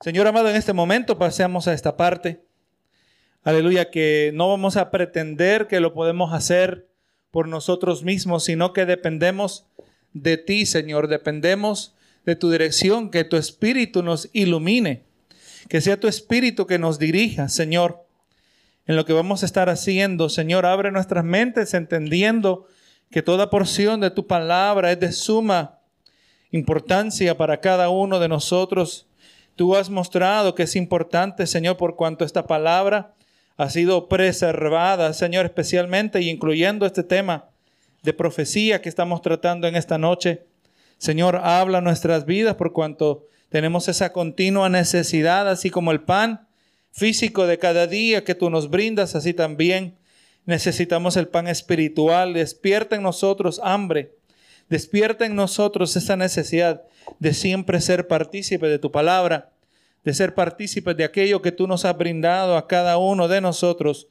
Señor 0.00 0.28
amado, 0.28 0.48
en 0.48 0.54
este 0.54 0.72
momento 0.72 1.18
pasemos 1.18 1.66
a 1.66 1.72
esta 1.72 1.96
parte. 1.96 2.44
Aleluya, 3.42 3.90
que 3.90 4.30
no 4.32 4.48
vamos 4.48 4.76
a 4.76 4.92
pretender 4.92 5.66
que 5.66 5.80
lo 5.80 5.92
podemos 5.92 6.32
hacer 6.32 6.88
por 7.32 7.48
nosotros 7.48 8.04
mismos, 8.04 8.44
sino 8.44 8.72
que 8.72 8.86
dependemos 8.86 9.66
de 10.12 10.36
ti, 10.36 10.66
Señor. 10.66 11.08
Dependemos 11.08 11.96
de 12.24 12.36
tu 12.36 12.48
dirección, 12.48 13.10
que 13.10 13.24
tu 13.24 13.36
Espíritu 13.36 14.04
nos 14.04 14.30
ilumine, 14.32 15.02
que 15.68 15.80
sea 15.80 15.98
tu 15.98 16.06
Espíritu 16.06 16.68
que 16.68 16.78
nos 16.78 17.00
dirija, 17.00 17.48
Señor, 17.48 18.06
en 18.86 18.94
lo 18.94 19.04
que 19.04 19.12
vamos 19.12 19.42
a 19.42 19.46
estar 19.46 19.68
haciendo. 19.68 20.28
Señor, 20.28 20.64
abre 20.64 20.92
nuestras 20.92 21.24
mentes 21.24 21.74
entendiendo 21.74 22.68
que 23.10 23.22
toda 23.22 23.50
porción 23.50 24.00
de 24.00 24.12
tu 24.12 24.28
palabra 24.28 24.92
es 24.92 25.00
de 25.00 25.10
suma 25.10 25.80
importancia 26.52 27.36
para 27.36 27.60
cada 27.60 27.88
uno 27.88 28.20
de 28.20 28.28
nosotros. 28.28 29.07
Tú 29.58 29.74
has 29.74 29.90
mostrado 29.90 30.54
que 30.54 30.62
es 30.62 30.76
importante, 30.76 31.44
Señor, 31.44 31.76
por 31.78 31.96
cuanto 31.96 32.24
esta 32.24 32.46
palabra 32.46 33.16
ha 33.56 33.68
sido 33.70 34.06
preservada, 34.06 35.12
Señor, 35.12 35.46
especialmente 35.46 36.22
y 36.22 36.30
incluyendo 36.30 36.86
este 36.86 37.02
tema 37.02 37.50
de 38.04 38.12
profecía 38.12 38.80
que 38.80 38.88
estamos 38.88 39.20
tratando 39.20 39.66
en 39.66 39.74
esta 39.74 39.98
noche. 39.98 40.46
Señor, 40.96 41.40
habla 41.42 41.80
nuestras 41.80 42.24
vidas 42.24 42.54
por 42.54 42.72
cuanto 42.72 43.26
tenemos 43.48 43.88
esa 43.88 44.12
continua 44.12 44.68
necesidad, 44.68 45.48
así 45.48 45.70
como 45.70 45.90
el 45.90 46.02
pan 46.02 46.46
físico 46.92 47.48
de 47.48 47.58
cada 47.58 47.88
día 47.88 48.22
que 48.22 48.36
tú 48.36 48.50
nos 48.50 48.70
brindas, 48.70 49.16
así 49.16 49.34
también 49.34 49.98
necesitamos 50.44 51.16
el 51.16 51.26
pan 51.26 51.48
espiritual. 51.48 52.32
Despierta 52.32 52.94
en 52.94 53.02
nosotros 53.02 53.60
hambre, 53.64 54.17
despierta 54.68 55.26
en 55.26 55.34
nosotros 55.34 55.96
esa 55.96 56.16
necesidad 56.16 56.82
de 57.18 57.34
siempre 57.34 57.80
ser 57.80 58.06
partícipe 58.06 58.66
de 58.66 58.78
tu 58.78 58.90
palabra, 58.90 59.52
de 60.04 60.14
ser 60.14 60.34
partícipe 60.34 60.94
de 60.94 61.04
aquello 61.04 61.42
que 61.42 61.52
tú 61.52 61.66
nos 61.66 61.84
has 61.84 61.96
brindado 61.96 62.56
a 62.56 62.66
cada 62.66 62.98
uno 62.98 63.28
de 63.28 63.40
nosotros, 63.40 64.08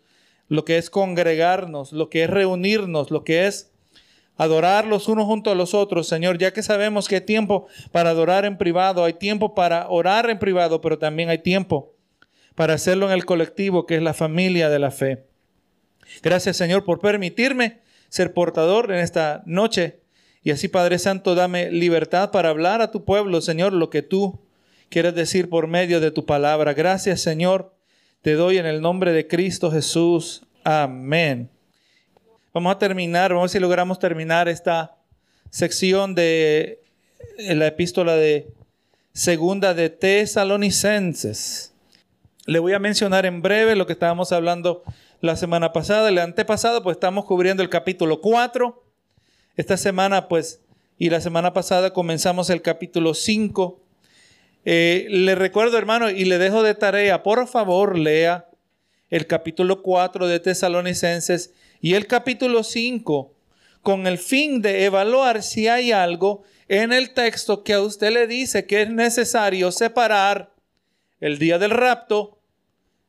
lo 0.48 0.66
que 0.66 0.78
es 0.78 0.90
congregarnos, 0.90 1.92
lo 1.92 2.10
que 2.10 2.24
es 2.24 2.30
reunirnos, 2.30 3.12
lo 3.12 3.24
que 3.24 3.48
es 3.48 3.72
adorar 4.38 4.86
los 4.86 5.08
unos 5.08 5.26
junto 5.26 5.52
a 5.52 5.56
los 5.56 5.74
otros, 5.74 6.08
Señor, 6.08 6.38
ya 6.38 6.54
que 6.54 6.64
sabemos 6.64 7.08
que 7.08 7.16
hay 7.16 7.22
tiempo 7.22 7.68
para 7.92 8.12
adorar 8.12 8.46
en 8.46 8.58
privado, 8.58 9.04
hay 9.04 9.14
tiempo 9.14 9.56
para 9.56 9.90
orar 9.90 10.30
en 10.30 10.40
privado, 10.40 10.80
pero 10.80 11.00
también 11.00 11.30
hay 11.30 11.40
tiempo 11.40 11.96
para 12.56 12.76
hacerlo 12.76 13.08
en 13.08 13.14
el 13.14 13.26
colectivo, 13.26 13.86
que 13.86 13.96
es 13.96 14.02
la 14.02 14.14
familia 14.14 14.70
de 14.70 14.80
la 14.80 14.92
fe. 14.92 15.26
Gracias, 16.24 16.58
Señor, 16.58 16.86
por 16.86 17.00
permitirme 17.00 17.82
ser 18.10 18.34
portador 18.34 18.92
en 18.92 19.00
esta 19.00 19.44
noche. 19.46 20.02
Y 20.44 20.52
así, 20.52 20.68
Padre 20.68 21.00
Santo, 21.00 21.36
dame 21.36 21.72
libertad 21.72 22.32
para 22.32 22.50
hablar 22.50 22.82
a 22.82 22.92
tu 22.92 23.04
pueblo, 23.04 23.42
Señor, 23.42 23.74
lo 23.74 23.90
que 23.90 24.02
tú 24.02 24.40
quieres 24.90 25.16
decir 25.16 25.50
por 25.50 25.68
medio 25.68 26.00
de 26.00 26.12
tu 26.12 26.26
palabra. 26.26 26.74
Gracias, 26.74 27.22
Señor. 27.22 27.74
Te 28.22 28.34
doy 28.34 28.58
en 28.58 28.66
el 28.66 28.82
nombre 28.82 29.12
de 29.12 29.28
Cristo 29.28 29.72
Jesús. 29.72 30.44
Amén. 30.64 31.50
Vamos 32.54 32.76
a 32.76 32.80
terminar, 32.80 33.32
vamos 33.32 33.44
a 33.44 33.46
ver 33.46 33.50
si 33.52 33.60
logramos 33.60 34.00
terminar 34.00 34.48
esta 34.48 34.96
sección 35.50 36.16
de 36.16 36.82
la 37.38 37.68
epístola 37.68 38.16
de 38.16 38.48
segunda 39.14 39.74
de 39.74 39.90
Tesalonicenses. 39.90 41.74
Le 42.46 42.60
voy 42.60 42.74
a 42.74 42.80
mencionar 42.80 43.26
en 43.26 43.42
breve 43.42 43.76
lo 43.76 43.86
que 43.86 43.94
estábamos 43.94 44.32
hablando 44.32 44.84
la 45.22 45.36
semana 45.36 45.74
pasada, 45.74 46.10
el 46.10 46.18
antepasado, 46.18 46.84
pues 46.84 46.96
estamos 46.96 47.26
cubriendo 47.26 47.64
el 47.64 47.70
capítulo 47.70 48.22
4. 48.22 48.87
Esta 49.58 49.76
semana, 49.76 50.28
pues, 50.28 50.62
y 51.00 51.10
la 51.10 51.20
semana 51.20 51.52
pasada 51.52 51.92
comenzamos 51.92 52.52
el 52.52 52.62
capítulo 52.62 53.16
5. 53.16 53.82
Eh, 54.66 55.08
le 55.10 55.34
recuerdo, 55.34 55.80
hermano, 55.80 56.12
y 56.12 56.26
le 56.26 56.38
dejo 56.38 56.62
de 56.62 56.76
tarea, 56.76 57.24
por 57.24 57.48
favor, 57.48 57.98
lea 57.98 58.48
el 59.10 59.26
capítulo 59.26 59.82
4 59.82 60.28
de 60.28 60.40
Tesalonicenses 60.40 61.56
y 61.82 61.96
el 61.96 62.06
capítulo 62.06 62.64
5 62.64 63.34
con 63.82 64.06
el 64.06 64.20
fin 64.20 64.62
de 64.62 64.86
evaluar 64.86 65.42
si 65.42 65.68
hay 65.68 65.92
algo 65.92 66.44
en 66.68 66.94
el 66.94 67.16
texto 67.16 67.64
que 67.64 67.74
a 67.74 67.82
usted 67.82 68.12
le 68.12 68.28
dice 68.28 68.68
que 68.68 68.84
es 68.84 68.92
necesario 68.92 69.72
separar 69.72 70.54
el 71.20 71.40
día 71.40 71.58
del 71.58 71.72
rapto 71.72 72.38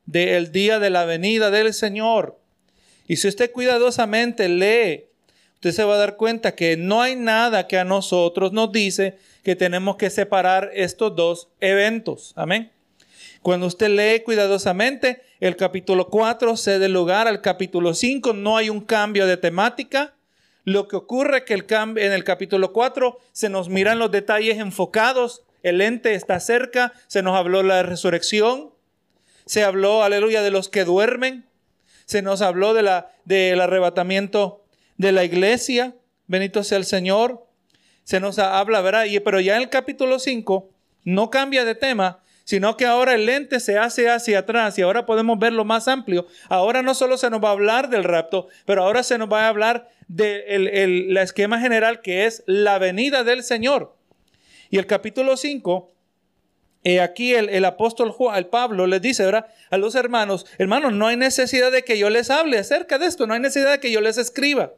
del 0.07 0.51
día 0.51 0.79
de 0.79 0.89
la 0.89 1.05
venida 1.05 1.51
del 1.51 1.75
Señor. 1.75 2.39
Y 3.07 3.17
si 3.17 3.27
usted 3.27 3.51
cuidadosamente 3.51 4.49
lee, 4.49 5.08
usted 5.59 5.73
se 5.73 5.83
va 5.83 5.95
a 5.95 5.97
dar 5.97 6.15
cuenta 6.15 6.55
que 6.55 6.77
no 6.77 7.01
hay 7.01 7.17
nada 7.17 7.67
que 7.67 7.77
a 7.77 7.83
nosotros 7.83 8.53
nos 8.53 8.71
dice 8.71 9.17
que 9.43 9.57
tenemos 9.57 9.97
que 9.97 10.09
separar 10.09 10.71
estos 10.73 11.13
dos 11.17 11.49
eventos. 11.59 12.31
Amén. 12.37 12.71
Cuando 13.41 13.67
usted 13.67 13.89
lee 13.89 14.23
cuidadosamente, 14.23 15.21
el 15.41 15.57
capítulo 15.57 16.07
4 16.07 16.55
cede 16.55 16.87
lugar 16.87 17.27
al 17.27 17.41
capítulo 17.41 17.93
5, 17.93 18.31
no 18.31 18.55
hay 18.55 18.69
un 18.69 18.79
cambio 18.79 19.27
de 19.27 19.35
temática. 19.35 20.13
Lo 20.63 20.87
que 20.87 20.95
ocurre 20.95 21.39
es 21.39 21.43
que 21.43 21.55
el 21.55 21.65
en 21.69 22.13
el 22.13 22.23
capítulo 22.23 22.71
4 22.71 23.19
se 23.33 23.49
nos 23.49 23.67
miran 23.67 23.99
los 23.99 24.11
detalles 24.11 24.59
enfocados, 24.59 25.43
el 25.61 25.81
ente 25.81 26.13
está 26.13 26.39
cerca, 26.39 26.93
se 27.07 27.21
nos 27.21 27.35
habló 27.35 27.63
la 27.63 27.83
resurrección, 27.83 28.71
se 29.45 29.65
habló, 29.65 30.03
aleluya, 30.03 30.41
de 30.41 30.51
los 30.51 30.69
que 30.69 30.85
duermen. 30.85 31.45
Se 32.05 32.21
nos 32.21 32.41
habló 32.41 32.73
de 32.73 32.83
la, 32.83 33.11
del 33.25 33.59
arrebatamiento 33.59 34.63
de 34.99 35.11
la 35.11 35.23
iglesia. 35.23 35.95
Bendito 36.27 36.63
sea 36.63 36.77
el 36.77 36.85
Señor. 36.85 37.47
Se 38.03 38.19
nos 38.19 38.37
habla, 38.37 38.81
¿verdad? 38.81 39.05
Y, 39.05 39.19
pero 39.19 39.39
ya 39.39 39.55
en 39.55 39.63
el 39.63 39.69
capítulo 39.69 40.19
5 40.19 40.69
no 41.05 41.31
cambia 41.31 41.65
de 41.65 41.73
tema, 41.73 42.19
sino 42.43 42.77
que 42.77 42.85
ahora 42.85 43.15
el 43.15 43.25
lente 43.25 43.59
se 43.59 43.79
hace 43.79 44.09
hacia 44.09 44.39
atrás 44.39 44.77
y 44.77 44.83
ahora 44.83 45.07
podemos 45.07 45.39
verlo 45.39 45.65
más 45.65 45.87
amplio. 45.87 46.27
Ahora 46.49 46.83
no 46.83 46.93
solo 46.93 47.17
se 47.17 47.29
nos 47.29 47.43
va 47.43 47.49
a 47.49 47.53
hablar 47.53 47.89
del 47.89 48.03
rapto, 48.03 48.47
pero 48.65 48.83
ahora 48.83 49.01
se 49.01 49.17
nos 49.17 49.31
va 49.31 49.45
a 49.45 49.49
hablar 49.49 49.89
del 50.07 51.13
de 51.13 51.21
esquema 51.21 51.59
general 51.59 52.01
que 52.01 52.25
es 52.25 52.43
la 52.45 52.77
venida 52.77 53.23
del 53.23 53.43
Señor. 53.43 53.95
Y 54.69 54.77
el 54.77 54.85
capítulo 54.85 55.37
5 55.37 55.91
y 56.83 56.99
aquí 56.99 57.33
el, 57.33 57.65
apóstol 57.65 58.11
Juan, 58.11 58.37
el 58.37 58.47
Pablo 58.47 58.87
les 58.87 59.01
dice 59.01 59.25
¿verdad? 59.25 59.47
a 59.69 59.77
los 59.77 59.95
hermanos, 59.95 60.45
hermanos, 60.57 60.93
no 60.93 61.07
hay 61.07 61.17
necesidad 61.17 61.71
de 61.71 61.83
que 61.83 61.97
yo 61.97 62.09
les 62.09 62.29
hable 62.29 62.57
acerca 62.57 62.97
de 62.97 63.05
esto, 63.05 63.27
no 63.27 63.33
hay 63.33 63.41
necesidad 63.41 63.71
de 63.71 63.79
que 63.79 63.91
yo 63.91 63.99
les 63.99 64.17
escriba. 64.17 64.71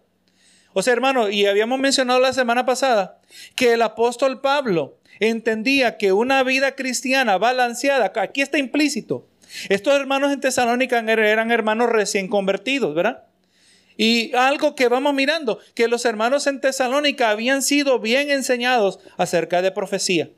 O 0.73 0.81
sea, 0.81 0.93
hermano, 0.93 1.29
y 1.29 1.45
habíamos 1.45 1.79
mencionado 1.79 2.19
la 2.19 2.33
semana 2.33 2.65
pasada 2.65 3.19
que 3.55 3.73
el 3.73 3.81
apóstol 3.81 4.41
Pablo 4.41 4.97
entendía 5.19 5.97
que 5.97 6.13
una 6.13 6.43
vida 6.43 6.75
cristiana 6.75 7.37
balanceada, 7.37 8.11
aquí 8.15 8.41
está 8.41 8.57
implícito. 8.57 9.27
Estos 9.69 9.93
hermanos 9.95 10.31
en 10.31 10.39
Tesalónica 10.39 10.99
eran 10.99 11.51
hermanos 11.51 11.89
recién 11.89 12.27
convertidos, 12.27 12.95
¿verdad? 12.95 13.23
Y 13.97 14.33
algo 14.33 14.75
que 14.75 14.87
vamos 14.87 15.13
mirando, 15.13 15.59
que 15.75 15.87
los 15.87 16.05
hermanos 16.05 16.47
en 16.47 16.61
Tesalónica 16.61 17.29
habían 17.29 17.61
sido 17.61 17.99
bien 17.99 18.31
enseñados 18.31 18.99
acerca 19.17 19.61
de 19.61 19.71
profecía. 19.71 20.29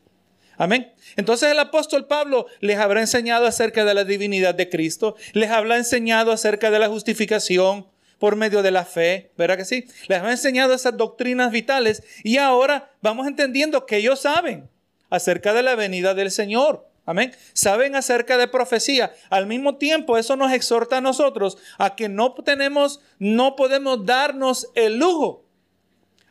Amén. 0.57 0.91
Entonces 1.15 1.51
el 1.51 1.59
apóstol 1.59 2.05
Pablo 2.07 2.47
les 2.59 2.77
habrá 2.77 3.01
enseñado 3.01 3.45
acerca 3.45 3.85
de 3.85 3.93
la 3.93 4.03
divinidad 4.03 4.55
de 4.55 4.69
Cristo, 4.69 5.15
les 5.33 5.49
habrá 5.49 5.77
enseñado 5.77 6.31
acerca 6.31 6.71
de 6.71 6.79
la 6.79 6.89
justificación 6.89 7.87
por 8.23 8.37
medio 8.37 8.63
de 8.63 8.71
la 8.71 8.85
fe, 8.85 9.33
¿verdad 9.37 9.57
que 9.57 9.65
sí? 9.65 9.85
Les 10.07 10.17
habrá 10.17 10.31
enseñado 10.31 10.73
esas 10.73 10.95
doctrinas 10.95 11.51
vitales 11.51 12.03
y 12.23 12.37
ahora 12.37 12.89
vamos 13.01 13.27
entendiendo 13.27 13.85
que 13.85 13.97
ellos 13.97 14.21
saben 14.21 14.69
acerca 15.09 15.51
de 15.53 15.61
la 15.61 15.75
venida 15.75 16.13
del 16.13 16.31
Señor. 16.31 16.87
Amén. 17.05 17.35
Saben 17.51 17.97
acerca 17.97 18.37
de 18.37 18.47
profecía. 18.47 19.13
Al 19.29 19.45
mismo 19.45 19.75
tiempo, 19.75 20.17
eso 20.17 20.37
nos 20.37 20.53
exhorta 20.53 20.99
a 20.99 21.01
nosotros 21.01 21.57
a 21.77 21.97
que 21.97 22.07
no 22.07 22.33
tenemos, 22.33 23.01
no 23.19 23.57
podemos 23.57 24.05
darnos 24.05 24.69
el 24.73 24.99
lujo. 24.99 25.43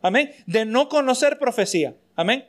Amén. 0.00 0.32
De 0.46 0.64
no 0.64 0.88
conocer 0.88 1.38
profecía. 1.38 1.94
Amén. 2.16 2.48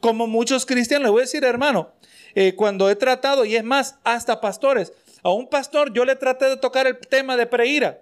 Como 0.00 0.26
muchos 0.26 0.66
cristianos, 0.66 1.04
le 1.04 1.10
voy 1.10 1.20
a 1.20 1.26
decir, 1.26 1.44
hermano, 1.44 1.92
eh, 2.34 2.56
cuando 2.56 2.90
he 2.90 2.96
tratado, 2.96 3.44
y 3.44 3.54
es 3.54 3.62
más, 3.62 4.00
hasta 4.02 4.40
pastores, 4.40 4.92
a 5.22 5.30
un 5.30 5.46
pastor 5.46 5.92
yo 5.92 6.04
le 6.04 6.16
traté 6.16 6.46
de 6.46 6.56
tocar 6.56 6.88
el 6.88 6.98
tema 6.98 7.36
de 7.36 7.46
preira. 7.46 8.00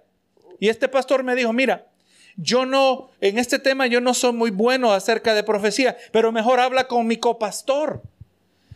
Y 0.59 0.69
este 0.69 0.87
pastor 0.87 1.23
me 1.23 1.35
dijo, 1.35 1.53
mira, 1.53 1.87
yo 2.35 2.65
no, 2.65 3.09
en 3.21 3.37
este 3.37 3.59
tema 3.59 3.87
yo 3.87 4.01
no 4.01 4.13
soy 4.13 4.33
muy 4.33 4.51
bueno 4.51 4.93
acerca 4.93 5.33
de 5.33 5.43
profecía, 5.43 5.97
pero 6.11 6.31
mejor 6.31 6.59
habla 6.59 6.87
con 6.87 7.07
mi 7.07 7.17
copastor. 7.17 8.01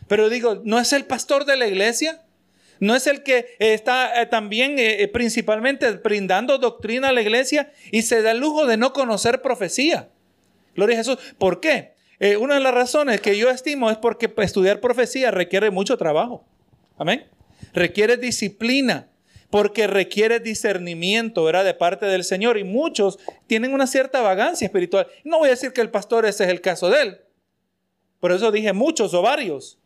Pero 0.08 0.28
digo, 0.28 0.60
¿no 0.64 0.78
es 0.78 0.92
el 0.92 1.06
pastor 1.06 1.44
de 1.44 1.56
la 1.56 1.66
iglesia? 1.66 2.22
¿No 2.80 2.94
es 2.94 3.06
el 3.06 3.22
que 3.22 3.56
está 3.58 4.20
eh, 4.20 4.26
también 4.26 4.76
eh, 4.78 5.08
principalmente 5.08 5.90
brindando 5.92 6.58
doctrina 6.58 7.08
a 7.08 7.12
la 7.12 7.22
iglesia 7.22 7.72
y 7.90 8.02
se 8.02 8.20
da 8.20 8.32
el 8.32 8.38
lujo 8.40 8.66
de 8.66 8.76
no 8.76 8.92
conocer 8.92 9.40
profecía? 9.40 10.08
Gloria 10.74 10.96
a 10.96 10.98
Jesús. 10.98 11.18
¿Por 11.38 11.60
qué? 11.60 11.94
Eh, 12.20 12.36
una 12.36 12.54
de 12.54 12.60
las 12.60 12.74
razones 12.74 13.20
que 13.20 13.38
yo 13.38 13.50
estimo 13.50 13.90
es 13.90 13.96
porque 13.96 14.32
estudiar 14.38 14.80
profecía 14.80 15.30
requiere 15.30 15.70
mucho 15.70 15.96
trabajo. 15.96 16.44
Amén. 16.98 17.26
Requiere 17.72 18.16
disciplina, 18.16 19.08
porque 19.54 19.86
requiere 19.86 20.40
discernimiento, 20.40 21.44
¿verdad? 21.44 21.64
De 21.64 21.74
parte 21.74 22.06
del 22.06 22.24
Señor. 22.24 22.58
Y 22.58 22.64
muchos 22.64 23.20
tienen 23.46 23.72
una 23.72 23.86
cierta 23.86 24.20
vagancia 24.20 24.66
espiritual. 24.66 25.06
No 25.22 25.38
voy 25.38 25.46
a 25.46 25.50
decir 25.50 25.72
que 25.72 25.80
el 25.80 25.92
pastor 25.92 26.26
ese 26.26 26.42
es 26.42 26.50
el 26.50 26.60
caso 26.60 26.90
de 26.90 27.02
él. 27.02 27.20
Por 28.18 28.32
eso 28.32 28.50
dije 28.50 28.72
muchos 28.72 29.14
o 29.14 29.22
varios. 29.22 29.78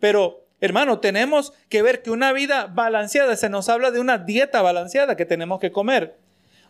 Pero 0.00 0.44
Hermano, 0.60 1.00
tenemos 1.00 1.54
que 1.70 1.80
ver 1.80 2.02
que 2.02 2.10
una 2.10 2.34
vida 2.34 2.66
balanceada, 2.66 3.36
se 3.36 3.48
nos 3.48 3.70
habla 3.70 3.90
de 3.90 4.00
una 4.00 4.18
dieta 4.18 4.60
balanceada 4.60 5.16
que 5.16 5.24
tenemos 5.24 5.60
que 5.60 5.72
comer. 5.72 6.18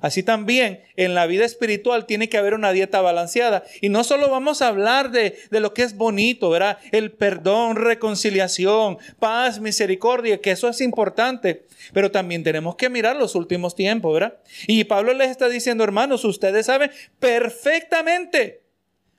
Así 0.01 0.23
también 0.23 0.83
en 0.97 1.15
la 1.15 1.27
vida 1.27 1.45
espiritual 1.45 2.07
tiene 2.07 2.29
que 2.29 2.39
haber 2.39 2.55
una 2.55 2.73
dieta 2.73 3.01
balanceada. 3.01 3.65
Y 3.81 3.89
no 3.89 4.05
solo 4.05 4.31
vamos 4.31 4.63
a 4.63 4.69
hablar 4.69 5.11
de, 5.11 5.39
de, 5.51 5.61
lo 5.61 5.75
que 5.75 5.83
es 5.83 5.97
bonito, 5.97 6.51
¿verdad? 6.51 6.79
El 6.93 7.13
perdón, 7.13 7.77
reconciliación, 7.77 8.99
paz, 9.19 9.61
misericordia, 9.61 10.41
que 10.41 10.51
eso 10.51 10.69
es 10.69 10.81
importante. 10.81 11.65
Pero 11.93 12.11
también 12.11 12.43
tenemos 12.43 12.77
que 12.77 12.91
mirar 12.91 13.17
los 13.17 13.35
últimos 13.35 13.75
tiempos, 13.75 14.13
¿verdad? 14.13 14.39
Y 14.67 14.85
Pablo 14.85 15.13
les 15.15 15.31
está 15.31 15.49
diciendo, 15.49 15.85
hermanos, 15.85 16.25
ustedes 16.25 16.67
saben 16.67 16.91
perfectamente. 17.19 18.63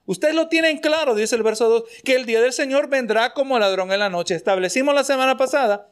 Ustedes 0.05 0.35
lo 0.35 0.47
tienen 0.47 0.77
claro, 0.77 1.15
dice 1.15 1.35
el 1.35 1.43
verso 1.43 1.67
2, 1.67 1.83
que 2.05 2.15
el 2.15 2.25
día 2.25 2.41
del 2.41 2.53
Señor 2.53 2.87
vendrá 2.87 3.33
como 3.33 3.59
ladrón 3.59 3.91
en 3.91 3.99
la 3.99 4.09
noche. 4.09 4.35
Establecimos 4.35 4.95
la 4.95 5.03
semana 5.03 5.35
pasada 5.35 5.89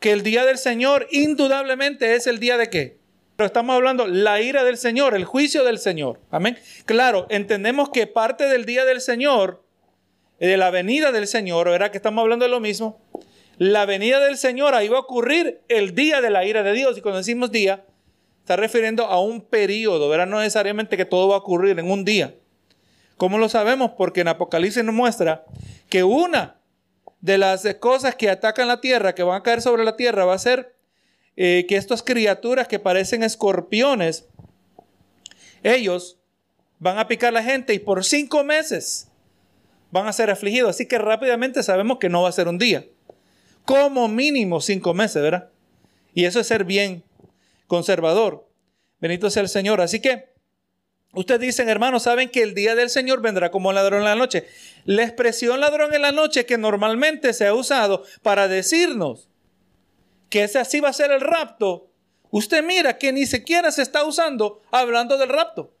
que 0.00 0.12
el 0.12 0.22
día 0.22 0.44
del 0.44 0.58
Señor 0.58 1.06
indudablemente 1.10 2.14
es 2.14 2.26
el 2.26 2.38
día 2.38 2.56
de 2.56 2.68
qué? 2.68 2.98
Pero 3.36 3.46
estamos 3.46 3.74
hablando 3.74 4.06
la 4.06 4.40
ira 4.40 4.62
del 4.62 4.76
Señor, 4.76 5.14
el 5.14 5.24
juicio 5.24 5.64
del 5.64 5.78
Señor. 5.78 6.20
Amén. 6.30 6.56
Claro, 6.86 7.26
entendemos 7.30 7.90
que 7.90 8.06
parte 8.06 8.44
del 8.44 8.64
día 8.64 8.84
del 8.84 9.00
Señor, 9.00 9.64
eh, 10.38 10.48
de 10.48 10.56
la 10.56 10.70
venida 10.70 11.10
del 11.10 11.26
Señor, 11.26 11.68
¿verdad? 11.68 11.90
Que 11.90 11.96
estamos 11.96 12.22
hablando 12.22 12.44
de 12.44 12.50
lo 12.50 12.60
mismo. 12.60 13.00
La 13.58 13.86
venida 13.86 14.20
del 14.20 14.36
Señor, 14.36 14.74
ahí 14.74 14.88
va 14.88 14.98
a 14.98 15.00
ocurrir 15.00 15.62
el 15.68 15.94
día 15.94 16.20
de 16.20 16.30
la 16.30 16.44
ira 16.44 16.62
de 16.62 16.72
Dios. 16.72 16.96
Y 16.96 17.00
cuando 17.00 17.18
decimos 17.18 17.50
día, 17.50 17.84
está 18.40 18.56
refiriendo 18.56 19.06
a 19.06 19.20
un 19.20 19.40
periodo, 19.40 20.08
¿verdad? 20.08 20.26
No 20.26 20.38
necesariamente 20.38 20.96
que 20.96 21.04
todo 21.04 21.28
va 21.28 21.36
a 21.36 21.38
ocurrir 21.38 21.78
en 21.78 21.90
un 21.90 22.04
día. 22.04 22.34
¿Cómo 23.16 23.38
lo 23.38 23.48
sabemos? 23.48 23.92
Porque 23.96 24.20
en 24.20 24.28
Apocalipsis 24.28 24.84
nos 24.84 24.94
muestra 24.94 25.44
que 25.88 26.04
una 26.04 26.60
de 27.20 27.38
las 27.38 27.66
cosas 27.80 28.14
que 28.16 28.28
atacan 28.28 28.68
la 28.68 28.80
tierra, 28.80 29.14
que 29.14 29.22
van 29.22 29.40
a 29.40 29.42
caer 29.42 29.62
sobre 29.62 29.84
la 29.84 29.96
tierra, 29.96 30.24
va 30.24 30.34
a 30.34 30.38
ser 30.38 30.73
eh, 31.36 31.66
que 31.68 31.76
estas 31.76 32.02
criaturas 32.02 32.68
que 32.68 32.78
parecen 32.78 33.22
escorpiones, 33.22 34.26
ellos 35.62 36.18
van 36.78 36.98
a 36.98 37.08
picar 37.08 37.30
a 37.30 37.40
la 37.40 37.42
gente 37.42 37.74
y 37.74 37.78
por 37.78 38.04
cinco 38.04 38.44
meses 38.44 39.08
van 39.90 40.06
a 40.06 40.12
ser 40.12 40.30
afligidos. 40.30 40.70
Así 40.70 40.86
que 40.86 40.98
rápidamente 40.98 41.62
sabemos 41.62 41.98
que 41.98 42.08
no 42.08 42.22
va 42.22 42.28
a 42.28 42.32
ser 42.32 42.48
un 42.48 42.58
día. 42.58 42.84
Como 43.64 44.08
mínimo 44.08 44.60
cinco 44.60 44.92
meses, 44.94 45.22
¿verdad? 45.22 45.50
Y 46.12 46.26
eso 46.26 46.40
es 46.40 46.46
ser 46.46 46.64
bien 46.64 47.02
conservador. 47.66 48.48
Benito 49.00 49.30
sea 49.30 49.42
el 49.42 49.48
Señor. 49.48 49.80
Así 49.80 50.00
que 50.00 50.28
ustedes 51.14 51.40
dicen, 51.40 51.68
hermanos, 51.68 52.04
saben 52.04 52.28
que 52.28 52.42
el 52.42 52.54
día 52.54 52.74
del 52.74 52.90
Señor 52.90 53.22
vendrá 53.22 53.50
como 53.50 53.72
ladrón 53.72 54.00
en 54.00 54.04
la 54.04 54.14
noche. 54.14 54.46
La 54.84 55.02
expresión 55.02 55.60
ladrón 55.60 55.94
en 55.94 56.02
la 56.02 56.12
noche 56.12 56.46
que 56.46 56.58
normalmente 56.58 57.32
se 57.32 57.46
ha 57.46 57.54
usado 57.54 58.04
para 58.22 58.46
decirnos 58.46 59.28
que 60.28 60.44
ese 60.44 60.58
así 60.58 60.80
va 60.80 60.88
a 60.88 60.92
ser 60.92 61.10
el 61.10 61.20
rapto, 61.20 61.90
usted 62.30 62.64
mira 62.64 62.98
que 62.98 63.12
ni 63.12 63.26
siquiera 63.26 63.70
se 63.70 63.82
está 63.82 64.04
usando 64.04 64.62
hablando 64.70 65.18
del 65.18 65.28
rapto. 65.28 65.74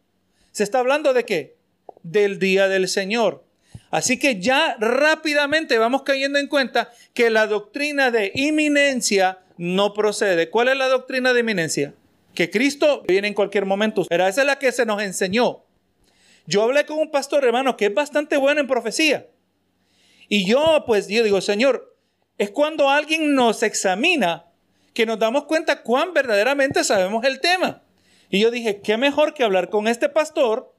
Se 0.52 0.62
está 0.62 0.78
hablando 0.78 1.12
de 1.12 1.24
qué? 1.24 1.56
Del 2.02 2.38
día 2.38 2.68
del 2.68 2.88
Señor. 2.88 3.44
Así 3.90 4.18
que 4.18 4.40
ya 4.40 4.76
rápidamente 4.80 5.78
vamos 5.78 6.02
cayendo 6.02 6.38
en 6.38 6.48
cuenta 6.48 6.90
que 7.12 7.30
la 7.30 7.46
doctrina 7.46 8.10
de 8.10 8.32
inminencia 8.34 9.38
no 9.56 9.94
procede. 9.94 10.50
¿Cuál 10.50 10.68
es 10.68 10.76
la 10.76 10.88
doctrina 10.88 11.32
de 11.32 11.40
inminencia? 11.40 11.94
Que 12.34 12.50
Cristo 12.50 13.04
viene 13.06 13.28
en 13.28 13.34
cualquier 13.34 13.66
momento. 13.66 14.04
Pero 14.08 14.26
esa 14.26 14.40
es 14.40 14.46
la 14.46 14.58
que 14.58 14.72
se 14.72 14.84
nos 14.84 15.00
enseñó. 15.00 15.64
Yo 16.46 16.62
hablé 16.62 16.84
con 16.86 16.98
un 16.98 17.10
pastor 17.10 17.44
hermano 17.44 17.76
que 17.76 17.86
es 17.86 17.94
bastante 17.94 18.36
bueno 18.36 18.60
en 18.60 18.66
profecía. 18.66 19.28
Y 20.28 20.46
yo 20.46 20.82
pues 20.86 21.08
yo 21.08 21.22
digo, 21.22 21.40
Señor, 21.40 21.93
es 22.38 22.50
cuando 22.50 22.90
alguien 22.90 23.34
nos 23.34 23.62
examina 23.62 24.46
que 24.92 25.06
nos 25.06 25.18
damos 25.18 25.44
cuenta 25.44 25.82
cuán 25.82 26.14
verdaderamente 26.14 26.84
sabemos 26.84 27.24
el 27.24 27.40
tema. 27.40 27.82
Y 28.30 28.40
yo 28.40 28.50
dije, 28.50 28.80
qué 28.80 28.96
mejor 28.96 29.34
que 29.34 29.44
hablar 29.44 29.68
con 29.68 29.88
este 29.88 30.08
pastor 30.08 30.72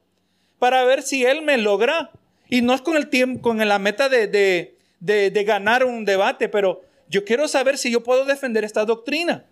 para 0.58 0.84
ver 0.84 1.02
si 1.02 1.24
él 1.24 1.42
me 1.42 1.58
logra. 1.58 2.10
Y 2.48 2.62
no 2.62 2.74
es 2.74 2.80
con 2.80 2.96
el 2.96 3.08
tiempo, 3.08 3.42
con 3.42 3.66
la 3.66 3.78
meta 3.78 4.08
de, 4.08 4.74
ganar 5.00 5.84
un 5.84 6.04
debate, 6.04 6.48
pero 6.48 6.82
yo 7.08 7.24
quiero 7.24 7.48
saber 7.48 7.78
si 7.78 7.90
yo 7.90 8.02
puedo 8.02 8.24
defender 8.24 8.64
esta 8.64 8.84
doctrina. 8.84 9.44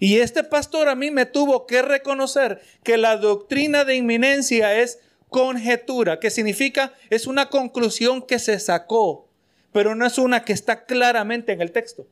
Y 0.00 0.18
este 0.18 0.44
pastor 0.44 0.88
a 0.88 0.94
mí 0.94 1.10
me 1.10 1.26
tuvo 1.26 1.66
que 1.66 1.80
reconocer 1.80 2.60
que 2.82 2.96
la 2.96 3.16
doctrina 3.16 3.84
de 3.84 3.96
inminencia 3.96 4.78
es 4.80 4.98
conjetura, 5.28 6.20
que 6.20 6.30
significa 6.30 6.92
es 7.10 7.26
una 7.26 7.48
conclusión 7.48 8.22
que 8.22 8.38
se 8.38 8.58
sacó 8.58 9.28
pero 9.74 9.96
no 9.96 10.06
es 10.06 10.18
una 10.18 10.44
que 10.44 10.52
está 10.52 10.84
claramente 10.84 11.50
en 11.50 11.60
el 11.60 11.72
texto. 11.72 12.06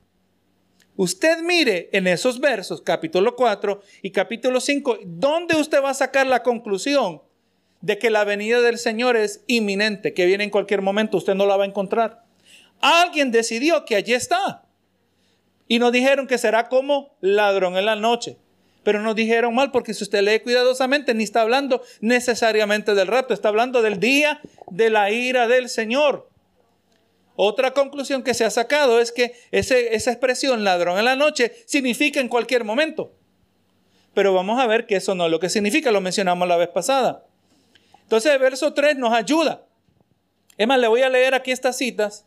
Usted 0.97 1.43
mire 1.43 1.91
en 1.93 2.09
esos 2.09 2.41
versos, 2.41 2.83
capítulo 2.83 3.37
4 3.37 3.81
y 4.03 4.11
capítulo 4.11 4.61
5, 4.61 4.99
¿dónde 5.05 5.55
usted 5.55 5.81
va 5.81 5.91
a 5.91 5.95
sacar 5.95 6.27
la 6.27 6.43
conclusión 6.43 7.23
de 7.81 7.99
que 7.99 8.11
la 8.11 8.25
venida 8.25 8.61
del 8.61 8.79
Señor 8.79 9.17
es 9.17 9.45
inminente, 9.47 10.13
que 10.13 10.27
viene 10.27 10.43
en 10.43 10.51
cualquier 10.51 10.83
momento? 10.83 11.19
Usted 11.19 11.37
no 11.37 11.47
la 11.47 11.57
va 11.57 11.63
a 11.63 11.69
encontrar. 11.69 12.25
Alguien 12.81 13.31
decidió 13.31 13.85
que 13.85 13.95
allí 13.95 14.13
está. 14.13 14.65
Y 15.69 15.79
nos 15.79 15.93
dijeron 15.93 16.27
que 16.27 16.39
será 16.39 16.69
como 16.69 17.15
ladrón 17.21 17.77
en 17.77 17.87
la 17.87 17.95
noche. 17.95 18.39
Pero 18.83 19.01
nos 19.03 19.15
dijeron 19.15 19.55
mal 19.55 19.71
porque 19.71 19.95
si 19.95 20.03
usted 20.03 20.23
lee 20.23 20.41
cuidadosamente, 20.41 21.15
ni 21.15 21.23
está 21.23 21.43
hablando 21.43 21.81
necesariamente 22.01 22.97
del 22.97 23.07
rapto, 23.07 23.35
está 23.35 23.51
hablando 23.51 23.83
del 23.83 24.01
día 24.01 24.41
de 24.69 24.91
la 24.91 25.13
ira 25.13 25.47
del 25.47 25.69
Señor. 25.69 26.32
Otra 27.37 27.73
conclusión 27.73 28.23
que 28.23 28.35
se 28.35 28.45
ha 28.45 28.51
sacado 28.51 29.01
es 29.01 29.13
que 29.13 29.35
esa 29.51 30.11
expresión 30.11 30.65
ladrón 30.65 30.99
en 30.99 31.05
la 31.05 31.17
noche 31.17 31.53
significa 31.67 32.21
en 32.21 32.29
cualquier 32.29 32.65
momento. 32.65 33.13
Pero 34.15 34.35
vamos 34.35 34.61
a 34.61 34.67
ver 34.67 34.87
que 34.87 34.97
eso 34.97 35.15
no 35.15 35.25
es 35.25 35.31
lo 35.31 35.41
que 35.41 35.49
significa, 35.49 35.91
lo 35.91 36.01
mencionamos 36.01 36.47
la 36.47 36.57
vez 36.57 36.69
pasada. 36.69 37.25
Entonces 38.03 38.33
el 38.33 38.39
verso 38.39 38.75
3 38.75 38.99
nos 38.99 39.15
ayuda. 39.15 39.67
Es 40.59 40.67
más, 40.67 40.79
le 40.79 40.89
voy 40.89 41.03
a 41.03 41.09
leer 41.09 41.35
aquí 41.35 41.51
estas 41.51 41.79
citas 41.79 42.27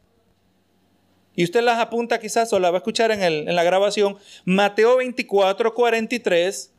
y 1.36 1.44
usted 1.44 1.62
las 1.62 1.80
apunta 1.80 2.19
quizás 2.19 2.51
o 2.54 2.60
las 2.60 2.72
va 2.72 2.78
a 2.78 2.80
escuchar 2.80 3.12
en, 3.12 3.22
en 3.22 3.56
la 3.56 3.63
grabación. 3.63 4.18
Mateo 4.46 4.98
24, 4.98 5.74
43, 5.74 6.74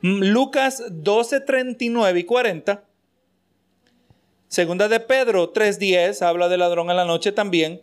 Lucas 0.00 0.82
12, 0.90 1.40
39 1.40 2.20
y 2.20 2.24
40. 2.24 2.85
Segunda 4.48 4.88
de 4.88 5.00
Pedro 5.00 5.52
3.10 5.52 6.22
habla 6.22 6.48
de 6.48 6.56
ladrón 6.56 6.90
en 6.90 6.96
la 6.96 7.04
noche 7.04 7.32
también. 7.32 7.82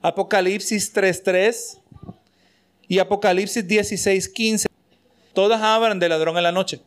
Apocalipsis 0.00 0.94
3.3 0.94 1.78
y 2.88 2.98
Apocalipsis 2.98 3.66
16.15. 3.66 4.66
Todas 5.34 5.60
hablan 5.60 5.98
de 5.98 6.08
ladrón 6.08 6.36
en 6.36 6.42
la 6.42 6.52
noche. 6.52 6.80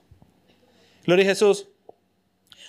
Gloria 1.05 1.25
a 1.25 1.29
Jesús. 1.29 1.67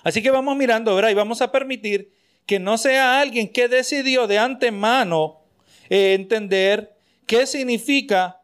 Así 0.04 0.22
que 0.22 0.30
vamos 0.30 0.56
mirando, 0.56 0.94
¿verdad? 0.94 1.10
Y 1.10 1.14
vamos 1.14 1.40
a 1.40 1.50
permitir 1.50 2.12
que 2.46 2.58
no 2.58 2.78
sea 2.78 3.20
alguien 3.20 3.50
que 3.50 3.68
decidió 3.68 4.26
de 4.26 4.38
antemano 4.38 5.40
eh, 5.88 6.14
entender 6.14 6.96
qué 7.26 7.46
significa 7.46 8.40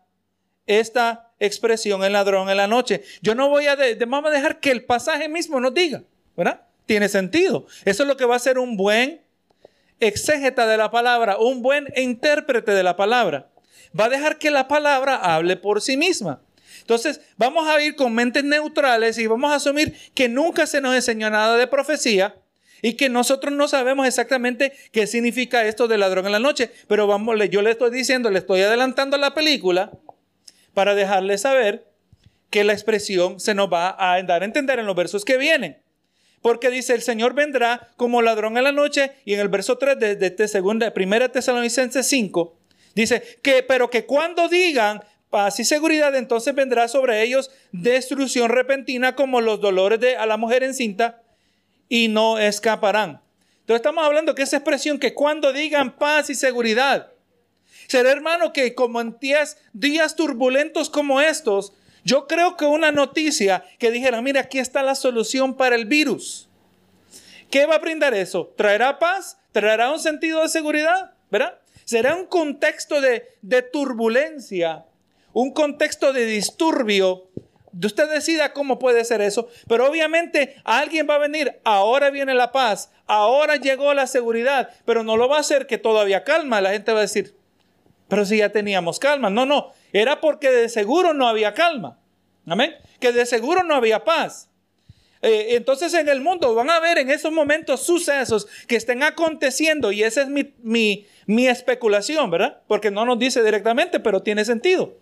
esta 0.66 1.32
expresión 1.38 2.02
el 2.02 2.12
ladrón 2.14 2.48
en 2.48 2.56
la 2.56 2.66
noche. 2.66 3.02
Yo 3.20 3.34
no 3.34 3.48
voy 3.48 3.66
a, 3.66 3.76
vamos 4.06 4.30
a 4.30 4.34
dejar 4.34 4.60
que 4.60 4.70
el 4.70 4.84
pasaje 4.84 5.28
mismo 5.28 5.60
nos 5.60 5.74
diga, 5.74 6.02
¿verdad? 6.36 6.66
Tiene 6.86 7.08
sentido. 7.08 7.66
Eso 7.84 8.02
es 8.02 8.08
lo 8.08 8.16
que 8.16 8.24
va 8.24 8.36
a 8.36 8.40
ser 8.40 8.58
un 8.58 8.76
buen 8.76 9.22
exégeta 10.00 10.66
de 10.66 10.76
la 10.76 10.90
palabra, 10.90 11.38
un 11.38 11.62
buen 11.62 11.86
intérprete 11.96 12.72
de 12.72 12.82
la 12.82 12.96
palabra. 12.96 13.50
Va 13.98 14.06
a 14.06 14.08
dejar 14.08 14.38
que 14.38 14.50
la 14.50 14.68
palabra 14.68 15.16
hable 15.16 15.56
por 15.56 15.80
sí 15.80 15.96
misma. 15.96 16.42
Entonces, 16.80 17.20
vamos 17.36 17.66
a 17.66 17.80
ir 17.80 17.96
con 17.96 18.14
mentes 18.14 18.44
neutrales 18.44 19.16
y 19.18 19.26
vamos 19.26 19.50
a 19.52 19.56
asumir 19.56 19.96
que 20.14 20.28
nunca 20.28 20.66
se 20.66 20.80
nos 20.80 20.94
enseñó 20.94 21.30
nada 21.30 21.56
de 21.56 21.66
profecía 21.66 22.34
y 22.82 22.94
que 22.94 23.08
nosotros 23.08 23.54
no 23.54 23.68
sabemos 23.68 24.06
exactamente 24.06 24.74
qué 24.92 25.06
significa 25.06 25.64
esto 25.64 25.88
de 25.88 25.96
ladrón 25.96 26.26
en 26.26 26.32
la 26.32 26.40
noche. 26.40 26.70
Pero 26.88 27.06
vamos, 27.06 27.38
yo 27.48 27.62
le 27.62 27.70
estoy 27.70 27.90
diciendo, 27.90 28.30
le 28.30 28.40
estoy 28.40 28.60
adelantando 28.60 29.16
la 29.16 29.32
película 29.32 29.92
para 30.74 30.94
dejarle 30.94 31.38
saber 31.38 31.86
que 32.50 32.64
la 32.64 32.74
expresión 32.74 33.40
se 33.40 33.54
nos 33.54 33.72
va 33.72 33.96
a 33.98 34.22
dar 34.22 34.42
a 34.42 34.44
entender 34.44 34.78
en 34.78 34.86
los 34.86 34.94
versos 34.94 35.24
que 35.24 35.38
vienen. 35.38 35.83
Porque 36.44 36.68
dice, 36.68 36.92
el 36.92 37.00
Señor 37.00 37.32
vendrá 37.32 37.88
como 37.96 38.20
ladrón 38.20 38.58
en 38.58 38.64
la 38.64 38.72
noche. 38.72 39.12
Y 39.24 39.32
en 39.32 39.40
el 39.40 39.48
verso 39.48 39.78
3 39.78 39.98
de, 39.98 40.14
de, 40.14 40.28
de 40.28 40.46
segunda, 40.46 40.92
primera 40.92 41.32
Tesalonicenses 41.32 42.06
5, 42.06 42.54
dice 42.94 43.22
que, 43.40 43.62
pero 43.62 43.88
que 43.88 44.04
cuando 44.04 44.50
digan 44.50 45.02
paz 45.30 45.58
y 45.58 45.64
seguridad, 45.64 46.14
entonces 46.14 46.54
vendrá 46.54 46.86
sobre 46.88 47.22
ellos 47.22 47.50
destrucción 47.72 48.50
repentina 48.50 49.16
como 49.16 49.40
los 49.40 49.62
dolores 49.62 49.98
de 50.00 50.18
a 50.18 50.26
la 50.26 50.36
mujer 50.36 50.62
encinta 50.64 51.22
y 51.88 52.08
no 52.08 52.36
escaparán. 52.38 53.22
Entonces 53.60 53.76
estamos 53.76 54.04
hablando 54.04 54.34
que 54.34 54.42
esa 54.42 54.58
expresión 54.58 54.98
que 54.98 55.14
cuando 55.14 55.50
digan 55.50 55.96
paz 55.96 56.28
y 56.28 56.34
seguridad, 56.34 57.10
será 57.88 58.10
hermano 58.10 58.52
que 58.52 58.74
como 58.74 59.00
en 59.00 59.16
días, 59.18 59.56
días 59.72 60.14
turbulentos 60.14 60.90
como 60.90 61.22
estos, 61.22 61.72
yo 62.04 62.26
creo 62.26 62.56
que 62.56 62.66
una 62.66 62.92
noticia 62.92 63.64
que 63.78 63.90
dijera, 63.90 64.20
mira, 64.20 64.42
aquí 64.42 64.58
está 64.58 64.82
la 64.82 64.94
solución 64.94 65.54
para 65.54 65.74
el 65.74 65.86
virus. 65.86 66.48
¿Qué 67.50 67.66
va 67.66 67.76
a 67.76 67.78
brindar 67.78 68.14
eso? 68.14 68.52
¿Traerá 68.56 68.98
paz? 68.98 69.38
¿Traerá 69.52 69.90
un 69.90 69.98
sentido 69.98 70.42
de 70.42 70.48
seguridad? 70.48 71.12
¿Verdad? 71.30 71.58
Será 71.84 72.14
un 72.14 72.26
contexto 72.26 73.00
de, 73.00 73.28
de 73.42 73.62
turbulencia, 73.62 74.84
un 75.32 75.52
contexto 75.52 76.12
de 76.12 76.26
disturbio. 76.26 77.28
Usted 77.82 78.08
decida 78.10 78.52
cómo 78.52 78.78
puede 78.78 79.04
ser 79.04 79.20
eso, 79.20 79.48
pero 79.68 79.88
obviamente 79.88 80.56
alguien 80.64 81.06
va 81.08 81.16
a 81.16 81.18
venir, 81.18 81.60
ahora 81.64 82.10
viene 82.10 82.34
la 82.34 82.52
paz, 82.52 82.90
ahora 83.06 83.56
llegó 83.56 83.92
la 83.94 84.06
seguridad, 84.06 84.70
pero 84.84 85.02
no 85.02 85.16
lo 85.16 85.28
va 85.28 85.38
a 85.38 85.40
hacer 85.40 85.66
que 85.66 85.78
todavía 85.78 86.22
calma. 86.22 86.60
La 86.60 86.70
gente 86.70 86.92
va 86.92 86.98
a 86.98 87.02
decir, 87.02 87.34
pero 88.08 88.24
si 88.24 88.38
ya 88.38 88.50
teníamos 88.50 88.98
calma. 88.98 89.30
No, 89.30 89.44
no, 89.44 89.72
era 89.94 90.20
porque 90.20 90.50
de 90.50 90.68
seguro 90.68 91.14
no 91.14 91.28
había 91.28 91.54
calma. 91.54 91.98
Amén. 92.46 92.74
Que 93.00 93.12
de 93.12 93.24
seguro 93.24 93.62
no 93.62 93.76
había 93.76 94.04
paz. 94.04 94.50
Eh, 95.22 95.54
entonces 95.54 95.94
en 95.94 96.08
el 96.08 96.20
mundo 96.20 96.54
van 96.54 96.68
a 96.68 96.76
haber 96.76 96.98
en 96.98 97.10
esos 97.10 97.32
momentos 97.32 97.80
sucesos 97.80 98.46
que 98.66 98.76
estén 98.76 99.02
aconteciendo 99.02 99.92
y 99.92 100.02
esa 100.02 100.22
es 100.22 100.28
mi, 100.28 100.52
mi, 100.62 101.06
mi 101.26 101.46
especulación, 101.46 102.28
¿verdad? 102.30 102.60
Porque 102.66 102.90
no 102.90 103.06
nos 103.06 103.18
dice 103.18 103.42
directamente, 103.42 104.00
pero 104.00 104.20
tiene 104.20 104.44
sentido. 104.44 104.98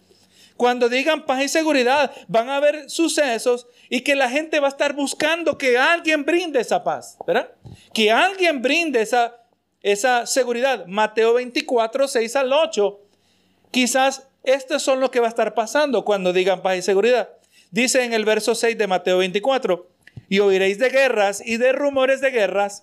Cuando 0.58 0.90
digan 0.90 1.24
paz 1.24 1.42
y 1.42 1.48
seguridad, 1.48 2.12
van 2.28 2.50
a 2.50 2.56
haber 2.56 2.90
sucesos 2.90 3.66
y 3.88 4.02
que 4.02 4.14
la 4.14 4.28
gente 4.28 4.60
va 4.60 4.68
a 4.68 4.70
estar 4.70 4.92
buscando 4.92 5.56
que 5.56 5.78
alguien 5.78 6.24
brinde 6.24 6.60
esa 6.60 6.84
paz, 6.84 7.16
¿verdad? 7.26 7.50
Que 7.94 8.12
alguien 8.12 8.60
brinde 8.60 9.00
esa, 9.00 9.38
esa 9.80 10.26
seguridad. 10.26 10.86
Mateo 10.86 11.34
24, 11.34 12.06
6 12.06 12.36
al 12.36 12.52
8. 12.52 13.00
Quizás 13.70 14.28
esto 14.44 14.78
son 14.78 15.00
lo 15.00 15.10
que 15.10 15.20
va 15.20 15.26
a 15.26 15.30
estar 15.30 15.54
pasando 15.54 16.04
cuando 16.04 16.32
digan 16.32 16.62
paz 16.62 16.78
y 16.78 16.82
seguridad. 16.82 17.30
Dice 17.70 18.04
en 18.04 18.12
el 18.12 18.24
verso 18.24 18.54
6 18.54 18.76
de 18.76 18.86
Mateo 18.86 19.18
24, 19.18 19.88
y 20.28 20.40
oiréis 20.40 20.78
de 20.78 20.90
guerras 20.90 21.42
y 21.44 21.56
de 21.56 21.72
rumores 21.72 22.20
de 22.20 22.30
guerras. 22.30 22.82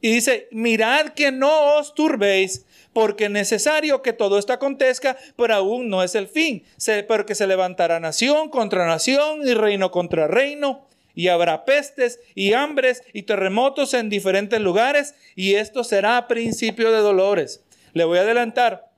Y 0.00 0.12
dice, 0.12 0.48
mirad 0.50 1.10
que 1.10 1.30
no 1.30 1.76
os 1.76 1.94
turbéis, 1.94 2.66
porque 2.92 3.24
es 3.24 3.30
necesario 3.30 4.02
que 4.02 4.12
todo 4.12 4.38
esto 4.38 4.52
acontezca, 4.52 5.16
pero 5.36 5.54
aún 5.54 5.88
no 5.88 6.02
es 6.02 6.14
el 6.14 6.28
fin, 6.28 6.64
porque 7.06 7.34
se 7.34 7.46
levantará 7.46 8.00
nación 8.00 8.48
contra 8.48 8.86
nación 8.86 9.46
y 9.46 9.54
reino 9.54 9.90
contra 9.90 10.26
reino, 10.26 10.86
y 11.14 11.28
habrá 11.28 11.64
pestes 11.64 12.20
y 12.34 12.54
hambres 12.54 13.02
y 13.12 13.22
terremotos 13.22 13.94
en 13.94 14.08
diferentes 14.08 14.60
lugares, 14.60 15.14
y 15.36 15.54
esto 15.54 15.84
será 15.84 16.26
principio 16.26 16.90
de 16.90 16.98
dolores. 16.98 17.64
Le 17.92 18.04
voy 18.04 18.18
a 18.18 18.22
adelantar 18.22 18.91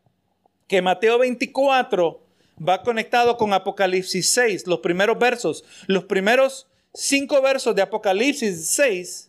que 0.67 0.83
Mateo 0.83 1.19
24 1.19 2.21
va 2.67 2.83
conectado 2.83 3.37
con 3.37 3.53
Apocalipsis 3.53 4.29
6, 4.31 4.67
los 4.67 4.81
primeros 4.81 5.19
versos, 5.19 5.65
los 5.87 6.05
primeros 6.05 6.67
cinco 6.93 7.41
versos 7.43 7.75
de 7.75 7.83
Apocalipsis 7.83 8.67
6 8.69 9.29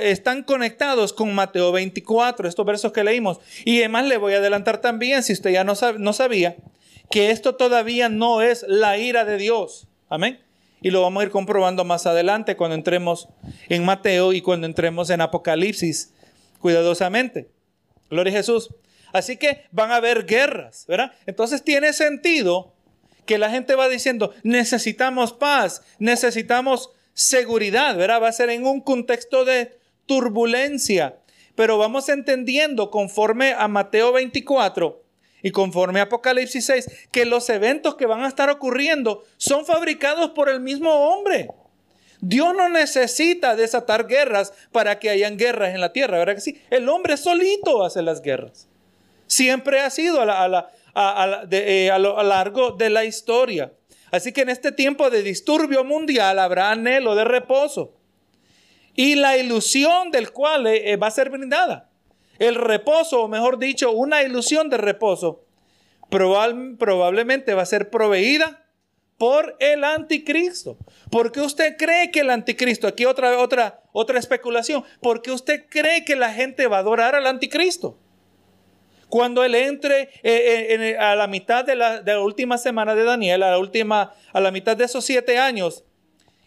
están 0.00 0.42
conectados 0.42 1.12
con 1.12 1.34
Mateo 1.34 1.70
24, 1.72 2.48
estos 2.48 2.66
versos 2.66 2.92
que 2.92 3.04
leímos. 3.04 3.38
Y 3.64 3.78
además 3.78 4.06
le 4.06 4.16
voy 4.16 4.34
a 4.34 4.38
adelantar 4.38 4.80
también, 4.80 5.22
si 5.22 5.32
usted 5.32 5.50
ya 5.50 5.64
no, 5.64 5.74
no 5.98 6.12
sabía, 6.12 6.56
que 7.10 7.30
esto 7.30 7.54
todavía 7.54 8.08
no 8.08 8.42
es 8.42 8.64
la 8.68 8.98
ira 8.98 9.24
de 9.24 9.36
Dios. 9.36 9.86
Amén. 10.08 10.40
Y 10.82 10.90
lo 10.90 11.02
vamos 11.02 11.20
a 11.20 11.26
ir 11.26 11.30
comprobando 11.30 11.84
más 11.84 12.06
adelante 12.06 12.56
cuando 12.56 12.74
entremos 12.74 13.28
en 13.68 13.84
Mateo 13.84 14.32
y 14.32 14.40
cuando 14.42 14.66
entremos 14.66 15.10
en 15.10 15.20
Apocalipsis 15.20 16.12
cuidadosamente. 16.60 17.48
Gloria 18.10 18.32
a 18.32 18.36
Jesús. 18.36 18.70
Así 19.16 19.36
que 19.36 19.64
van 19.70 19.90
a 19.90 19.96
haber 19.96 20.26
guerras, 20.26 20.84
¿verdad? 20.86 21.12
Entonces 21.26 21.62
tiene 21.62 21.92
sentido 21.92 22.74
que 23.24 23.38
la 23.38 23.50
gente 23.50 23.74
va 23.74 23.88
diciendo, 23.88 24.32
necesitamos 24.42 25.32
paz, 25.32 25.82
necesitamos 25.98 26.90
seguridad, 27.12 27.96
¿verdad? 27.96 28.22
Va 28.22 28.28
a 28.28 28.32
ser 28.32 28.50
en 28.50 28.66
un 28.66 28.80
contexto 28.80 29.44
de 29.44 29.78
turbulencia, 30.06 31.18
pero 31.54 31.78
vamos 31.78 32.08
entendiendo 32.08 32.90
conforme 32.90 33.52
a 33.52 33.68
Mateo 33.68 34.12
24 34.12 35.02
y 35.42 35.50
conforme 35.50 36.00
a 36.00 36.04
Apocalipsis 36.04 36.66
6 36.66 37.08
que 37.10 37.24
los 37.24 37.48
eventos 37.50 37.96
que 37.96 38.06
van 38.06 38.22
a 38.22 38.28
estar 38.28 38.50
ocurriendo 38.50 39.24
son 39.36 39.66
fabricados 39.66 40.30
por 40.30 40.48
el 40.48 40.60
mismo 40.60 40.90
hombre. 40.90 41.48
Dios 42.20 42.54
no 42.56 42.68
necesita 42.68 43.56
desatar 43.56 44.06
guerras 44.06 44.52
para 44.72 44.98
que 44.98 45.10
hayan 45.10 45.36
guerras 45.36 45.74
en 45.74 45.80
la 45.80 45.92
tierra, 45.92 46.18
¿verdad 46.18 46.34
que 46.34 46.40
sí? 46.40 46.60
El 46.70 46.88
hombre 46.88 47.16
solito 47.16 47.84
hace 47.84 48.02
las 48.02 48.22
guerras. 48.22 48.68
Siempre 49.26 49.80
ha 49.80 49.90
sido 49.90 50.20
a, 50.20 51.98
lo 51.98 52.22
largo 52.22 52.72
de 52.72 52.90
la 52.90 53.04
historia. 53.04 53.72
Así 54.10 54.32
que 54.32 54.42
en 54.42 54.48
este 54.48 54.72
tiempo 54.72 55.10
de 55.10 55.22
disturbio 55.22 55.84
mundial 55.84 56.38
habrá 56.38 56.70
anhelo 56.70 57.14
de 57.14 57.24
reposo. 57.24 57.94
Y 58.94 59.16
la 59.16 59.36
ilusión 59.36 60.10
del 60.10 60.32
cual 60.32 60.66
eh, 60.66 60.92
eh, 60.92 60.96
va 60.96 61.08
a 61.08 61.10
ser 61.10 61.28
brindada. 61.28 61.90
El 62.38 62.54
reposo, 62.54 63.22
o 63.22 63.28
mejor 63.28 63.58
dicho, 63.58 63.90
una 63.92 64.22
ilusión 64.22 64.70
de 64.70 64.76
reposo, 64.78 65.44
probablemente 66.08 67.54
va 67.54 67.62
a 67.62 67.66
ser 67.66 67.90
proveída 67.90 68.66
por 69.18 69.56
el 69.60 69.84
anticristo. 69.84 70.78
¿Por 71.10 71.32
qué 71.32 71.40
usted 71.40 71.76
cree 71.76 72.10
que 72.10 72.20
el 72.20 72.30
anticristo, 72.30 72.86
aquí 72.86 73.04
otra, 73.04 73.38
otra, 73.38 73.82
otra 73.92 74.18
especulación, 74.18 74.84
¿por 75.00 75.22
qué 75.22 75.30
usted 75.30 75.66
cree 75.68 76.04
que 76.04 76.16
la 76.16 76.32
gente 76.32 76.66
va 76.66 76.76
a 76.78 76.80
adorar 76.80 77.14
al 77.14 77.26
anticristo? 77.26 77.98
Cuando 79.08 79.44
él 79.44 79.54
entre 79.54 80.02
eh, 80.02 80.10
eh, 80.22 80.96
a 80.98 81.14
la 81.14 81.26
mitad 81.26 81.64
de 81.64 81.76
la, 81.76 82.20
última 82.20 82.58
semana 82.58 82.94
de 82.94 83.04
Daniel, 83.04 83.42
a 83.42 83.50
la 83.50 83.58
última, 83.58 84.14
a 84.32 84.40
la 84.40 84.50
mitad 84.50 84.76
de 84.76 84.84
esos 84.84 85.04
siete 85.04 85.38
años, 85.38 85.84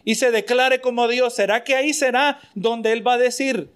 y 0.04 0.16
se 0.16 0.30
declare 0.30 0.80
como 0.80 1.08
Dios, 1.08 1.34
¿será 1.34 1.64
que 1.64 1.74
ahí 1.74 1.92
será 1.92 2.40
donde 2.54 2.92
él 2.92 3.06
va 3.06 3.14
a 3.14 3.18
decir? 3.18 3.70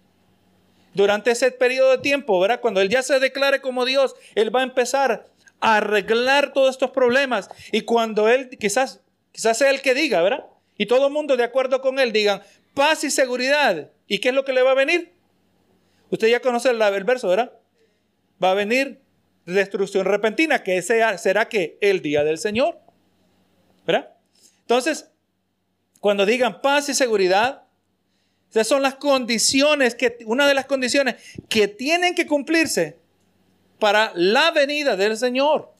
Durante 0.94 1.30
ese 1.30 1.50
periodo 1.50 1.90
de 1.90 1.98
tiempo, 1.98 2.38
¿verdad? 2.38 2.60
Cuando 2.60 2.80
él 2.80 2.88
ya 2.88 3.02
se 3.02 3.18
declare 3.18 3.60
como 3.60 3.84
Dios, 3.84 4.14
él 4.34 4.54
va 4.54 4.60
a 4.60 4.64
empezar 4.64 5.26
a 5.60 5.76
arreglar 5.76 6.52
todos 6.52 6.70
estos 6.70 6.90
problemas. 6.92 7.50
Y 7.72 7.82
cuando 7.82 8.28
él, 8.28 8.48
quizás, 8.60 9.00
quizás 9.32 9.58
sea 9.58 9.70
el 9.70 9.82
que 9.82 9.94
diga, 9.94 10.22
¿verdad? 10.22 10.46
Y 10.78 10.86
todo 10.86 11.08
el 11.08 11.12
mundo 11.12 11.36
de 11.36 11.44
acuerdo 11.44 11.80
con 11.80 11.98
él 11.98 12.12
digan, 12.12 12.42
paz 12.74 13.02
y 13.04 13.10
seguridad. 13.10 13.90
¿Y 14.06 14.18
qué 14.18 14.28
es 14.28 14.34
lo 14.34 14.44
que 14.44 14.52
le 14.52 14.62
va 14.62 14.72
a 14.72 14.74
venir? 14.74 15.12
Usted 16.10 16.28
ya 16.28 16.40
conoce 16.40 16.70
el, 16.70 16.80
el 16.80 17.04
verso, 17.04 17.28
¿verdad? 17.28 17.52
Va 18.44 18.50
a 18.50 18.54
venir 18.54 19.00
destrucción 19.46 20.04
repentina, 20.04 20.62
que 20.62 20.78
ese 20.78 21.02
será 21.18 21.48
que 21.48 21.78
el 21.80 22.02
día 22.02 22.24
del 22.24 22.38
Señor. 22.38 22.78
¿Verdad? 23.86 24.14
Entonces, 24.60 25.10
cuando 26.00 26.24
digan 26.26 26.60
paz 26.60 26.88
y 26.88 26.94
seguridad, 26.94 27.64
esas 28.50 28.68
son 28.68 28.82
las 28.82 28.94
condiciones 28.94 29.94
que, 29.94 30.18
una 30.26 30.46
de 30.46 30.54
las 30.54 30.66
condiciones 30.66 31.16
que 31.48 31.68
tienen 31.68 32.14
que 32.14 32.26
cumplirse 32.26 32.98
para 33.78 34.12
la 34.14 34.50
venida 34.52 34.96
del 34.96 35.16
Señor. 35.16 35.72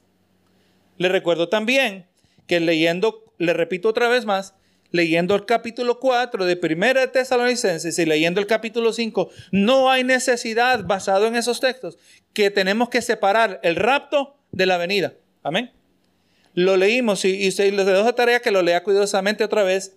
Le 0.99 1.09
recuerdo 1.09 1.49
también 1.49 2.06
que 2.47 2.61
leyendo, 2.61 3.33
le 3.38 3.52
repito 3.52 3.88
otra 3.88 4.09
vez 4.09 4.25
más, 4.25 4.54
leyendo 4.95 5.35
el 5.35 5.45
capítulo 5.45 5.99
4 5.99 6.45
de 6.45 6.57
Primera 6.57 7.01
de 7.01 7.09
Tesalonicenses 7.09 7.99
y 7.99 8.07
leyendo 8.07 8.41
el 8.41 8.47
capítulo 8.47 8.93
5, 8.93 9.29
no 9.51 9.91
hay 9.91 10.05
necesidad 10.05 10.85
basado 10.85 11.27
en 11.27 11.35
esos 11.35 11.59
textos 11.59 11.99
que 12.33 12.49
tenemos 12.53 12.91
que 12.91 13.03
separar 13.03 13.59
el 13.65 13.75
rapto 13.75 14.37
de 14.53 14.67
la 14.67 14.79
venida. 14.79 15.15
Amén. 15.43 15.73
Lo 16.53 16.77
leímos 16.77 17.25
y, 17.25 17.31
y 17.31 17.51
les 17.51 17.87
dejo 17.87 18.15
tarea 18.15 18.39
que 18.39 18.53
lo 18.53 18.63
lea 18.63 18.85
cuidadosamente 18.85 19.43
otra 19.43 19.65
vez. 19.65 19.97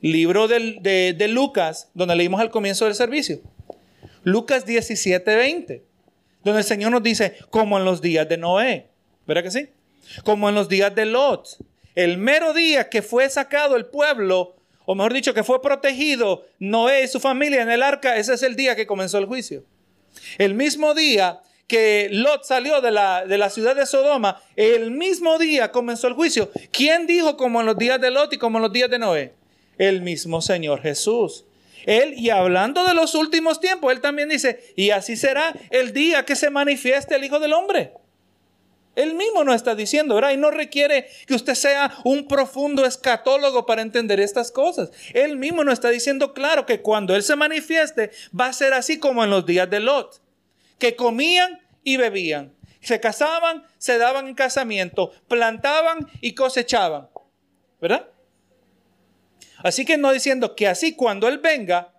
Libro 0.00 0.48
de, 0.48 1.14
de, 1.16 1.28
Lucas, 1.28 1.90
donde 1.94 2.16
leímos 2.16 2.40
al 2.40 2.50
comienzo 2.50 2.86
del 2.86 2.96
servicio. 2.96 3.40
Lucas 4.24 4.66
17, 4.66 5.36
20, 5.36 5.84
donde 6.42 6.62
el 6.62 6.66
Señor 6.66 6.90
nos 6.90 7.04
dice, 7.04 7.36
como 7.50 7.78
en 7.78 7.84
los 7.84 8.02
días 8.02 8.28
de 8.28 8.38
Noé. 8.38 8.88
¿Verdad 9.24 9.44
que 9.44 9.52
sí? 9.52 9.68
Como 10.24 10.48
en 10.48 10.56
los 10.56 10.68
días 10.68 10.92
de 10.96 11.06
Lot 11.06 11.58
el 11.94 12.18
mero 12.18 12.52
día 12.52 12.88
que 12.88 13.02
fue 13.02 13.28
sacado 13.28 13.76
el 13.76 13.86
pueblo, 13.86 14.56
o 14.84 14.94
mejor 14.94 15.12
dicho, 15.12 15.34
que 15.34 15.44
fue 15.44 15.62
protegido 15.62 16.46
Noé 16.58 17.04
y 17.04 17.08
su 17.08 17.20
familia 17.20 17.62
en 17.62 17.70
el 17.70 17.82
arca, 17.82 18.16
ese 18.16 18.34
es 18.34 18.42
el 18.42 18.56
día 18.56 18.74
que 18.76 18.86
comenzó 18.86 19.18
el 19.18 19.26
juicio. 19.26 19.64
El 20.38 20.54
mismo 20.54 20.94
día 20.94 21.40
que 21.66 22.08
Lot 22.10 22.44
salió 22.44 22.80
de 22.80 22.90
la, 22.90 23.24
de 23.24 23.38
la 23.38 23.48
ciudad 23.48 23.74
de 23.74 23.86
Sodoma, 23.86 24.42
el 24.56 24.90
mismo 24.90 25.38
día 25.38 25.70
comenzó 25.70 26.08
el 26.08 26.14
juicio. 26.14 26.50
¿Quién 26.70 27.06
dijo 27.06 27.36
como 27.36 27.60
en 27.60 27.66
los 27.66 27.78
días 27.78 28.00
de 28.00 28.10
Lot 28.10 28.32
y 28.32 28.38
como 28.38 28.58
en 28.58 28.62
los 28.62 28.72
días 28.72 28.90
de 28.90 28.98
Noé? 28.98 29.34
El 29.78 30.02
mismo 30.02 30.42
Señor 30.42 30.82
Jesús. 30.82 31.44
Él, 31.86 32.14
y 32.16 32.30
hablando 32.30 32.86
de 32.86 32.94
los 32.94 33.14
últimos 33.14 33.60
tiempos, 33.60 33.92
él 33.92 34.00
también 34.00 34.28
dice, 34.28 34.72
y 34.76 34.90
así 34.90 35.16
será 35.16 35.54
el 35.70 35.92
día 35.92 36.24
que 36.24 36.36
se 36.36 36.50
manifieste 36.50 37.14
el 37.14 37.24
Hijo 37.24 37.40
del 37.40 37.52
Hombre. 37.52 37.92
Él 38.94 39.14
mismo 39.14 39.42
nos 39.42 39.54
está 39.54 39.74
diciendo, 39.74 40.14
¿verdad? 40.14 40.32
Y 40.32 40.36
no 40.36 40.50
requiere 40.50 41.06
que 41.26 41.34
usted 41.34 41.54
sea 41.54 41.96
un 42.04 42.28
profundo 42.28 42.84
escatólogo 42.84 43.64
para 43.64 43.80
entender 43.80 44.20
estas 44.20 44.52
cosas. 44.52 44.90
Él 45.14 45.38
mismo 45.38 45.64
nos 45.64 45.74
está 45.74 45.88
diciendo 45.88 46.34
claro 46.34 46.66
que 46.66 46.82
cuando 46.82 47.16
Él 47.16 47.22
se 47.22 47.36
manifieste 47.36 48.10
va 48.38 48.46
a 48.46 48.52
ser 48.52 48.74
así 48.74 48.98
como 48.98 49.24
en 49.24 49.30
los 49.30 49.46
días 49.46 49.70
de 49.70 49.80
Lot, 49.80 50.20
que 50.78 50.94
comían 50.94 51.60
y 51.82 51.96
bebían, 51.96 52.52
se 52.80 53.00
casaban, 53.00 53.64
se 53.78 53.96
daban 53.96 54.28
en 54.28 54.34
casamiento, 54.34 55.12
plantaban 55.26 56.08
y 56.20 56.34
cosechaban, 56.34 57.08
¿verdad? 57.80 58.08
Así 59.62 59.84
que 59.86 59.96
no 59.96 60.12
diciendo 60.12 60.54
que 60.54 60.68
así 60.68 60.94
cuando 60.94 61.28
Él 61.28 61.38
venga, 61.38 61.94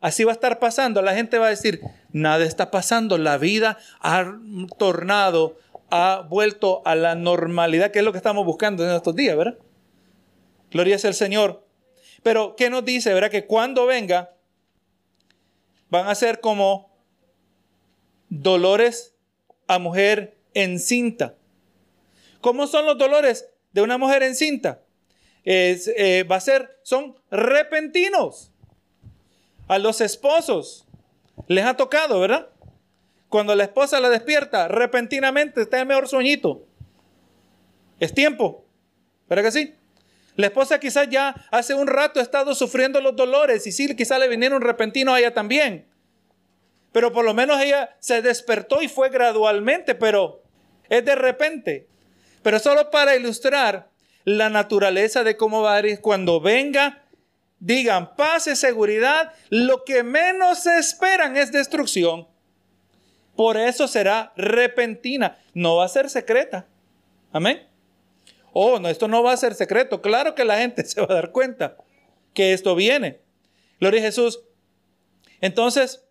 así 0.00 0.24
va 0.24 0.32
a 0.32 0.34
estar 0.34 0.58
pasando, 0.58 1.00
la 1.00 1.14
gente 1.14 1.38
va 1.38 1.46
a 1.46 1.50
decir, 1.50 1.80
nada 2.12 2.44
está 2.44 2.70
pasando. 2.70 3.18
La 3.18 3.38
vida 3.38 3.78
ha 4.00 4.38
tornado, 4.78 5.56
ha 5.92 6.22
vuelto 6.22 6.80
a 6.86 6.94
la 6.94 7.14
normalidad, 7.14 7.90
que 7.90 7.98
es 7.98 8.04
lo 8.04 8.12
que 8.12 8.16
estamos 8.16 8.46
buscando 8.46 8.82
en 8.82 8.96
estos 8.96 9.14
días, 9.14 9.36
¿verdad? 9.36 9.58
Gloria 10.70 10.98
sea 10.98 11.08
el 11.10 11.14
Señor. 11.14 11.66
Pero, 12.22 12.56
¿qué 12.56 12.70
nos 12.70 12.82
dice, 12.82 13.12
verdad? 13.12 13.30
Que 13.30 13.46
cuando 13.46 13.84
venga, 13.84 14.34
van 15.90 16.08
a 16.08 16.14
ser 16.14 16.40
como 16.40 16.90
dolores 18.30 19.14
a 19.66 19.78
mujer 19.78 20.38
encinta. 20.54 21.34
¿Cómo 22.40 22.66
son 22.66 22.86
los 22.86 22.96
dolores 22.96 23.50
de 23.72 23.82
una 23.82 23.98
mujer 23.98 24.22
encinta? 24.22 24.80
Es, 25.44 25.88
eh, 25.88 26.22
va 26.24 26.36
a 26.36 26.40
ser, 26.40 26.80
son 26.84 27.16
repentinos. 27.30 28.50
A 29.68 29.78
los 29.78 30.00
esposos 30.00 30.86
les 31.48 31.66
ha 31.66 31.76
tocado, 31.76 32.18
¿verdad? 32.18 32.48
Cuando 33.32 33.54
la 33.54 33.64
esposa 33.64 33.98
la 33.98 34.10
despierta, 34.10 34.68
repentinamente 34.68 35.62
está 35.62 35.80
en 35.80 35.88
mejor 35.88 36.06
sueñito. 36.06 36.66
Es 37.98 38.12
tiempo, 38.12 38.66
¿verdad 39.26 39.44
que 39.44 39.52
sí? 39.52 39.74
La 40.36 40.48
esposa 40.48 40.78
quizás 40.78 41.08
ya 41.08 41.34
hace 41.50 41.72
un 41.72 41.86
rato 41.86 42.20
ha 42.20 42.22
estado 42.22 42.54
sufriendo 42.54 43.00
los 43.00 43.16
dolores 43.16 43.66
y 43.66 43.72
sí, 43.72 43.96
quizás 43.96 44.20
le 44.20 44.28
vinieron 44.28 44.60
repentinos 44.60 45.14
a 45.14 45.18
ella 45.18 45.32
también. 45.32 45.86
Pero 46.92 47.10
por 47.10 47.24
lo 47.24 47.32
menos 47.32 47.58
ella 47.58 47.96
se 48.00 48.20
despertó 48.20 48.82
y 48.82 48.88
fue 48.88 49.08
gradualmente, 49.08 49.94
pero 49.94 50.42
es 50.90 51.02
de 51.02 51.14
repente. 51.14 51.88
Pero 52.42 52.58
solo 52.58 52.90
para 52.90 53.16
ilustrar 53.16 53.88
la 54.24 54.50
naturaleza 54.50 55.24
de 55.24 55.38
cómo 55.38 55.62
va 55.62 55.76
a 55.76 55.86
ir 55.86 56.02
cuando 56.02 56.38
venga, 56.42 57.02
digan 57.60 58.14
paz 58.14 58.46
y 58.46 58.56
seguridad, 58.56 59.32
lo 59.48 59.84
que 59.84 60.02
menos 60.02 60.64
se 60.64 60.76
esperan 60.76 61.38
es 61.38 61.50
destrucción. 61.50 62.30
Por 63.36 63.56
eso 63.56 63.88
será 63.88 64.32
repentina, 64.36 65.38
no 65.54 65.76
va 65.76 65.86
a 65.86 65.88
ser 65.88 66.10
secreta. 66.10 66.66
Amén. 67.32 67.66
Oh, 68.52 68.78
no, 68.78 68.88
esto 68.88 69.08
no 69.08 69.22
va 69.22 69.32
a 69.32 69.36
ser 69.36 69.54
secreto. 69.54 70.02
Claro 70.02 70.34
que 70.34 70.44
la 70.44 70.58
gente 70.58 70.84
se 70.86 71.00
va 71.00 71.06
a 71.10 71.14
dar 71.14 71.32
cuenta 71.32 71.76
que 72.34 72.52
esto 72.52 72.74
viene. 72.74 73.20
Gloria 73.80 74.00
a 74.00 74.04
Jesús. 74.04 74.40
Entonces, 75.40 76.04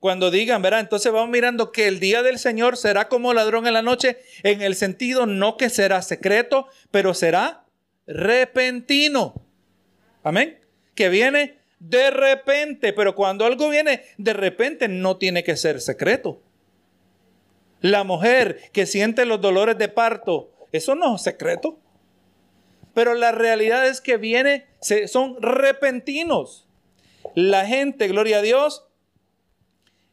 cuando 0.00 0.30
digan, 0.30 0.62
verá, 0.62 0.80
entonces 0.80 1.10
vamos 1.12 1.30
mirando 1.30 1.72
que 1.72 1.88
el 1.88 1.98
día 1.98 2.22
del 2.22 2.38
Señor 2.38 2.76
será 2.76 3.08
como 3.08 3.34
ladrón 3.34 3.66
en 3.66 3.72
la 3.72 3.82
noche, 3.82 4.18
en 4.42 4.62
el 4.62 4.74
sentido 4.74 5.26
no 5.26 5.56
que 5.56 5.70
será 5.70 6.02
secreto, 6.02 6.68
pero 6.90 7.14
será 7.14 7.64
repentino. 8.06 9.46
Amén. 10.22 10.60
Que 10.94 11.08
viene 11.08 11.58
de 11.88 12.10
repente, 12.10 12.92
pero 12.92 13.14
cuando 13.14 13.44
algo 13.44 13.68
viene 13.68 14.02
de 14.16 14.32
repente 14.32 14.88
no 14.88 15.16
tiene 15.16 15.44
que 15.44 15.56
ser 15.56 15.80
secreto. 15.80 16.40
La 17.80 18.04
mujer 18.04 18.70
que 18.72 18.86
siente 18.86 19.26
los 19.26 19.40
dolores 19.40 19.76
de 19.76 19.88
parto 19.88 20.54
eso 20.74 20.96
no 20.96 21.14
es 21.14 21.22
secreto. 21.22 21.78
Pero 22.94 23.14
la 23.14 23.30
realidad 23.30 23.86
es 23.86 24.00
que 24.00 24.16
viene, 24.16 24.66
son 25.06 25.40
repentinos. 25.40 26.66
La 27.36 27.64
gente, 27.64 28.08
gloria 28.08 28.38
a 28.38 28.42
Dios, 28.42 28.84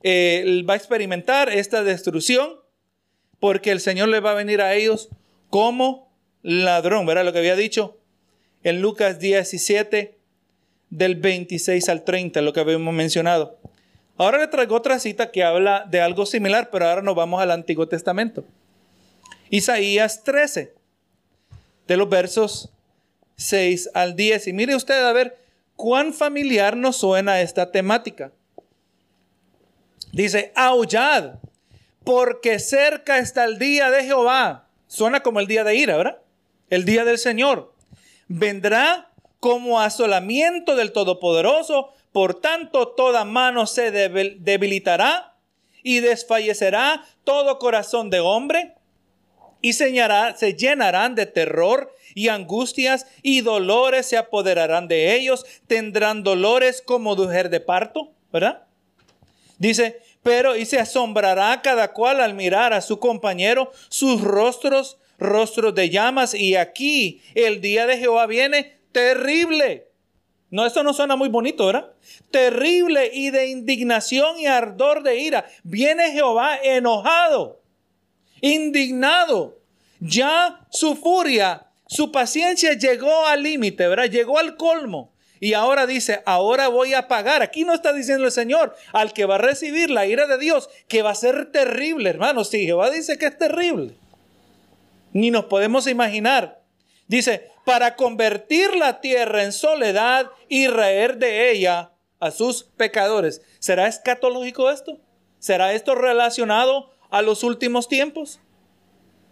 eh, 0.03 0.63
va 0.69 0.75
a 0.75 0.77
experimentar 0.77 1.49
esta 1.49 1.83
destrucción 1.83 2.59
porque 3.39 3.71
el 3.71 3.79
Señor 3.79 4.09
le 4.09 4.19
va 4.19 4.31
a 4.31 4.35
venir 4.35 4.61
a 4.61 4.75
ellos 4.75 5.09
como 5.49 6.13
ladrón. 6.43 7.07
¿Verdad 7.07 7.25
lo 7.25 7.33
que 7.33 7.39
había 7.39 7.55
dicho 7.55 7.97
en 8.61 8.83
Lucas 8.83 9.17
17, 9.17 10.19
del 10.91 11.15
26 11.15 11.89
al 11.89 12.03
30, 12.03 12.41
lo 12.41 12.53
que 12.53 12.59
habíamos 12.59 12.93
mencionado? 12.93 13.57
Ahora 14.17 14.37
le 14.37 14.47
traigo 14.47 14.75
otra 14.75 14.99
cita 14.99 15.31
que 15.31 15.43
habla 15.43 15.87
de 15.89 15.99
algo 15.99 16.27
similar, 16.27 16.69
pero 16.71 16.87
ahora 16.87 17.01
nos 17.01 17.15
vamos 17.15 17.41
al 17.41 17.49
Antiguo 17.49 17.87
Testamento. 17.87 18.45
Isaías 19.49 20.23
13, 20.23 20.75
de 21.87 21.97
los 21.97 22.07
versos 22.07 22.69
6 23.37 23.89
al 23.95 24.15
10. 24.15 24.47
Y 24.47 24.53
mire 24.53 24.75
usted 24.75 25.03
a 25.03 25.11
ver 25.11 25.37
cuán 25.75 26.13
familiar 26.13 26.77
nos 26.77 26.97
suena 26.97 27.41
esta 27.41 27.71
temática. 27.71 28.31
Dice, 30.13 30.51
aullad, 30.55 31.35
porque 32.03 32.59
cerca 32.59 33.17
está 33.17 33.45
el 33.45 33.57
día 33.57 33.89
de 33.89 34.03
Jehová. 34.03 34.67
Suena 34.87 35.21
como 35.21 35.39
el 35.39 35.47
día 35.47 35.63
de 35.63 35.75
ira, 35.75 35.97
¿verdad? 35.97 36.19
El 36.69 36.85
día 36.85 37.05
del 37.05 37.17
Señor. 37.17 37.73
Vendrá 38.27 39.10
como 39.41 39.81
asolamiento 39.81 40.77
del 40.77 40.93
Todopoderoso, 40.93 41.89
por 42.13 42.39
tanto 42.39 42.89
toda 42.89 43.25
mano 43.25 43.65
se 43.65 43.91
debilitará 43.91 45.35
y 45.83 45.99
desfallecerá 45.99 47.03
todo 47.23 47.57
corazón 47.57 48.09
de 48.11 48.19
hombre 48.19 48.75
y 49.59 49.73
se 49.73 49.91
llenarán 49.91 51.15
de 51.15 51.25
terror 51.25 51.93
y 52.13 52.27
angustias 52.27 53.07
y 53.23 53.41
dolores 53.41 54.05
se 54.05 54.17
apoderarán 54.17 54.87
de 54.87 55.15
ellos, 55.15 55.45
tendrán 55.65 56.23
dolores 56.23 56.83
como 56.85 57.15
mujer 57.15 57.49
de 57.49 57.61
parto, 57.61 58.11
¿verdad? 58.31 58.67
Dice, 59.57 60.01
pero 60.21 60.55
y 60.55 60.65
se 60.65 60.79
asombrará 60.79 61.61
cada 61.63 61.93
cual 61.93 62.21
al 62.21 62.35
mirar 62.35 62.73
a 62.73 62.81
su 62.81 62.99
compañero 62.99 63.71
sus 63.89 64.21
rostros, 64.21 64.99
rostros 65.17 65.73
de 65.73 65.89
llamas, 65.89 66.35
y 66.35 66.55
aquí 66.57 67.23
el 67.33 67.59
día 67.59 67.87
de 67.87 67.97
Jehová 67.97 68.27
viene 68.27 68.80
terrible. 68.91 69.87
No, 70.49 70.65
esto 70.65 70.83
no 70.83 70.93
suena 70.93 71.15
muy 71.15 71.29
bonito, 71.29 71.65
¿verdad? 71.65 71.93
Terrible 72.29 73.09
y 73.13 73.29
de 73.29 73.47
indignación 73.47 74.39
y 74.39 74.47
ardor 74.47 75.03
de 75.03 75.17
ira. 75.17 75.45
Viene 75.63 76.11
Jehová 76.11 76.57
enojado 76.61 77.61
indignado. 78.41 79.59
Ya 79.99 80.65
su 80.71 80.95
furia, 80.95 81.67
su 81.87 82.11
paciencia 82.11 82.73
llegó 82.73 83.27
al 83.27 83.43
límite, 83.43 83.87
¿verdad? 83.87 84.09
Llegó 84.09 84.39
al 84.39 84.57
colmo. 84.57 85.13
Y 85.39 85.53
ahora 85.53 85.87
dice, 85.87 86.21
ahora 86.25 86.67
voy 86.67 86.93
a 86.93 87.07
pagar. 87.07 87.41
Aquí 87.41 87.63
no 87.63 87.73
está 87.73 87.93
diciendo 87.93 88.25
el 88.25 88.31
Señor 88.31 88.75
al 88.93 89.13
que 89.13 89.25
va 89.25 89.35
a 89.35 89.39
recibir 89.39 89.89
la 89.89 90.05
ira 90.05 90.27
de 90.27 90.37
Dios, 90.37 90.69
que 90.87 91.01
va 91.01 91.11
a 91.11 91.15
ser 91.15 91.51
terrible, 91.51 92.09
hermanos. 92.09 92.49
Si 92.49 92.63
Jehová 92.65 92.91
dice 92.91 93.17
que 93.17 93.27
es 93.27 93.37
terrible, 93.37 93.93
ni 95.13 95.31
nos 95.31 95.45
podemos 95.45 95.87
imaginar. 95.87 96.61
Dice, 97.07 97.50
para 97.65 97.95
convertir 97.95 98.75
la 98.75 99.01
tierra 99.01 99.43
en 99.43 99.51
soledad 99.51 100.31
y 100.47 100.67
raer 100.67 101.17
de 101.17 101.51
ella 101.51 101.91
a 102.19 102.31
sus 102.31 102.63
pecadores. 102.63 103.41
¿Será 103.59 103.87
escatológico 103.87 104.69
esto? 104.69 104.99
¿Será 105.39 105.73
esto 105.73 105.95
relacionado 105.95 106.91
a 107.09 107.21
los 107.21 107.43
últimos 107.43 107.87
tiempos? 107.87 108.39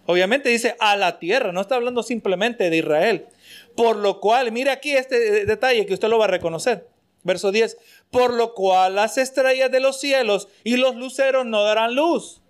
Obviamente 0.06 0.50
dice 0.50 0.76
a 0.80 0.98
la 0.98 1.20
tierra, 1.20 1.52
no 1.52 1.62
está 1.62 1.76
hablando 1.76 2.02
simplemente 2.02 2.72
de 2.72 2.78
Israel. 2.78 3.28
Por 3.76 3.96
lo 3.96 4.20
cual, 4.20 4.52
mire 4.52 4.72
aquí 4.72 4.92
este 4.96 5.46
detalle 5.46 5.86
que 5.86 5.94
usted 5.94 6.08
lo 6.08 6.18
va 6.18 6.26
a 6.26 6.30
reconocer. 6.30 6.90
Verso 7.22 7.52
10, 7.52 7.78
por 8.10 8.34
lo 8.34 8.56
cual 8.56 8.96
las 8.96 9.18
estrellas 9.18 9.70
de 9.70 9.80
los 9.82 10.00
cielos 10.00 10.48
y 10.64 10.78
los 10.78 10.96
luceros 10.96 11.46
no 11.46 11.64
darán 11.64 11.94
luz. 11.94 12.42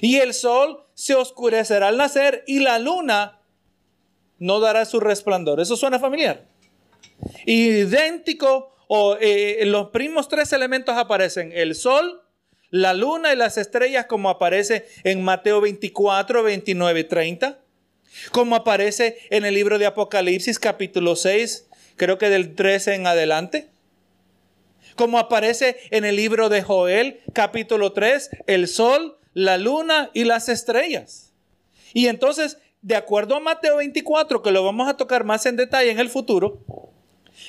Y 0.00 0.18
el 0.18 0.34
sol 0.34 0.84
se 0.94 1.14
oscurecerá 1.14 1.88
al 1.88 1.96
nacer 1.96 2.44
y 2.46 2.60
la 2.60 2.78
luna 2.78 3.37
no 4.38 4.60
dará 4.60 4.84
su 4.84 5.00
resplandor. 5.00 5.60
¿Eso 5.60 5.76
suena 5.76 5.98
familiar? 5.98 6.44
Idéntico 7.46 8.74
o 8.86 9.16
eh, 9.20 9.62
los 9.66 9.90
primos 9.90 10.28
tres 10.28 10.52
elementos 10.52 10.96
aparecen, 10.96 11.52
el 11.54 11.74
sol, 11.74 12.22
la 12.70 12.94
luna 12.94 13.32
y 13.32 13.36
las 13.36 13.58
estrellas 13.58 14.06
como 14.06 14.30
aparece 14.30 14.86
en 15.04 15.22
Mateo 15.22 15.60
24, 15.60 16.42
29 16.42 17.00
y 17.00 17.04
30, 17.04 17.58
como 18.32 18.56
aparece 18.56 19.18
en 19.30 19.44
el 19.44 19.54
libro 19.54 19.78
de 19.78 19.86
Apocalipsis 19.86 20.58
capítulo 20.58 21.16
6, 21.16 21.68
creo 21.96 22.18
que 22.18 22.30
del 22.30 22.54
13 22.54 22.94
en 22.94 23.06
adelante, 23.06 23.68
como 24.96 25.18
aparece 25.18 25.76
en 25.90 26.04
el 26.04 26.16
libro 26.16 26.48
de 26.48 26.62
Joel 26.62 27.20
capítulo 27.32 27.92
3, 27.92 28.30
el 28.46 28.68
sol, 28.68 29.18
la 29.34 29.58
luna 29.58 30.10
y 30.14 30.24
las 30.24 30.48
estrellas. 30.48 31.32
Y 31.94 32.08
entonces, 32.08 32.58
de 32.82 32.96
acuerdo 32.96 33.36
a 33.36 33.40
Mateo 33.40 33.76
24, 33.76 34.42
que 34.42 34.50
lo 34.50 34.64
vamos 34.64 34.88
a 34.88 34.96
tocar 34.96 35.24
más 35.24 35.46
en 35.46 35.56
detalle 35.56 35.90
en 35.90 35.98
el 35.98 36.08
futuro, 36.08 36.60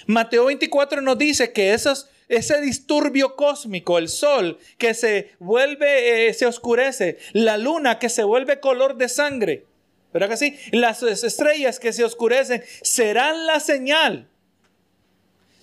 Mateo 0.06 0.46
24 0.46 1.02
nos 1.02 1.18
dice 1.18 1.52
que 1.52 1.74
ese 1.74 2.62
disturbio 2.62 3.36
cósmico, 3.36 3.98
el 3.98 4.10
sol 4.10 4.60
que 4.78 4.94
se 4.94 5.32
vuelve, 5.40 6.28
eh, 6.28 6.34
se 6.34 6.46
oscurece, 6.46 7.18
la 7.34 7.58
luna 7.58 8.00
que 8.00 8.10
se 8.10 8.24
vuelve 8.24 8.60
color 8.60 8.98
de 8.98 9.10
sangre, 9.10 9.66
¿verdad 10.14 10.30
que 10.30 10.38
sí? 10.38 10.58
Las 10.72 11.04
estrellas 11.04 11.80
que 11.80 11.94
se 11.94 12.04
oscurecen 12.04 12.64
serán 12.82 13.46
la 13.46 13.60
señal. 13.60 14.28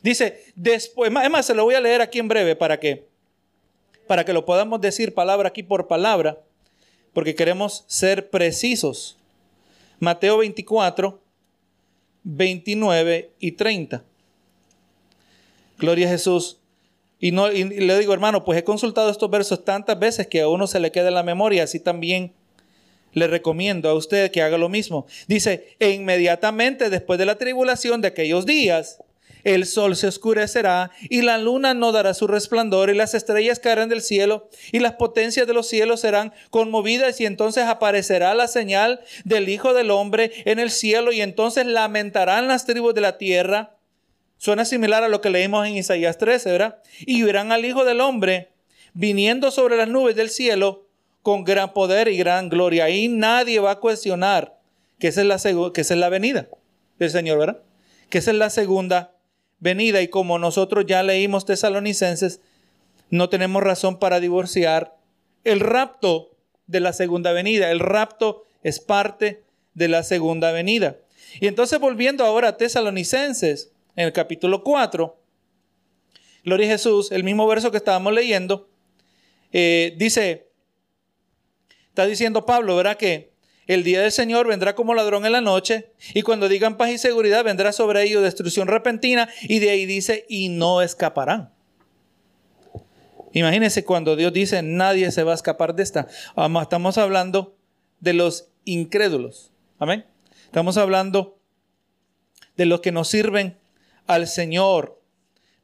Dice, 0.02 0.44
después, 0.54 1.10
además 1.14 1.46
se 1.46 1.54
lo 1.54 1.64
voy 1.64 1.74
a 1.74 1.80
leer 1.80 2.00
aquí 2.00 2.18
en 2.18 2.28
breve 2.28 2.54
para 2.54 2.78
que, 2.78 3.06
para 4.06 4.24
que 4.24 4.32
lo 4.32 4.44
podamos 4.44 4.80
decir 4.80 5.14
palabra 5.14 5.48
aquí 5.48 5.62
por 5.62 5.88
palabra, 5.88 6.38
porque 7.12 7.34
queremos 7.34 7.84
ser 7.88 8.30
precisos. 8.30 9.18
Mateo 9.98 10.38
24, 10.38 11.20
29 12.24 13.30
y 13.38 13.52
30. 13.52 14.04
Gloria 15.78 16.06
a 16.06 16.10
Jesús. 16.10 16.58
Y, 17.18 17.32
no, 17.32 17.50
y 17.50 17.64
le 17.64 17.98
digo, 17.98 18.12
hermano, 18.12 18.44
pues 18.44 18.58
he 18.58 18.64
consultado 18.64 19.10
estos 19.10 19.30
versos 19.30 19.64
tantas 19.64 19.98
veces 19.98 20.26
que 20.26 20.42
a 20.42 20.48
uno 20.48 20.66
se 20.66 20.80
le 20.80 20.92
queda 20.92 21.08
en 21.08 21.14
la 21.14 21.22
memoria, 21.22 21.64
así 21.64 21.80
también 21.80 22.32
le 23.12 23.26
recomiendo 23.26 23.88
a 23.88 23.94
usted 23.94 24.30
que 24.30 24.42
haga 24.42 24.58
lo 24.58 24.68
mismo. 24.68 25.06
Dice, 25.26 25.76
e 25.78 25.90
inmediatamente 25.90 26.90
después 26.90 27.18
de 27.18 27.24
la 27.24 27.38
tribulación 27.38 28.02
de 28.02 28.08
aquellos 28.08 28.44
días, 28.44 29.02
el 29.46 29.64
sol 29.64 29.94
se 29.94 30.08
oscurecerá 30.08 30.90
y 31.08 31.22
la 31.22 31.38
luna 31.38 31.72
no 31.72 31.92
dará 31.92 32.14
su 32.14 32.26
resplandor 32.26 32.90
y 32.90 32.94
las 32.94 33.14
estrellas 33.14 33.60
caerán 33.60 33.88
del 33.88 34.02
cielo 34.02 34.48
y 34.72 34.80
las 34.80 34.94
potencias 34.94 35.46
de 35.46 35.54
los 35.54 35.68
cielos 35.68 36.00
serán 36.00 36.32
conmovidas 36.50 37.20
y 37.20 37.26
entonces 37.26 37.62
aparecerá 37.62 38.34
la 38.34 38.48
señal 38.48 39.00
del 39.24 39.48
Hijo 39.48 39.72
del 39.72 39.92
Hombre 39.92 40.32
en 40.46 40.58
el 40.58 40.72
cielo 40.72 41.12
y 41.12 41.20
entonces 41.20 41.64
lamentarán 41.64 42.48
las 42.48 42.66
tribus 42.66 42.92
de 42.94 43.02
la 43.02 43.18
tierra. 43.18 43.76
Suena 44.36 44.64
similar 44.64 45.04
a 45.04 45.08
lo 45.08 45.20
que 45.20 45.30
leímos 45.30 45.64
en 45.64 45.76
Isaías 45.76 46.18
13, 46.18 46.50
¿verdad? 46.50 46.82
Y 47.06 47.22
verán 47.22 47.52
al 47.52 47.64
Hijo 47.64 47.84
del 47.84 48.00
Hombre 48.00 48.50
viniendo 48.94 49.52
sobre 49.52 49.76
las 49.76 49.86
nubes 49.86 50.16
del 50.16 50.28
cielo 50.28 50.88
con 51.22 51.44
gran 51.44 51.72
poder 51.72 52.08
y 52.08 52.16
gran 52.16 52.48
gloria. 52.48 52.86
Ahí 52.86 53.06
nadie 53.06 53.60
va 53.60 53.70
a 53.70 53.78
cuestionar 53.78 54.58
que 54.98 55.06
esa 55.06 55.20
es 55.20 55.26
la, 55.28 55.72
que 55.72 55.80
esa 55.82 55.94
es 55.94 56.00
la 56.00 56.08
venida 56.08 56.48
del 56.98 57.10
Señor, 57.10 57.38
¿verdad? 57.38 57.62
Que 58.10 58.18
esa 58.18 58.32
es 58.32 58.36
la 58.36 58.50
segunda 58.50 59.15
venida. 59.58 60.02
Y 60.02 60.08
como 60.08 60.38
nosotros 60.38 60.84
ya 60.86 61.02
leímos 61.02 61.44
tesalonicenses, 61.44 62.40
no 63.10 63.28
tenemos 63.28 63.62
razón 63.62 63.98
para 63.98 64.20
divorciar 64.20 64.96
el 65.44 65.60
rapto 65.60 66.30
de 66.66 66.80
la 66.80 66.92
segunda 66.92 67.32
venida. 67.32 67.70
El 67.70 67.80
rapto 67.80 68.44
es 68.62 68.80
parte 68.80 69.44
de 69.74 69.88
la 69.88 70.02
segunda 70.02 70.52
venida. 70.52 70.96
Y 71.40 71.46
entonces 71.46 71.78
volviendo 71.78 72.24
ahora 72.24 72.48
a 72.48 72.56
tesalonicenses, 72.56 73.72
en 73.94 74.06
el 74.06 74.12
capítulo 74.12 74.62
4, 74.62 75.18
Gloria 76.44 76.66
a 76.68 76.70
Jesús, 76.70 77.10
el 77.10 77.24
mismo 77.24 77.46
verso 77.46 77.72
que 77.72 77.78
estábamos 77.78 78.12
leyendo, 78.12 78.68
eh, 79.52 79.94
dice, 79.96 80.46
Está 81.96 82.04
diciendo 82.04 82.44
Pablo, 82.44 82.76
¿verdad? 82.76 82.98
Que 82.98 83.32
el 83.66 83.82
día 83.82 84.00
del 84.00 84.12
Señor 84.12 84.46
vendrá 84.46 84.74
como 84.74 84.94
ladrón 84.94 85.26
en 85.26 85.32
la 85.32 85.40
noche 85.40 85.90
y 86.14 86.22
cuando 86.22 86.48
digan 86.48 86.76
paz 86.76 86.90
y 86.90 86.98
seguridad 86.98 87.44
vendrá 87.44 87.72
sobre 87.72 88.02
ellos 88.02 88.22
destrucción 88.22 88.68
repentina 88.68 89.28
y 89.42 89.58
de 89.58 89.70
ahí 89.70 89.86
dice, 89.86 90.24
y 90.28 90.48
no 90.48 90.82
escaparán. 90.82 91.50
Imagínense 93.32 93.84
cuando 93.84 94.16
Dios 94.16 94.32
dice, 94.32 94.62
nadie 94.62 95.10
se 95.10 95.22
va 95.22 95.32
a 95.32 95.34
escapar 95.34 95.74
de 95.74 95.82
esta. 95.82 96.06
Estamos 96.62 96.96
hablando 96.96 97.56
de 98.00 98.14
los 98.14 98.48
incrédulos. 98.64 99.52
Amén. 99.78 100.06
Estamos 100.44 100.76
hablando 100.76 101.38
de 102.56 102.66
los 102.66 102.80
que 102.80 102.92
nos 102.92 103.08
sirven 103.08 103.58
al 104.06 104.26
Señor. 104.26 105.02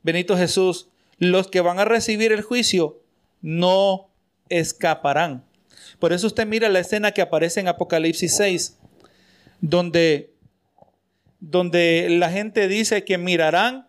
Benito 0.02 0.36
Jesús, 0.36 0.88
los 1.18 1.48
que 1.48 1.60
van 1.60 1.78
a 1.78 1.84
recibir 1.84 2.32
el 2.32 2.42
juicio 2.42 3.00
no 3.40 4.10
escaparán. 4.48 5.44
Por 5.98 6.12
eso 6.12 6.26
usted 6.26 6.46
mira 6.46 6.68
la 6.68 6.80
escena 6.80 7.12
que 7.12 7.22
aparece 7.22 7.60
en 7.60 7.68
Apocalipsis 7.68 8.36
6, 8.36 8.78
donde, 9.60 10.32
donde 11.40 12.08
la 12.10 12.30
gente 12.30 12.68
dice 12.68 13.04
que 13.04 13.18
mirarán 13.18 13.88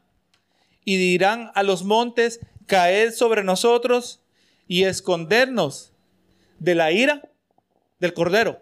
y 0.85 0.97
dirán 0.97 1.51
a 1.55 1.63
los 1.63 1.83
montes, 1.83 2.39
caed 2.65 3.13
sobre 3.13 3.43
nosotros 3.43 4.21
y 4.67 4.83
escondernos 4.83 5.91
de 6.59 6.75
la 6.75 6.91
ira 6.91 7.21
del 7.99 8.13
Cordero. 8.13 8.61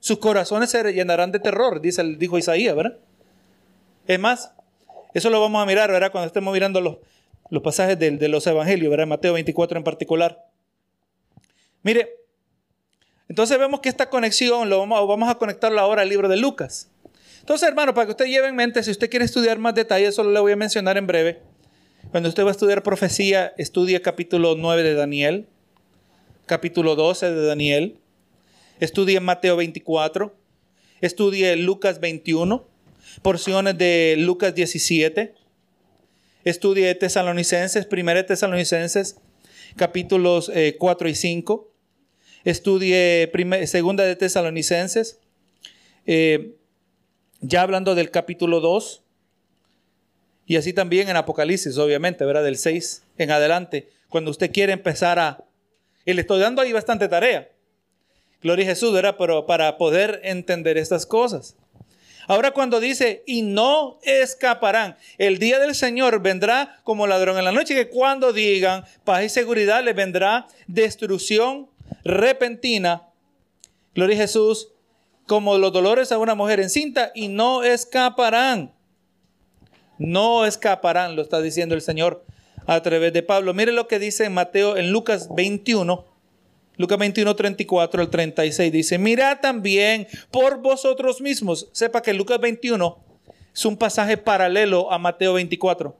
Sus 0.00 0.18
corazones 0.18 0.70
se 0.70 0.92
llenarán 0.92 1.32
de 1.32 1.38
terror, 1.38 1.80
dice, 1.80 2.02
dijo 2.18 2.36
Isaías, 2.36 2.76
¿verdad? 2.76 2.98
Es 4.06 4.20
más, 4.20 4.52
eso 5.14 5.30
lo 5.30 5.40
vamos 5.40 5.62
a 5.62 5.66
mirar, 5.66 5.90
¿verdad? 5.90 6.12
Cuando 6.12 6.26
estemos 6.26 6.52
mirando 6.52 6.80
los, 6.80 6.98
los 7.48 7.62
pasajes 7.62 7.98
de, 7.98 8.10
de 8.10 8.28
los 8.28 8.46
evangelios, 8.46 8.90
¿verdad? 8.90 9.06
Mateo 9.06 9.32
24 9.32 9.78
en 9.78 9.84
particular. 9.84 10.46
Mire, 11.82 12.10
entonces 13.28 13.58
vemos 13.58 13.80
que 13.80 13.88
esta 13.88 14.10
conexión 14.10 14.68
lo 14.68 14.78
vamos, 14.78 15.08
vamos 15.08 15.28
a 15.30 15.36
conectarla 15.36 15.82
ahora 15.82 16.02
al 16.02 16.08
libro 16.08 16.28
de 16.28 16.36
Lucas. 16.36 16.90
Entonces, 17.40 17.68
hermano, 17.68 17.94
para 17.94 18.06
que 18.06 18.12
usted 18.12 18.26
lleve 18.26 18.48
en 18.48 18.56
mente, 18.56 18.82
si 18.82 18.90
usted 18.90 19.10
quiere 19.10 19.24
estudiar 19.24 19.58
más 19.58 19.74
detalles, 19.74 20.14
solo 20.14 20.30
le 20.30 20.40
voy 20.40 20.52
a 20.52 20.56
mencionar 20.56 20.96
en 20.96 21.06
breve. 21.06 21.42
Cuando 22.10 22.28
usted 22.28 22.44
va 22.44 22.48
a 22.48 22.52
estudiar 22.52 22.82
profecía, 22.82 23.52
estudie 23.58 24.00
capítulo 24.00 24.54
9 24.56 24.82
de 24.82 24.94
Daniel, 24.94 25.46
capítulo 26.46 26.96
12 26.96 27.32
de 27.32 27.46
Daniel, 27.46 27.98
estudie 28.80 29.20
Mateo 29.20 29.56
24, 29.56 30.34
estudie 31.00 31.56
Lucas 31.56 32.00
21, 32.00 32.66
porciones 33.22 33.76
de 33.78 34.16
Lucas 34.18 34.54
17, 34.54 35.34
estudie 36.44 36.94
Tesalonicenses, 36.94 37.88
1 37.90 38.26
Tesalonicenses, 38.26 39.16
capítulos 39.76 40.52
4 40.78 41.08
eh, 41.08 41.10
y 41.10 41.14
5 41.14 41.73
estudie 42.44 43.30
segunda 43.66 44.04
de 44.04 44.16
Tesalonicenses, 44.16 45.18
eh, 46.06 46.56
ya 47.40 47.62
hablando 47.62 47.94
del 47.94 48.10
capítulo 48.10 48.60
2, 48.60 49.02
y 50.46 50.56
así 50.56 50.72
también 50.72 51.08
en 51.08 51.16
Apocalipsis, 51.16 51.78
obviamente, 51.78 52.24
¿verdad? 52.24 52.44
Del 52.44 52.56
6 52.56 53.02
en 53.16 53.30
adelante, 53.30 53.88
cuando 54.08 54.30
usted 54.30 54.52
quiere 54.52 54.72
empezar 54.72 55.18
a... 55.18 55.44
Y 56.04 56.12
le 56.12 56.20
estoy 56.20 56.38
dando 56.40 56.60
ahí 56.60 56.72
bastante 56.72 57.08
tarea. 57.08 57.50
Gloria 58.42 58.66
a 58.66 58.68
Jesús, 58.68 58.92
¿verdad? 58.92 59.16
Pero 59.18 59.46
para 59.46 59.78
poder 59.78 60.20
entender 60.22 60.76
estas 60.76 61.06
cosas. 61.06 61.56
Ahora 62.26 62.52
cuando 62.52 62.80
dice, 62.80 63.22
y 63.26 63.42
no 63.42 63.98
escaparán, 64.02 64.96
el 65.18 65.38
día 65.38 65.58
del 65.58 65.74
Señor 65.74 66.20
vendrá 66.20 66.80
como 66.82 67.06
ladrón 67.06 67.38
en 67.38 67.44
la 67.44 67.52
noche, 67.52 67.74
que 67.74 67.88
cuando 67.88 68.32
digan 68.32 68.84
paz 69.04 69.24
y 69.24 69.28
seguridad 69.28 69.82
les 69.82 69.94
vendrá 69.94 70.46
destrucción 70.66 71.68
repentina, 72.04 73.08
gloria 73.94 74.16
a 74.16 74.20
Jesús, 74.20 74.68
como 75.26 75.58
los 75.58 75.72
dolores 75.72 76.12
a 76.12 76.18
una 76.18 76.34
mujer 76.34 76.60
encinta 76.60 77.10
y 77.14 77.28
no 77.28 77.62
escaparán. 77.62 78.72
No 79.98 80.44
escaparán, 80.44 81.16
lo 81.16 81.22
está 81.22 81.40
diciendo 81.40 81.74
el 81.74 81.80
Señor 81.80 82.24
a 82.66 82.82
través 82.82 83.12
de 83.12 83.22
Pablo. 83.22 83.54
Mire 83.54 83.72
lo 83.72 83.88
que 83.88 83.98
dice 83.98 84.24
en 84.24 84.34
Mateo, 84.34 84.76
en 84.76 84.90
Lucas 84.90 85.28
21, 85.34 86.04
Lucas 86.76 86.98
21, 86.98 87.36
34 87.36 88.02
al 88.02 88.10
36. 88.10 88.72
Dice, 88.72 88.98
mirad 88.98 89.38
también 89.40 90.06
por 90.30 90.60
vosotros 90.60 91.20
mismos. 91.20 91.68
Sepa 91.72 92.02
que 92.02 92.12
Lucas 92.12 92.40
21 92.40 92.98
es 93.54 93.64
un 93.64 93.76
pasaje 93.76 94.16
paralelo 94.16 94.92
a 94.92 94.98
Mateo 94.98 95.34
24. 95.34 95.96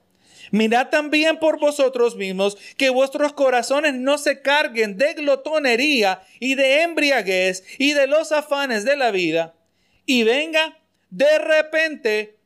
Mirad 0.51 0.89
también 0.89 1.39
por 1.39 1.59
vosotros 1.59 2.15
mismos 2.15 2.57
que 2.77 2.89
vuestros 2.89 3.33
corazones 3.33 3.93
no 3.93 4.17
se 4.17 4.41
carguen 4.41 4.97
de 4.97 5.13
glotonería 5.13 6.21
y 6.39 6.55
de 6.55 6.83
embriaguez 6.83 7.63
y 7.77 7.93
de 7.93 8.07
los 8.07 8.31
afanes 8.31 8.85
de 8.85 8.95
la 8.95 9.11
vida 9.11 9.55
y 10.05 10.23
venga 10.23 10.77
de 11.09 11.39
repente, 11.39 12.37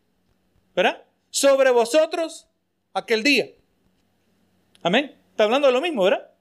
¿verdad? 0.76 1.04
Sobre 1.30 1.72
vosotros 1.72 2.48
aquel 2.94 3.24
día. 3.24 3.50
Amén. 4.82 5.16
Está 5.32 5.44
hablando 5.44 5.68
de 5.68 5.74
lo 5.74 5.82
mismo, 5.82 6.04
¿verdad? 6.04 6.32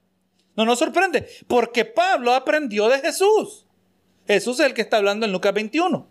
No 0.55 0.65
nos 0.65 0.79
sorprende, 0.79 1.27
porque 1.47 1.85
Pablo 1.85 2.33
aprendió 2.33 2.89
de 2.89 2.99
Jesús. 2.99 3.65
Jesús 4.27 4.59
es 4.59 4.65
el 4.65 4.73
que 4.73 4.81
está 4.81 4.97
hablando 4.97 5.25
en 5.25 5.31
Lucas 5.31 5.53
21. 5.53 6.07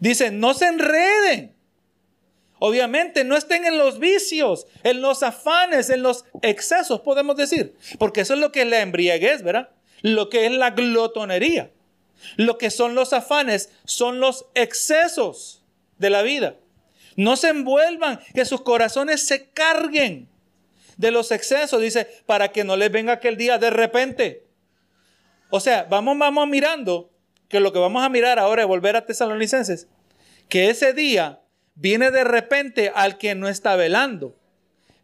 Dice, 0.00 0.30
no 0.30 0.54
se 0.54 0.66
enreden 0.66 1.55
Obviamente 2.58 3.24
no 3.24 3.36
estén 3.36 3.64
en 3.66 3.76
los 3.76 3.98
vicios, 3.98 4.66
en 4.82 5.02
los 5.02 5.22
afanes, 5.22 5.90
en 5.90 6.02
los 6.02 6.24
excesos, 6.42 7.00
podemos 7.00 7.36
decir. 7.36 7.74
Porque 7.98 8.22
eso 8.22 8.34
es 8.34 8.40
lo 8.40 8.52
que 8.52 8.62
es 8.62 8.66
la 8.66 8.80
embriaguez, 8.80 9.42
¿verdad? 9.42 9.70
Lo 10.02 10.30
que 10.30 10.46
es 10.46 10.52
la 10.52 10.70
glotonería. 10.70 11.70
Lo 12.36 12.56
que 12.56 12.70
son 12.70 12.94
los 12.94 13.12
afanes 13.12 13.70
son 13.84 14.20
los 14.20 14.46
excesos 14.54 15.62
de 15.98 16.10
la 16.10 16.22
vida. 16.22 16.56
No 17.16 17.36
se 17.36 17.48
envuelvan, 17.48 18.20
que 18.34 18.44
sus 18.44 18.62
corazones 18.62 19.26
se 19.26 19.50
carguen 19.50 20.28
de 20.96 21.10
los 21.10 21.30
excesos, 21.30 21.80
dice, 21.80 22.06
para 22.26 22.52
que 22.52 22.64
no 22.64 22.76
les 22.76 22.90
venga 22.90 23.14
aquel 23.14 23.36
día 23.36 23.58
de 23.58 23.70
repente. 23.70 24.46
O 25.50 25.60
sea, 25.60 25.84
vamos, 25.84 26.18
vamos 26.18 26.48
mirando, 26.48 27.10
que 27.48 27.60
lo 27.60 27.72
que 27.72 27.78
vamos 27.78 28.02
a 28.02 28.08
mirar 28.08 28.38
ahora 28.38 28.62
es 28.62 28.68
volver 28.68 28.96
a 28.96 29.04
Tesalonicenses, 29.04 29.88
que 30.48 30.70
ese 30.70 30.92
día 30.92 31.40
viene 31.76 32.10
de 32.10 32.24
repente 32.24 32.90
al 32.92 33.18
que 33.18 33.34
no 33.34 33.48
está 33.48 33.76
velando. 33.76 34.34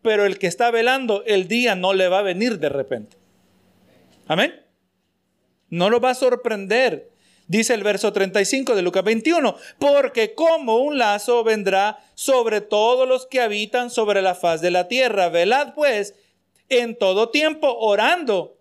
Pero 0.03 0.27
el 0.27 0.39
que 0.39 0.49
está 0.49 0.73
velando, 0.73 1.23
el 1.27 1.47
día 1.47 1.77
no 1.77 1.93
le 1.95 2.09
va 2.09 2.19
a 2.19 2.23
venir 2.23 2.59
de 2.59 2.69
repente. 2.69 3.17
Amén. 4.27 4.65
No 5.71 5.91
lo 5.91 6.01
va 6.01 6.11
a 6.11 6.15
sorprender. 6.15 7.13
Dice 7.47 7.75
el 7.75 7.85
verso 7.85 8.13
35 8.13 8.75
de 8.75 8.83
Lucas 8.83 9.05
21, 9.05 9.57
porque 9.79 10.35
como 10.35 10.79
un 10.79 10.99
lazo 10.99 11.45
vendrá 11.45 11.99
sobre 12.15 12.61
todos 12.61 13.07
los 13.07 13.27
que 13.27 13.41
habitan 13.41 13.91
sobre 13.91 14.23
la 14.23 14.35
faz 14.35 14.61
de 14.61 14.71
la 14.71 14.89
tierra. 14.89 15.29
Velad 15.29 15.75
pues 15.75 16.15
en 16.69 16.97
todo 16.97 17.29
tiempo 17.29 17.77
orando 17.79 18.57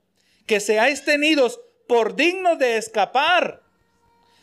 que 0.45 0.59
seáis 0.59 1.05
tenidos 1.05 1.61
por 1.87 2.15
dignos 2.15 2.59
de 2.59 2.77
escapar 2.77 3.61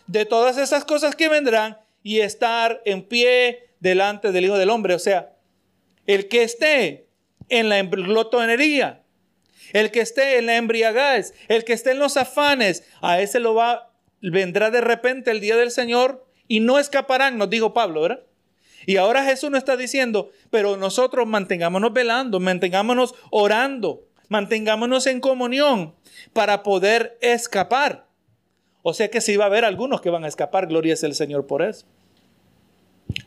de 0.07 0.25
todas 0.25 0.57
esas 0.57 0.85
cosas 0.85 1.15
que 1.15 1.29
vendrán 1.29 1.79
y 2.09 2.23
estar 2.23 2.81
en 2.87 3.03
pie 3.03 3.69
delante 3.81 4.33
del 4.33 4.47
Hijo 4.47 4.57
del 4.57 4.71
Hombre. 4.71 4.95
O 4.95 4.99
sea, 4.99 5.35
el 6.07 6.29
que 6.29 6.43
esté 6.43 7.07
en 7.51 7.69
la 7.69 7.83
glotonería, 7.83 9.03
el 9.75 9.91
que 9.91 10.01
esté 10.01 10.39
en 10.39 10.47
la 10.47 10.57
embriaguez, 10.57 11.35
el 11.49 11.65
que 11.65 11.75
esté 11.75 11.91
en 11.91 11.99
los 11.99 12.17
afanes, 12.17 12.89
a 13.03 13.21
ese 13.21 13.41
lo 13.41 13.55
va, 13.55 13.93
vendrá 14.23 14.71
de 14.71 14.81
repente 14.81 15.31
el 15.31 15.41
día 15.41 15.55
del 15.59 15.71
Señor 15.71 16.27
y 16.47 16.61
no 16.61 16.79
escaparán, 16.79 17.37
nos 17.37 17.51
dijo 17.51 17.75
Pablo, 17.75 18.01
¿verdad? 18.01 18.23
Y 18.87 18.97
ahora 18.97 19.25
Jesús 19.25 19.51
nos 19.51 19.59
está 19.59 19.77
diciendo, 19.77 20.31
pero 20.49 20.79
nosotros 20.79 21.27
mantengámonos 21.27 21.93
velando, 21.93 22.41
mantengámonos 22.41 23.15
orando, 23.31 24.09
mantengámonos 24.31 25.07
en 25.07 25.21
comunión 25.21 25.95
para 26.33 26.63
poder 26.63 27.19
escapar. 27.21 28.07
O 28.81 28.95
sea 28.95 29.11
que 29.11 29.21
sí 29.21 29.37
va 29.37 29.45
a 29.45 29.49
haber 29.49 29.67
algunos 29.67 30.01
que 30.01 30.09
van 30.09 30.25
a 30.25 30.29
escapar, 30.29 30.69
gloria 30.69 30.95
es 30.95 31.03
el 31.03 31.15
Señor 31.15 31.47
por 31.47 31.61
eso. 31.61 31.85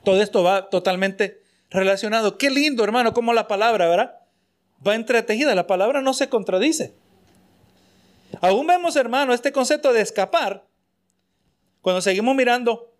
Todo 0.03 0.21
esto 0.21 0.43
va 0.43 0.69
totalmente 0.69 1.41
relacionado. 1.69 2.37
Qué 2.37 2.49
lindo, 2.49 2.83
hermano, 2.83 3.13
como 3.13 3.33
la 3.33 3.47
palabra, 3.47 3.87
¿verdad? 3.87 4.19
Va 4.85 4.95
entretejida, 4.95 5.55
la 5.55 5.67
palabra 5.67 6.01
no 6.01 6.13
se 6.13 6.29
contradice. 6.29 6.93
Aún 8.41 8.67
vemos, 8.67 8.95
hermano, 8.95 9.33
este 9.33 9.51
concepto 9.51 9.93
de 9.93 10.01
escapar, 10.01 10.65
cuando 11.81 12.01
seguimos 12.01 12.35
mirando 12.35 12.93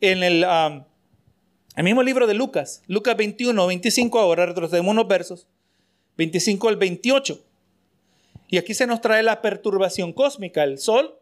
en 0.00 0.22
el, 0.22 0.44
el 0.44 1.84
mismo 1.84 2.02
libro 2.02 2.26
de 2.26 2.34
Lucas, 2.34 2.82
Lucas 2.86 3.16
21, 3.16 3.66
25, 3.66 4.18
ahora 4.18 4.46
retrocedemos 4.46 4.92
unos 4.92 5.08
versos, 5.08 5.46
25 6.16 6.68
al 6.68 6.76
28. 6.76 7.42
Y 8.48 8.58
aquí 8.58 8.74
se 8.74 8.86
nos 8.86 9.00
trae 9.00 9.22
la 9.22 9.42
perturbación 9.42 10.12
cósmica, 10.12 10.62
el 10.62 10.78
sol, 10.78 11.18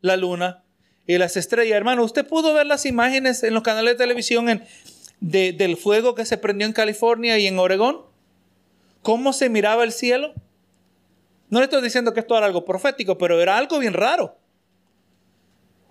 la 0.00 0.16
luna 0.16 0.64
y 1.08 1.16
las 1.16 1.36
estrellas. 1.36 1.74
Hermano, 1.74 2.04
usted 2.04 2.24
pudo 2.24 2.54
ver 2.54 2.66
las 2.66 2.84
imágenes 2.86 3.42
en 3.42 3.54
los 3.54 3.62
canales 3.64 3.94
de 3.94 4.04
televisión 4.04 4.62
del 5.20 5.76
fuego 5.78 6.14
que 6.14 6.26
se 6.26 6.36
prendió 6.36 6.66
en 6.66 6.74
California 6.74 7.38
y 7.38 7.46
en 7.46 7.58
Oregón. 7.58 8.02
¿Cómo 9.02 9.32
se 9.32 9.48
miraba 9.48 9.84
el 9.84 9.92
cielo? 9.92 10.34
No 11.48 11.60
le 11.60 11.64
estoy 11.64 11.82
diciendo 11.82 12.12
que 12.12 12.20
esto 12.20 12.36
era 12.36 12.46
algo 12.46 12.66
profético, 12.66 13.16
pero 13.16 13.40
era 13.40 13.56
algo 13.56 13.78
bien 13.78 13.94
raro. 13.94 14.36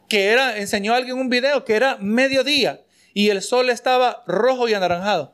Que 0.08 0.28
era, 0.28 0.60
enseñó 0.60 0.94
a 0.94 0.98
alguien 0.98 1.18
un 1.18 1.30
video 1.30 1.66
que 1.66 1.74
era 1.74 1.98
mediodía 2.00 2.82
y 3.16 3.30
el 3.30 3.42
sol 3.42 3.72
estaba 3.72 4.24
rojo 4.28 4.70
y 4.70 4.76
anaranjado. 4.76 5.34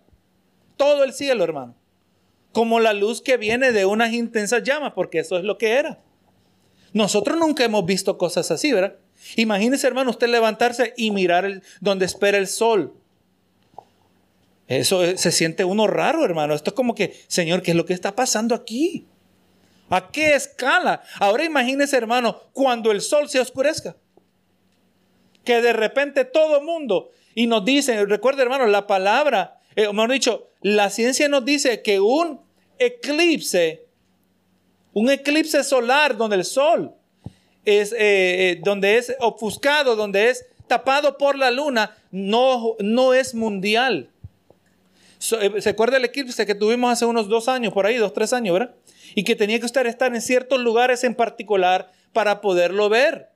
Todo 0.78 1.04
el 1.04 1.12
cielo, 1.12 1.44
hermano. 1.44 1.76
Como 2.54 2.80
la 2.80 2.94
luz 2.94 3.22
que 3.22 3.36
viene 3.36 3.74
de 3.74 3.86
unas 3.86 4.14
intensas 4.14 4.64
llamas, 4.64 4.94
porque 4.96 5.20
eso 5.20 5.38
es 5.38 5.44
lo 5.44 5.58
que 5.58 5.74
era. 5.74 6.00
Nosotros 6.94 7.38
nunca 7.38 7.66
hemos 7.66 7.86
visto 7.86 8.18
cosas 8.18 8.50
así, 8.50 8.72
¿verdad? 8.72 8.96
Imagínese, 9.36 9.88
hermano, 9.88 10.12
usted 10.12 10.28
levantarse 10.28 10.94
y 10.98 11.12
mirar 11.12 11.62
donde 11.80 12.06
espera 12.06 12.38
el 12.38 12.48
sol. 12.48 12.94
Eso 14.68 15.18
se 15.18 15.32
siente 15.32 15.66
uno 15.66 15.88
raro, 15.88 16.24
hermano. 16.24 16.54
Esto 16.54 16.72
es 16.72 16.76
como 16.76 16.96
que, 16.96 17.14
Señor, 17.28 17.62
¿qué 17.62 17.72
es 17.72 17.78
lo 17.78 17.86
que 17.86 17.94
está 17.94 18.16
pasando 18.16 18.56
aquí? 18.56 19.06
¿A 19.90 20.10
qué 20.10 20.36
escala? 20.36 21.04
Ahora 21.20 21.44
imagínese, 21.44 21.98
hermano, 21.98 22.40
cuando 22.54 22.92
el 22.92 23.02
sol 23.02 23.30
se 23.30 23.40
oscurezca. 23.40 23.96
Que 25.44 25.62
de 25.62 25.74
repente 25.74 26.26
todo 26.26 26.62
mundo, 26.62 27.12
y 27.36 27.48
nos 27.48 27.66
dice, 27.66 28.06
recuerde, 28.06 28.44
hermano, 28.44 28.66
la 28.66 28.88
palabra, 28.88 29.60
eh, 29.76 29.88
hemos 29.90 30.10
dicho, 30.10 30.50
la 30.62 30.90
ciencia 30.90 31.28
nos 31.28 31.44
dice 31.44 31.82
que 31.82 32.00
un 32.00 32.40
eclipse 32.80 33.84
un 34.94 35.10
eclipse 35.10 35.64
solar 35.64 36.16
donde 36.16 36.38
el 36.38 36.46
sol 36.46 36.96
es, 37.66 37.94
eh, 37.94 37.98
eh, 38.00 38.62
donde 38.64 38.98
es 38.98 39.16
ofuscado, 39.20 39.96
donde 39.96 40.30
es 40.30 40.46
tapado 40.68 41.18
por 41.18 41.38
la 41.38 41.52
luna, 41.52 41.96
no, 42.12 42.76
no 42.80 43.14
es 43.14 43.36
mundial. 43.36 44.10
Eh, 45.40 45.62
¿Se 45.62 45.70
acuerda 45.70 45.98
el 45.98 46.06
eclipse 46.06 46.46
que 46.46 46.56
tuvimos 46.56 46.92
hace 46.92 47.06
unos 47.06 47.30
dos 47.30 47.48
años, 47.48 47.74
por 47.74 47.86
ahí, 47.86 47.98
dos, 47.98 48.14
tres 48.14 48.34
años, 48.34 48.54
¿verdad? 48.54 48.76
Y 49.16 49.24
que 49.24 49.36
tenía 49.36 49.60
que 49.60 49.66
usted 49.66 49.86
estar 49.86 50.14
en 50.14 50.22
ciertos 50.22 50.60
lugares 50.60 51.04
en 51.04 51.16
particular 51.16 51.92
para 52.12 52.42
poderlo 52.42 52.90
ver. 52.90 53.30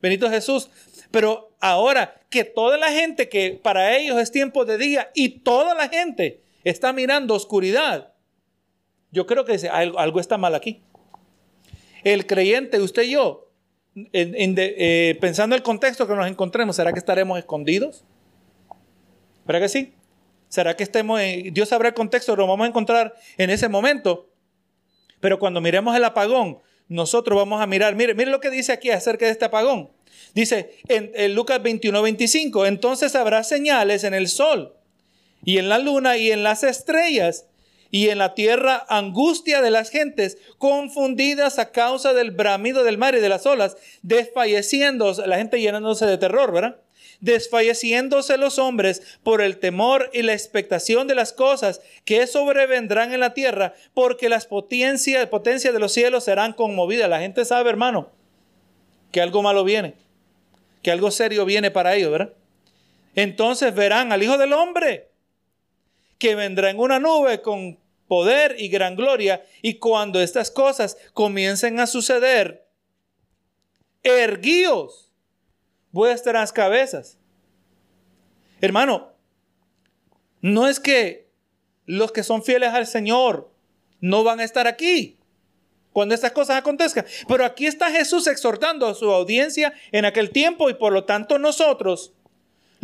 Benito 0.00 0.30
Jesús. 0.30 0.70
Pero 1.10 1.52
ahora 1.60 2.20
que 2.28 2.44
toda 2.44 2.76
la 2.76 2.90
gente 2.90 3.28
que 3.28 3.60
para 3.62 3.96
ellos 3.96 4.18
es 4.18 4.32
tiempo 4.32 4.64
de 4.64 4.78
día 4.78 5.10
y 5.14 5.28
toda 5.40 5.74
la 5.74 5.88
gente 5.88 6.42
está 6.64 6.92
mirando 6.92 7.34
oscuridad, 7.34 8.12
yo 9.12 9.26
creo 9.26 9.44
que 9.44 9.54
algo, 9.68 9.98
algo 9.98 10.18
está 10.18 10.38
mal 10.38 10.54
aquí. 10.54 10.82
El 12.04 12.26
creyente, 12.26 12.80
usted 12.80 13.02
y 13.02 13.10
yo, 13.10 13.50
en, 13.94 14.54
eh, 14.58 15.16
pensando 15.20 15.54
en 15.54 15.60
el 15.60 15.62
contexto 15.62 16.06
que 16.06 16.14
nos 16.14 16.26
encontremos, 16.26 16.76
¿será 16.76 16.92
que 16.92 16.98
estaremos 16.98 17.38
escondidos? 17.38 18.04
¿Verdad 19.46 19.62
que 19.62 19.68
sí? 19.68 19.94
¿Será 20.48 20.76
que 20.76 20.82
estemos, 20.84 21.20
en, 21.20 21.52
Dios 21.54 21.70
sabrá 21.70 21.88
el 21.88 21.94
contexto, 21.94 22.36
lo 22.36 22.46
vamos 22.46 22.64
a 22.64 22.68
encontrar 22.68 23.14
en 23.38 23.50
ese 23.50 23.68
momento? 23.68 24.30
Pero 25.20 25.38
cuando 25.38 25.60
miremos 25.60 25.96
el 25.96 26.04
apagón, 26.04 26.58
nosotros 26.88 27.36
vamos 27.36 27.62
a 27.62 27.66
mirar, 27.66 27.94
mire, 27.94 28.14
mire 28.14 28.30
lo 28.30 28.40
que 28.40 28.50
dice 28.50 28.72
aquí 28.72 28.90
acerca 28.90 29.24
de 29.24 29.32
este 29.32 29.46
apagón. 29.46 29.90
Dice 30.34 30.76
en, 30.88 31.10
en 31.14 31.34
Lucas 31.34 31.62
21, 31.62 32.02
25, 32.02 32.66
entonces 32.66 33.14
habrá 33.14 33.42
señales 33.42 34.04
en 34.04 34.14
el 34.14 34.28
sol 34.28 34.76
y 35.44 35.58
en 35.58 35.68
la 35.68 35.78
luna 35.78 36.16
y 36.16 36.30
en 36.30 36.42
las 36.42 36.62
estrellas 36.62 37.46
y 37.94 38.08
en 38.08 38.18
la 38.18 38.34
tierra 38.34 38.84
angustia 38.88 39.62
de 39.62 39.70
las 39.70 39.88
gentes, 39.88 40.36
confundidas 40.58 41.60
a 41.60 41.70
causa 41.70 42.12
del 42.12 42.32
bramido 42.32 42.82
del 42.82 42.98
mar 42.98 43.14
y 43.14 43.20
de 43.20 43.28
las 43.28 43.46
olas, 43.46 43.76
desfalleciendo, 44.02 45.14
la 45.24 45.36
gente 45.36 45.60
llenándose 45.60 46.04
de 46.04 46.18
terror, 46.18 46.50
¿verdad? 46.52 46.80
Desfalleciéndose 47.20 48.36
los 48.36 48.58
hombres 48.58 49.20
por 49.22 49.40
el 49.40 49.58
temor 49.58 50.10
y 50.12 50.22
la 50.22 50.32
expectación 50.32 51.06
de 51.06 51.14
las 51.14 51.32
cosas 51.32 51.82
que 52.04 52.26
sobrevendrán 52.26 53.12
en 53.12 53.20
la 53.20 53.32
tierra, 53.32 53.74
porque 53.94 54.28
las 54.28 54.46
potencias, 54.46 55.28
potencias 55.28 55.72
de 55.72 55.78
los 55.78 55.92
cielos 55.92 56.24
serán 56.24 56.52
conmovidas. 56.52 57.08
La 57.08 57.20
gente 57.20 57.44
sabe, 57.44 57.70
hermano, 57.70 58.10
que 59.12 59.20
algo 59.20 59.40
malo 59.40 59.62
viene, 59.62 59.94
que 60.82 60.90
algo 60.90 61.12
serio 61.12 61.44
viene 61.44 61.70
para 61.70 61.94
ellos, 61.94 62.10
¿verdad? 62.10 62.32
Entonces 63.14 63.72
verán 63.72 64.10
al 64.10 64.20
Hijo 64.20 64.36
del 64.36 64.52
Hombre 64.52 65.10
que 66.18 66.34
vendrá 66.34 66.70
en 66.70 66.78
una 66.80 66.98
nube 66.98 67.40
con 67.40 67.83
poder 68.08 68.56
y 68.58 68.68
gran 68.68 68.96
gloria. 68.96 69.44
Y 69.62 69.74
cuando 69.74 70.20
estas 70.20 70.50
cosas 70.50 70.96
comiencen 71.12 71.80
a 71.80 71.86
suceder, 71.86 72.66
erguíos 74.02 75.10
vuestras 75.92 76.52
cabezas. 76.52 77.18
Hermano, 78.60 79.12
no 80.40 80.68
es 80.68 80.80
que 80.80 81.30
los 81.86 82.12
que 82.12 82.22
son 82.22 82.42
fieles 82.42 82.70
al 82.70 82.86
Señor 82.86 83.50
no 84.00 84.24
van 84.24 84.40
a 84.40 84.44
estar 84.44 84.66
aquí 84.66 85.18
cuando 85.94 86.14
estas 86.14 86.32
cosas 86.32 86.56
acontezcan. 86.56 87.06
Pero 87.28 87.44
aquí 87.44 87.66
está 87.66 87.90
Jesús 87.90 88.26
exhortando 88.26 88.86
a 88.86 88.94
su 88.94 89.10
audiencia 89.10 89.72
en 89.92 90.04
aquel 90.04 90.30
tiempo 90.30 90.68
y 90.68 90.74
por 90.74 90.92
lo 90.92 91.04
tanto 91.04 91.38
nosotros 91.38 92.12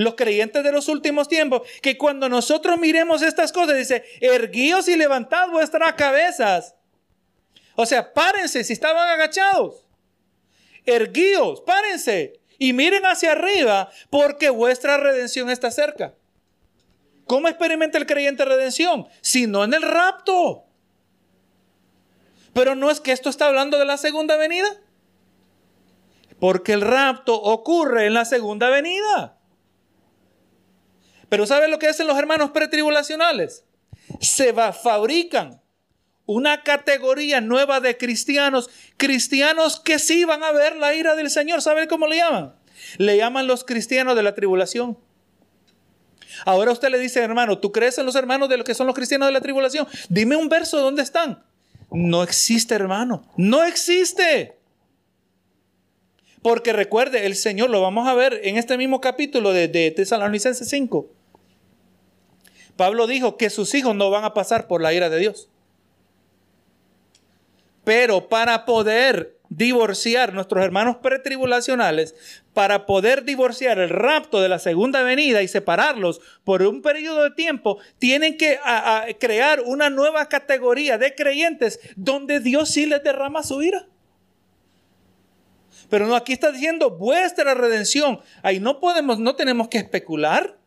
los 0.05 0.15
creyentes 0.15 0.65
de 0.65 0.73
los 0.73 0.89
últimos 0.89 1.29
tiempos, 1.29 1.63
que 1.83 1.99
cuando 1.99 2.29
nosotros 2.29 2.79
miremos 2.79 3.23
estas 3.23 3.53
cosas, 3.53 3.77
dice, 3.77 4.05
erguíos 4.21 4.89
y 4.89 4.97
levantad 4.97 5.49
vuestras 5.51 5.93
cabezas. 5.93 6.75
O 7.75 7.85
sea, 7.87 8.13
párense 8.13 8.65
si 8.65 8.73
estaban 8.73 9.09
agachados. 9.09 9.87
Erguíos, 10.87 11.61
párense 11.61 12.41
y 12.59 12.73
miren 12.73 13.05
hacia 13.05 13.33
arriba 13.33 13.91
porque 14.09 14.49
vuestra 14.51 14.97
redención 14.97 15.51
está 15.51 15.71
cerca. 15.71 16.15
¿Cómo 17.27 17.49
experimenta 17.49 17.99
el 17.99 18.07
creyente 18.07 18.45
redención? 18.45 19.07
Si 19.21 19.47
no 19.47 19.65
en 19.65 19.75
el 19.75 19.83
rapto. 19.83 20.65
Pero 22.55 22.75
no 22.75 22.91
es 22.91 23.01
que 23.01 23.13
esto 23.13 23.29
está 23.29 23.47
hablando 23.47 23.79
de 23.79 23.85
la 23.85 23.99
segunda 23.99 24.37
venida. 24.37 24.69
Porque 26.41 26.73
el 26.73 26.81
rapto 26.81 27.41
ocurre 27.41 28.07
en 28.07 28.15
la 28.15 28.25
segunda 28.25 28.71
venida. 28.71 29.40
Pero 31.31 31.47
¿sabe 31.47 31.69
lo 31.69 31.79
que 31.79 31.87
hacen 31.87 32.07
los 32.07 32.19
hermanos 32.19 32.51
pretribulacionales? 32.51 33.65
Se 34.21 34.53
va, 34.53 34.75
fabrican 34.75 35.63
una 36.27 36.63
categoría 36.63 37.41
nueva 37.41 37.81
de 37.81 37.97
cristianos, 37.97 38.69
cristianos 38.97 39.81
que 39.81 39.99
sí 39.99 40.25
van 40.25 40.43
a 40.43 40.53
ver 40.53 40.77
la 40.77 40.93
ira 40.95 41.15
del 41.15 41.31
Señor. 41.31 41.63
¿Sabe 41.63 41.89
cómo 41.89 42.07
le 42.07 42.17
llaman? 42.17 42.55
Le 42.99 43.17
llaman 43.17 43.47
los 43.47 43.65
cristianos 43.65 44.17
de 44.17 44.23
la 44.25 44.35
tribulación. 44.35 44.99
Ahora 46.45 46.73
usted 46.73 46.91
le 46.91 46.99
dice, 46.99 47.21
hermano, 47.21 47.59
¿tú 47.59 47.71
crees 47.71 47.97
en 47.99 48.07
los 48.07 48.17
hermanos 48.17 48.49
de 48.49 48.57
los 48.57 48.67
que 48.67 48.75
son 48.75 48.87
los 48.87 48.97
cristianos 48.97 49.29
de 49.29 49.33
la 49.33 49.41
tribulación? 49.41 49.87
Dime 50.09 50.37
un 50.37 50.49
verso, 50.49 50.81
¿dónde 50.81 51.03
están? 51.03 51.43
No 51.93 52.23
existe, 52.23 52.75
hermano. 52.75 53.25
No 53.37 53.65
existe. 53.65 54.57
Porque 56.43 56.73
recuerde, 56.73 57.27
el 57.27 57.37
Señor, 57.37 57.71
lo 57.71 57.83
vamos 57.83 58.09
a 58.09 58.15
ver 58.15 58.41
en 58.45 58.57
este 58.57 58.77
mismo 58.77 59.01
capítulo 59.01 59.53
de, 59.53 59.69
de 59.69 59.91
Tesalonicenses 59.91 60.69
5. 60.69 61.20
Pablo 62.81 63.07
dijo 63.07 63.37
que 63.37 63.51
sus 63.51 63.75
hijos 63.75 63.95
no 63.95 64.09
van 64.09 64.25
a 64.25 64.33
pasar 64.33 64.67
por 64.67 64.81
la 64.81 64.95
ira 64.95 65.11
de 65.11 65.19
Dios. 65.19 65.51
Pero 67.85 68.31
para 68.31 68.65
poder 68.65 69.37
divorciar 69.51 70.33
nuestros 70.33 70.65
hermanos 70.65 70.97
pretribulacionales, 70.97 72.15
para 72.55 72.87
poder 72.87 73.25
divorciar 73.25 73.79
el 73.81 73.91
rapto 73.91 74.41
de 74.41 74.49
la 74.49 74.59
segunda 74.59 75.03
venida 75.03 75.43
y 75.43 75.49
separarlos 75.49 76.23
por 76.43 76.63
un 76.63 76.81
periodo 76.81 77.23
de 77.25 77.33
tiempo, 77.33 77.77
tienen 77.99 78.39
que 78.39 78.59
crear 79.19 79.61
una 79.61 79.91
nueva 79.91 80.31
categoría 80.31 80.97
de 80.97 81.15
creyentes 81.15 81.81
donde 81.97 82.41
Dios 82.41 82.71
sí 82.71 82.87
les 82.87 83.03
derrama 83.03 83.43
su 83.43 83.61
ira. 83.61 83.89
Pero 85.91 86.07
no, 86.07 86.17
aquí 86.17 86.33
está 86.33 86.51
diciendo 86.51 86.93
vuestra 86.93 87.53
redención. 87.53 88.21
Ahí 88.43 88.59
no 88.59 88.81
podemos, 88.81 89.19
no 89.19 89.37
tenemos 89.37 89.69
que 89.69 89.77
especular. 89.77 90.60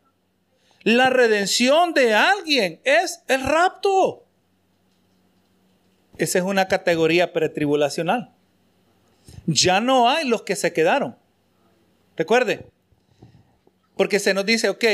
La 0.84 1.08
redención 1.08 1.94
de 1.94 2.12
alguien 2.14 2.78
es 2.84 3.22
el 3.26 3.42
rapto. 3.42 4.22
Esa 6.18 6.38
es 6.38 6.44
una 6.44 6.68
categoría 6.68 7.32
pretribulacional. 7.32 8.30
Ya 9.46 9.80
no 9.80 10.10
hay 10.10 10.28
los 10.28 10.42
que 10.42 10.56
se 10.56 10.74
quedaron. 10.74 11.16
Recuerde, 12.16 12.66
porque 13.96 14.18
se 14.18 14.34
nos 14.34 14.44
dice, 14.44 14.68
ok, 14.68 14.84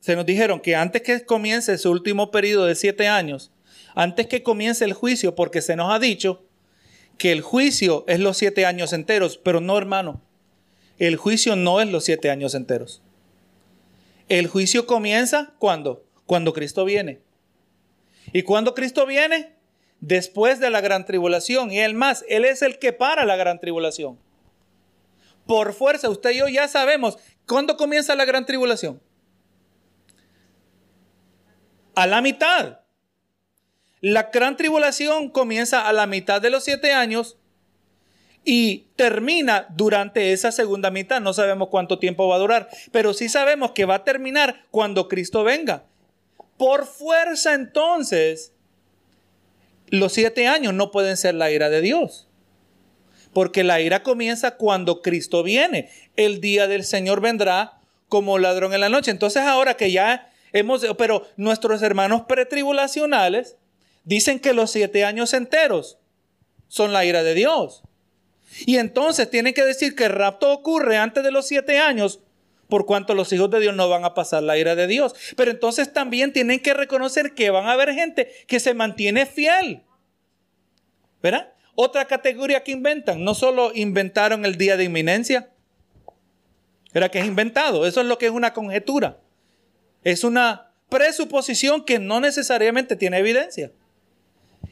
se 0.00 0.16
nos 0.16 0.26
dijeron 0.26 0.60
que 0.60 0.74
antes 0.74 1.02
que 1.02 1.24
comience 1.24 1.78
su 1.78 1.92
último 1.92 2.32
periodo 2.32 2.66
de 2.66 2.74
siete 2.74 3.06
años, 3.06 3.52
antes 3.94 4.26
que 4.26 4.42
comience 4.42 4.84
el 4.84 4.92
juicio, 4.94 5.36
porque 5.36 5.62
se 5.62 5.76
nos 5.76 5.92
ha 5.92 6.00
dicho 6.00 6.44
que 7.18 7.30
el 7.30 7.40
juicio 7.40 8.04
es 8.08 8.18
los 8.18 8.36
siete 8.36 8.66
años 8.66 8.92
enteros, 8.92 9.38
pero 9.38 9.60
no, 9.60 9.78
hermano, 9.78 10.20
el 10.98 11.16
juicio 11.16 11.54
no 11.54 11.80
es 11.80 11.88
los 11.88 12.04
siete 12.04 12.30
años 12.30 12.54
enteros. 12.56 13.03
El 14.28 14.46
juicio 14.48 14.86
comienza 14.86 15.54
cuando? 15.58 16.04
Cuando 16.26 16.52
Cristo 16.52 16.84
viene. 16.84 17.20
¿Y 18.32 18.42
cuando 18.42 18.74
Cristo 18.74 19.06
viene? 19.06 19.54
Después 20.00 20.60
de 20.60 20.70
la 20.70 20.80
gran 20.80 21.04
tribulación. 21.04 21.70
Y 21.70 21.80
él 21.80 21.94
más, 21.94 22.24
Él 22.28 22.44
es 22.44 22.62
el 22.62 22.78
que 22.78 22.92
para 22.92 23.24
la 23.24 23.36
gran 23.36 23.60
tribulación. 23.60 24.18
Por 25.46 25.74
fuerza, 25.74 26.08
usted 26.08 26.30
y 26.30 26.38
yo 26.38 26.48
ya 26.48 26.68
sabemos. 26.68 27.18
¿Cuándo 27.46 27.76
comienza 27.76 28.14
la 28.14 28.24
gran 28.24 28.46
tribulación? 28.46 29.02
A 31.94 32.06
la 32.06 32.22
mitad. 32.22 32.80
La 34.00 34.30
gran 34.32 34.56
tribulación 34.56 35.28
comienza 35.28 35.86
a 35.86 35.92
la 35.92 36.06
mitad 36.06 36.40
de 36.40 36.50
los 36.50 36.64
siete 36.64 36.92
años 36.92 37.38
y 38.44 38.86
termina 38.96 39.66
durante 39.70 40.32
esa 40.32 40.52
segunda 40.52 40.90
mitad. 40.90 41.20
No 41.20 41.32
sabemos 41.32 41.68
cuánto 41.68 41.98
tiempo 41.98 42.28
va 42.28 42.36
a 42.36 42.40
durar, 42.40 42.68
pero 42.92 43.14
sí 43.14 43.28
sabemos 43.28 43.72
que 43.72 43.84
va 43.84 43.96
a 43.96 44.04
terminar 44.04 44.66
cuando 44.70 45.08
Cristo 45.08 45.44
venga. 45.44 45.84
Por 46.56 46.86
fuerza 46.86 47.54
entonces, 47.54 48.52
los 49.88 50.12
siete 50.12 50.46
años 50.46 50.74
no 50.74 50.90
pueden 50.90 51.16
ser 51.16 51.34
la 51.34 51.50
ira 51.50 51.70
de 51.70 51.80
Dios. 51.80 52.28
Porque 53.32 53.64
la 53.64 53.80
ira 53.80 54.02
comienza 54.02 54.56
cuando 54.56 55.02
Cristo 55.02 55.42
viene. 55.42 55.90
El 56.16 56.40
día 56.40 56.68
del 56.68 56.84
Señor 56.84 57.20
vendrá 57.20 57.80
como 58.08 58.38
ladrón 58.38 58.74
en 58.74 58.80
la 58.80 58.88
noche. 58.88 59.10
Entonces 59.10 59.42
ahora 59.42 59.74
que 59.74 59.90
ya 59.90 60.30
hemos, 60.52 60.86
pero 60.96 61.26
nuestros 61.36 61.82
hermanos 61.82 62.22
pretribulacionales 62.28 63.56
dicen 64.04 64.38
que 64.38 64.52
los 64.52 64.70
siete 64.70 65.04
años 65.04 65.32
enteros 65.34 65.98
son 66.68 66.92
la 66.92 67.04
ira 67.04 67.24
de 67.24 67.34
Dios. 67.34 67.82
Y 68.60 68.78
entonces 68.78 69.30
tienen 69.30 69.54
que 69.54 69.64
decir 69.64 69.94
que 69.94 70.04
el 70.04 70.12
rapto 70.12 70.52
ocurre 70.52 70.96
antes 70.96 71.24
de 71.24 71.30
los 71.30 71.46
siete 71.46 71.78
años, 71.78 72.20
por 72.68 72.86
cuanto 72.86 73.14
los 73.14 73.32
hijos 73.32 73.50
de 73.50 73.60
Dios 73.60 73.74
no 73.74 73.88
van 73.88 74.04
a 74.04 74.14
pasar 74.14 74.42
la 74.42 74.56
ira 74.56 74.74
de 74.74 74.86
Dios. 74.86 75.14
Pero 75.36 75.50
entonces 75.50 75.92
también 75.92 76.32
tienen 76.32 76.60
que 76.60 76.74
reconocer 76.74 77.34
que 77.34 77.50
van 77.50 77.66
a 77.66 77.72
haber 77.72 77.92
gente 77.92 78.30
que 78.46 78.60
se 78.60 78.74
mantiene 78.74 79.26
fiel. 79.26 79.82
¿Verdad? 81.22 81.52
Otra 81.74 82.06
categoría 82.06 82.62
que 82.62 82.72
inventan, 82.72 83.24
no 83.24 83.34
solo 83.34 83.72
inventaron 83.74 84.44
el 84.44 84.56
día 84.56 84.76
de 84.76 84.84
inminencia, 84.84 85.50
era 86.92 87.08
que 87.08 87.18
es 87.18 87.26
inventado, 87.26 87.86
eso 87.86 88.00
es 88.00 88.06
lo 88.06 88.18
que 88.18 88.26
es 88.26 88.32
una 88.32 88.52
conjetura. 88.52 89.18
Es 90.04 90.22
una 90.22 90.70
presuposición 90.88 91.84
que 91.84 91.98
no 91.98 92.20
necesariamente 92.20 92.94
tiene 92.94 93.18
evidencia 93.18 93.72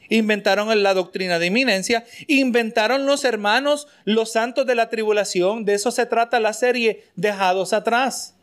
inventaron 0.09 0.83
la 0.83 0.93
doctrina 0.93 1.39
de 1.39 1.47
inminencia, 1.47 2.05
inventaron 2.27 3.05
los 3.05 3.23
hermanos, 3.25 3.87
los 4.05 4.31
santos 4.31 4.65
de 4.65 4.75
la 4.75 4.89
tribulación, 4.89 5.65
de 5.65 5.73
eso 5.73 5.91
se 5.91 6.05
trata 6.05 6.39
la 6.39 6.53
serie 6.53 7.03
Dejados 7.15 7.73
atrás, 7.73 8.35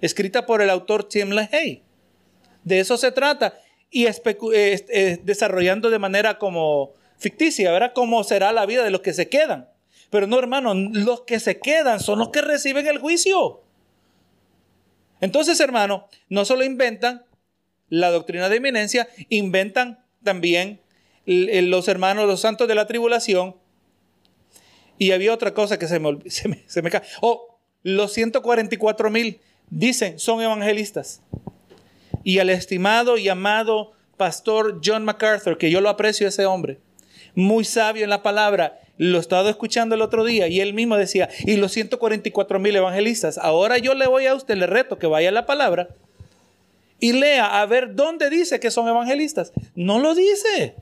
escrita 0.00 0.46
por 0.46 0.62
el 0.62 0.70
autor 0.70 1.08
Tim 1.08 1.30
LaHaye. 1.30 1.82
De 2.64 2.80
eso 2.80 2.96
se 2.96 3.12
trata 3.12 3.54
y 3.90 4.06
desarrollando 5.22 5.90
de 5.90 5.98
manera 5.98 6.38
como 6.38 6.92
ficticia, 7.16 7.72
¿verdad? 7.72 7.92
Cómo 7.94 8.22
será 8.24 8.52
la 8.52 8.66
vida 8.66 8.84
de 8.84 8.90
los 8.90 9.00
que 9.00 9.12
se 9.12 9.28
quedan. 9.28 9.68
Pero 10.10 10.26
no, 10.26 10.38
hermano, 10.38 10.74
los 10.74 11.22
que 11.22 11.40
se 11.40 11.58
quedan 11.58 12.00
son 12.00 12.18
los 12.18 12.28
que 12.28 12.42
reciben 12.42 12.86
el 12.86 12.98
juicio. 12.98 13.62
Entonces, 15.20 15.58
hermano, 15.60 16.08
no 16.28 16.44
solo 16.44 16.64
inventan 16.64 17.24
la 17.88 18.10
doctrina 18.10 18.48
de 18.48 18.56
inminencia, 18.56 19.08
inventan 19.30 20.04
también 20.22 20.80
los 21.28 21.88
hermanos, 21.88 22.26
los 22.26 22.40
santos 22.40 22.66
de 22.68 22.74
la 22.74 22.86
tribulación. 22.86 23.54
Y 24.96 25.12
había 25.12 25.32
otra 25.32 25.52
cosa 25.52 25.78
que 25.78 25.86
se 25.86 26.00
me, 26.00 26.18
se 26.66 26.82
me, 26.82 26.90
cae. 26.90 27.02
Oh, 27.20 27.58
los 27.82 28.12
144 28.12 29.10
mil 29.10 29.40
dicen 29.70 30.18
son 30.18 30.40
evangelistas. 30.40 31.22
Y 32.24 32.38
al 32.38 32.50
estimado 32.50 33.18
y 33.18 33.28
amado 33.28 33.92
pastor 34.16 34.80
John 34.84 35.04
MacArthur, 35.04 35.58
que 35.58 35.70
yo 35.70 35.80
lo 35.80 35.88
aprecio 35.88 36.26
ese 36.26 36.46
hombre, 36.46 36.80
muy 37.34 37.64
sabio 37.64 38.04
en 38.04 38.10
la 38.10 38.22
palabra, 38.22 38.80
lo 38.96 39.18
he 39.18 39.20
estado 39.20 39.48
escuchando 39.48 39.94
el 39.94 40.02
otro 40.02 40.24
día 40.24 40.48
y 40.48 40.60
él 40.60 40.74
mismo 40.74 40.96
decía, 40.96 41.28
y 41.44 41.56
los 41.56 41.70
144 41.72 42.58
mil 42.58 42.74
evangelistas, 42.74 43.38
ahora 43.38 43.78
yo 43.78 43.94
le 43.94 44.08
voy 44.08 44.26
a 44.26 44.34
usted, 44.34 44.56
le 44.56 44.66
reto 44.66 44.98
que 44.98 45.06
vaya 45.06 45.28
a 45.28 45.32
la 45.32 45.46
palabra 45.46 45.88
y 46.98 47.12
lea 47.12 47.60
a 47.60 47.66
ver 47.66 47.94
dónde 47.94 48.28
dice 48.28 48.58
que 48.58 48.72
son 48.72 48.88
evangelistas. 48.88 49.52
No 49.76 50.00
lo 50.00 50.16
dice 50.16 50.74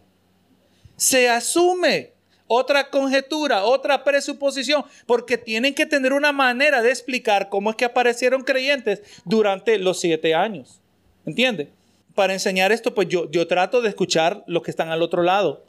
se 0.97 1.29
asume 1.29 2.13
otra 2.49 2.91
conjetura, 2.91 3.65
otra 3.65 4.05
presuposición, 4.05 4.85
porque 5.07 5.37
tienen 5.37 5.75
que 5.75 5.87
tener 5.87 6.13
una 6.13 6.33
manera 6.33 6.83
de 6.83 6.91
explicar 6.91 7.49
cómo 7.49 7.71
es 7.71 7.77
que 7.77 7.85
aparecieron 7.85 8.43
creyentes 8.43 9.03
durante 9.25 9.79
los 9.79 10.01
siete 10.01 10.35
años. 10.35 10.81
¿Entiende? 11.25 11.71
Para 12.15 12.33
enseñar 12.33 12.73
esto, 12.73 12.95
pues 12.95 13.09
yo, 13.09 13.29
trato 13.47 13.83
de 13.83 13.89
escuchar 13.89 14.45
los 14.47 14.63
que 14.63 14.71
están 14.71 14.91
al 14.91 15.03
otro 15.03 15.23
lado, 15.23 15.65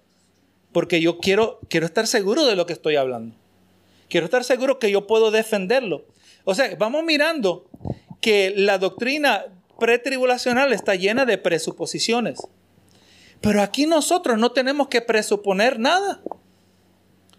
porque 0.72 1.02
yo 1.02 1.18
quiero, 1.18 1.60
quiero 1.70 1.86
estar 1.86 2.08
seguro 2.08 2.46
de 2.46 2.56
lo 2.56 2.66
que 2.66 2.74
estoy 2.74 2.96
hablando. 2.96 3.36
Quiero 4.08 4.26
estar 4.26 4.44
seguro 4.44 4.80
que 4.80 4.92
yo 4.92 5.08
puedo 5.08 5.32
defenderlo. 5.32 6.06
O 6.46 6.56
sea, 6.56 6.76
vamos 6.78 7.04
mirando 7.04 7.66
que 8.22 8.54
la 8.56 8.78
doctrina 8.78 9.46
pretribulacional 9.80 10.72
está 10.72 10.96
llena 10.96 11.26
de 11.26 11.38
presuposiciones. 11.38 12.40
Pero 13.41 13.62
aquí 13.62 13.86
nosotros 13.86 14.38
no 14.38 14.52
tenemos 14.52 14.88
que 14.88 15.02
presuponer 15.02 15.80
nada. 15.80 16.21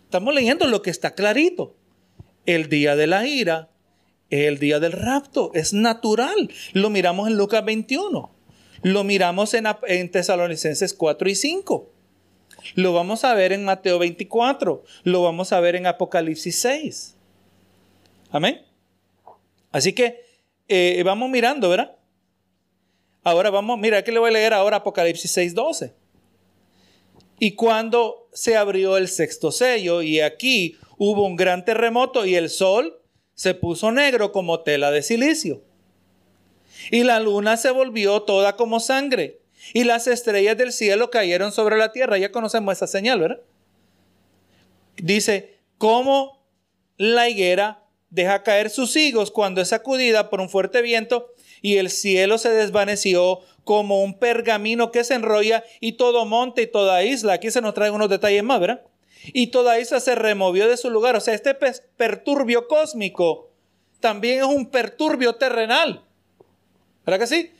Estamos 0.05 0.35
leyendo 0.35 0.67
lo 0.67 0.83
que 0.83 0.91
está 0.91 1.15
clarito. 1.15 1.75
El 2.47 2.69
día 2.69 2.97
de 2.97 3.07
la 3.07 3.27
ira, 3.27 3.69
el 4.31 4.59
día 4.59 4.81
del 4.81 4.93
rapto, 4.93 5.51
es 5.55 5.73
natural. 5.73 6.51
Lo 6.73 6.89
miramos 6.89 7.29
en 7.29 7.37
Lucas 7.37 7.65
21. 7.65 8.31
Lo 8.83 9.05
miramos 9.05 9.55
en, 9.55 9.67
en 9.87 10.11
Tesalonicenses 10.11 10.95
4 10.95 11.29
y 11.29 11.35
5. 11.35 11.93
Lo 12.75 12.93
vamos 12.93 13.25
a 13.25 13.35
ver 13.35 13.53
en 13.53 13.65
Mateo 13.65 13.99
24. 13.99 14.85
Lo 15.05 15.23
vamos 15.23 15.53
a 15.53 15.61
ver 15.61 15.77
en 15.77 15.87
Apocalipsis 15.87 16.59
6. 16.61 17.17
Amén. 18.31 18.63
Así 19.73 19.93
que 19.93 20.23
eh, 20.69 21.03
vamos 21.05 21.31
mirando, 21.31 21.69
¿verdad? 21.69 21.98
Ahora 23.25 23.51
vamos, 23.51 23.79
mira, 23.79 23.99
aquí 23.99 24.11
le 24.11 24.19
voy 24.19 24.31
a 24.31 24.33
leer 24.33 24.55
ahora 24.55 24.79
Apocalipsis 24.79 25.37
6:12. 25.37 25.93
Y 27.41 27.53
cuando 27.53 28.29
se 28.33 28.57
abrió 28.57 28.97
el 28.97 29.09
sexto 29.09 29.53
sello 29.53 30.03
y 30.03 30.21
aquí 30.21 30.77
hubo 30.97 31.25
un 31.25 31.37
gran 31.37 31.65
terremoto 31.65 32.27
y 32.27 32.35
el 32.35 32.51
sol 32.51 33.01
se 33.35 33.55
puso 33.55 33.93
negro 33.93 34.33
como 34.33 34.61
tela 34.61 34.91
de 34.91 35.03
silicio. 35.03 35.63
Y 36.91 37.05
la 37.05 37.21
luna 37.21 37.57
se 37.57 37.71
volvió 37.71 38.23
toda 38.23 38.57
como 38.57 38.81
sangre. 38.81 39.41
Y 39.75 39.85
las 39.85 40.07
estrellas 40.07 40.57
del 40.57 40.73
cielo 40.73 41.11
cayeron 41.11 41.53
sobre 41.53 41.77
la 41.77 41.93
tierra. 41.93 42.19
Ya 42.19 42.33
conocemos 42.33 42.77
esa 42.77 42.87
señal, 42.87 43.21
¿verdad? 43.21 43.41
Dice, 44.97 45.59
como 45.77 46.45
la 46.97 47.29
higuera 47.29 47.85
deja 48.11 48.43
caer 48.43 48.71
sus 48.71 48.97
higos 48.97 49.31
cuando 49.31 49.61
es 49.61 49.69
sacudida 49.69 50.31
por 50.31 50.41
un 50.41 50.49
fuerte 50.49 50.83
viento 50.83 51.33
y 51.63 51.77
el 51.77 51.91
cielo 51.91 52.39
se 52.39 52.51
desvaneció 52.51 53.41
como 53.65 54.03
un 54.03 54.19
pergamino 54.19 54.91
que 54.91 55.05
se 55.05 55.15
enrolla 55.15 55.63
y 55.81 55.93
todo 55.93 56.25
monte 56.25 56.63
y 56.63 56.67
toda 56.67 57.03
isla. 57.05 57.35
Aquí 57.35 57.51
se 57.51 57.61
nos 57.61 57.75
traen 57.75 57.95
unos 57.95 58.09
detalles 58.09 58.43
más, 58.43 58.61
¿verdad? 58.61 58.83
Y 59.33 59.49
toda 59.49 59.79
isla 59.79 60.01
se 60.01 60.15
removió 60.15 60.69
de 60.69 60.77
su 60.77 60.91
lugar. 60.91 61.17
O 61.17 61.21
sea, 61.21 61.35
este 61.35 61.55
perturbio 61.55 62.67
cósmico 62.67 63.51
también 64.01 64.39
es 64.39 64.45
un 64.45 64.71
perturbio 64.71 65.35
terrenal. 65.35 66.03
¿Verdad 67.05 67.21
que 67.21 67.27
sí? 67.27 67.53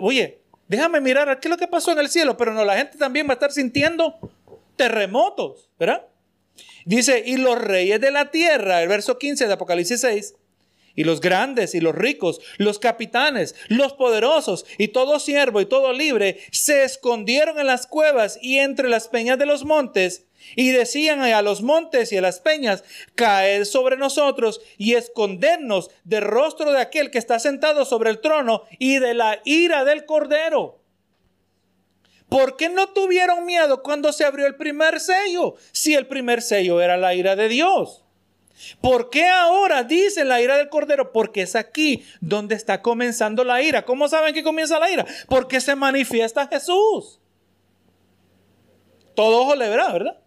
oye, 0.00 0.40
déjame 0.68 1.00
mirar 1.00 1.38
qué 1.40 1.48
es 1.48 1.50
lo 1.50 1.58
que 1.58 1.68
pasó 1.68 1.92
en 1.92 1.98
el 1.98 2.08
cielo, 2.08 2.36
pero 2.36 2.54
no, 2.54 2.64
la 2.64 2.76
gente 2.76 2.96
también 2.96 3.26
va 3.26 3.32
a 3.32 3.34
estar 3.34 3.52
sintiendo 3.52 4.18
terremotos, 4.76 5.68
¿verdad? 5.78 6.06
Dice, 6.84 7.22
y 7.26 7.36
los 7.36 7.58
reyes 7.58 8.00
de 8.00 8.10
la 8.10 8.30
tierra, 8.30 8.82
el 8.82 8.88
verso 8.88 9.18
15 9.18 9.46
de 9.46 9.52
Apocalipsis 9.52 10.00
6, 10.00 10.34
y 10.96 11.04
los 11.04 11.20
grandes 11.20 11.74
y 11.74 11.80
los 11.80 11.94
ricos, 11.94 12.40
los 12.56 12.80
capitanes, 12.80 13.54
los 13.68 13.92
poderosos 13.92 14.66
y 14.78 14.88
todo 14.88 15.20
siervo 15.20 15.60
y 15.60 15.66
todo 15.66 15.92
libre 15.92 16.40
se 16.50 16.82
escondieron 16.82 17.60
en 17.60 17.66
las 17.66 17.86
cuevas 17.86 18.38
y 18.42 18.58
entre 18.58 18.88
las 18.88 19.06
peñas 19.08 19.38
de 19.38 19.46
los 19.46 19.64
montes 19.64 20.24
y 20.54 20.70
decían 20.70 21.20
a 21.20 21.42
los 21.42 21.62
montes 21.62 22.12
y 22.12 22.16
a 22.16 22.20
las 22.20 22.40
peñas, 22.40 22.84
caed 23.14 23.64
sobre 23.64 23.96
nosotros 23.96 24.60
y 24.76 24.94
escondernos 24.94 25.90
del 26.04 26.22
rostro 26.22 26.72
de 26.72 26.80
aquel 26.80 27.10
que 27.10 27.18
está 27.18 27.38
sentado 27.38 27.84
sobre 27.84 28.10
el 28.10 28.20
trono 28.20 28.62
y 28.78 28.98
de 28.98 29.14
la 29.14 29.40
ira 29.44 29.84
del 29.84 30.04
cordero. 30.04 30.80
¿Por 32.28 32.56
qué 32.56 32.68
no 32.68 32.88
tuvieron 32.88 33.46
miedo 33.46 33.82
cuando 33.82 34.12
se 34.12 34.24
abrió 34.24 34.46
el 34.46 34.56
primer 34.56 35.00
sello? 35.00 35.54
Si 35.72 35.94
el 35.94 36.06
primer 36.06 36.42
sello 36.42 36.80
era 36.80 36.96
la 36.96 37.14
ira 37.14 37.36
de 37.36 37.48
Dios. 37.48 38.05
¿Por 38.80 39.10
qué 39.10 39.26
ahora 39.26 39.82
dicen 39.82 40.28
la 40.28 40.40
ira 40.40 40.56
del 40.56 40.68
Cordero? 40.68 41.12
Porque 41.12 41.42
es 41.42 41.56
aquí 41.56 42.04
donde 42.20 42.54
está 42.54 42.82
comenzando 42.82 43.44
la 43.44 43.62
ira. 43.62 43.84
¿Cómo 43.84 44.08
saben 44.08 44.34
que 44.34 44.42
comienza 44.42 44.78
la 44.78 44.90
ira? 44.90 45.06
Porque 45.28 45.60
se 45.60 45.74
manifiesta 45.74 46.46
Jesús. 46.46 47.20
Todo 49.14 49.42
ojo 49.42 49.54
le 49.54 49.68
verá, 49.68 49.92
¿verdad? 49.92 50.18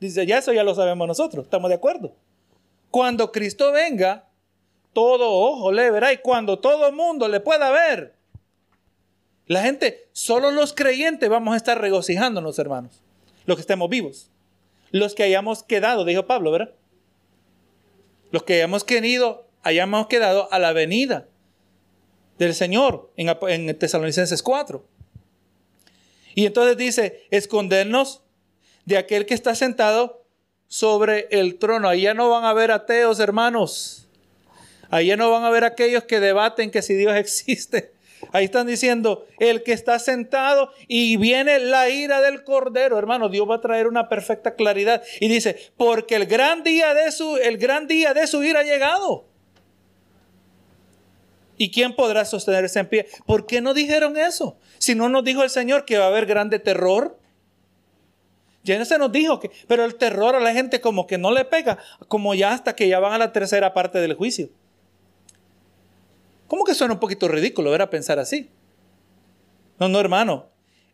Dice, 0.00 0.26
ya 0.26 0.38
eso 0.38 0.52
ya 0.52 0.64
lo 0.64 0.74
sabemos 0.74 1.08
nosotros, 1.08 1.44
estamos 1.44 1.68
de 1.68 1.76
acuerdo. 1.76 2.14
Cuando 2.90 3.32
Cristo 3.32 3.72
venga, 3.72 4.28
todo 4.92 5.30
ojo 5.32 5.72
le 5.72 5.90
verá 5.90 6.12
y 6.12 6.18
cuando 6.18 6.58
todo 6.58 6.92
mundo 6.92 7.28
le 7.28 7.40
pueda 7.40 7.70
ver. 7.70 8.14
La 9.46 9.62
gente, 9.62 10.08
solo 10.12 10.50
los 10.50 10.72
creyentes 10.72 11.28
vamos 11.28 11.54
a 11.54 11.56
estar 11.56 11.80
regocijándonos, 11.80 12.58
hermanos. 12.58 13.02
Los 13.46 13.56
que 13.56 13.62
estemos 13.62 13.88
vivos. 13.88 14.30
Los 14.90 15.14
que 15.14 15.22
hayamos 15.22 15.62
quedado, 15.62 16.04
dijo 16.04 16.26
Pablo, 16.26 16.50
¿verdad? 16.50 16.70
Los 18.34 18.42
que 18.42 18.54
hayamos 18.54 18.82
querido, 18.82 19.46
hayamos 19.62 20.08
quedado 20.08 20.52
a 20.52 20.58
la 20.58 20.72
venida 20.72 21.28
del 22.36 22.52
Señor 22.52 23.12
en, 23.16 23.28
en 23.48 23.78
Tesalonicenses 23.78 24.42
4. 24.42 24.84
Y 26.34 26.44
entonces 26.44 26.76
dice, 26.76 27.28
escondernos 27.30 28.24
de 28.86 28.98
aquel 28.98 29.24
que 29.24 29.34
está 29.34 29.54
sentado 29.54 30.24
sobre 30.66 31.28
el 31.30 31.60
trono. 31.60 31.88
Ahí 31.88 32.00
ya 32.00 32.14
no 32.14 32.28
van 32.28 32.44
a 32.44 32.52
ver 32.52 32.72
ateos, 32.72 33.20
hermanos. 33.20 34.08
Ahí 34.90 35.06
ya 35.06 35.16
no 35.16 35.30
van 35.30 35.44
a 35.44 35.50
ver 35.50 35.62
aquellos 35.62 36.02
que 36.02 36.18
debaten 36.18 36.72
que 36.72 36.82
si 36.82 36.94
Dios 36.94 37.14
existe. 37.16 37.92
Ahí 38.34 38.46
están 38.46 38.66
diciendo, 38.66 39.28
el 39.38 39.62
que 39.62 39.72
está 39.72 40.00
sentado 40.00 40.72
y 40.88 41.16
viene 41.18 41.60
la 41.60 41.88
ira 41.88 42.20
del 42.20 42.42
cordero, 42.42 42.98
hermano, 42.98 43.28
Dios 43.28 43.48
va 43.48 43.54
a 43.54 43.60
traer 43.60 43.86
una 43.86 44.08
perfecta 44.08 44.56
claridad 44.56 45.04
y 45.20 45.28
dice, 45.28 45.70
porque 45.76 46.16
el 46.16 46.26
gran 46.26 46.64
día 46.64 46.94
de 46.94 47.12
su 47.12 47.36
el 47.36 47.58
gran 47.58 47.86
día 47.86 48.12
de 48.12 48.26
su 48.26 48.42
ira 48.42 48.58
ha 48.58 48.64
llegado. 48.64 49.24
¿Y 51.56 51.70
quién 51.70 51.94
podrá 51.94 52.24
sostenerse 52.24 52.80
en 52.80 52.88
pie? 52.88 53.06
¿Por 53.24 53.46
qué 53.46 53.60
no 53.60 53.72
dijeron 53.72 54.16
eso? 54.16 54.58
Si 54.78 54.96
no 54.96 55.08
nos 55.08 55.22
dijo 55.22 55.44
el 55.44 55.50
Señor 55.50 55.84
que 55.84 55.98
va 55.98 56.06
a 56.06 56.08
haber 56.08 56.26
grande 56.26 56.58
terror. 56.58 57.16
Ya 58.64 58.76
no 58.80 58.84
se 58.84 58.98
nos 58.98 59.12
dijo 59.12 59.38
que, 59.38 59.52
pero 59.68 59.84
el 59.84 59.94
terror 59.94 60.34
a 60.34 60.40
la 60.40 60.52
gente 60.52 60.80
como 60.80 61.06
que 61.06 61.18
no 61.18 61.30
le 61.30 61.44
pega, 61.44 61.78
como 62.08 62.34
ya 62.34 62.52
hasta 62.52 62.74
que 62.74 62.88
ya 62.88 62.98
van 62.98 63.12
a 63.12 63.18
la 63.18 63.32
tercera 63.32 63.74
parte 63.74 64.00
del 64.00 64.14
juicio. 64.14 64.50
¿Cómo 66.46 66.64
que 66.64 66.74
suena 66.74 66.94
un 66.94 67.00
poquito 67.00 67.28
ridículo, 67.28 67.70
ver 67.70 67.82
a 67.82 67.90
pensar 67.90 68.18
así? 68.18 68.50
No, 69.78 69.88
no, 69.88 69.98
hermano. 70.00 70.46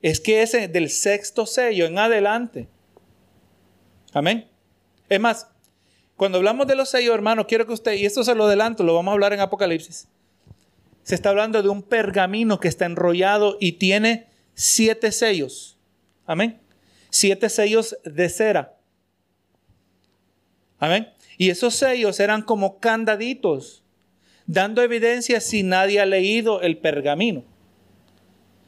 Es 0.03 0.21
que 0.21 0.43
ese 0.43 0.69
del 0.69 0.91
sexto 0.91 1.47
sello 1.47 1.87
en 1.87 1.99
adelante. 1.99 2.69
Amén. 4.13 4.49
Es 5.09 5.21
más, 5.21 5.49
cuando 6.17 6.39
hablamos 6.39 6.67
de 6.67 6.75
los 6.75 6.89
sellos, 6.89 7.15
hermano, 7.15 7.47
quiero 7.47 7.67
que 7.67 7.73
usted, 7.73 7.93
y 7.95 8.07
esto 8.07 8.25
se 8.25 8.35
lo 8.35 8.45
adelanto, 8.45 8.83
lo 8.83 8.95
vamos 8.95 9.13
a 9.13 9.15
hablar 9.15 9.33
en 9.33 9.41
Apocalipsis. 9.41 10.09
Se 11.03 11.15
está 11.15 11.31
hablando 11.31 11.63
de 11.63 11.69
un 11.69 11.83
pergamino 11.83 12.61
que 12.61 12.69
está 12.69 12.87
enrollado 12.87 13.57
y 13.61 13.73
tiene 13.73 14.29
siete 14.55 15.13
sellos. 15.13 15.79
Amén 16.27 16.61
siete 17.11 17.49
sellos 17.49 17.99
de 18.05 18.29
cera. 18.29 18.77
Amén. 20.79 21.13
Y 21.37 21.51
esos 21.51 21.75
sellos 21.75 22.21
eran 22.21 22.43
como 22.43 22.79
candaditos, 22.79 23.83
dando 24.51 24.83
evidencia 24.83 25.41
si 25.41 25.63
nadie 25.63 26.01
ha 26.01 26.07
leído 26.07 26.61
el 26.61 26.77
pergamino. 26.77 27.45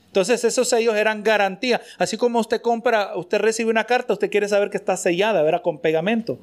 Entonces 0.06 0.44
esos 0.44 0.68
sellos 0.68 0.94
eran 0.94 1.24
garantía. 1.24 1.80
Así 1.98 2.16
como 2.16 2.38
usted 2.38 2.60
compra, 2.60 3.16
usted 3.16 3.38
recibe 3.38 3.70
una 3.70 3.84
carta, 3.84 4.12
usted 4.12 4.30
quiere 4.30 4.48
saber 4.48 4.70
que 4.70 4.76
está 4.76 4.96
sellada, 4.96 5.42
¿verdad? 5.42 5.62
Con 5.62 5.80
pegamento. 5.80 6.38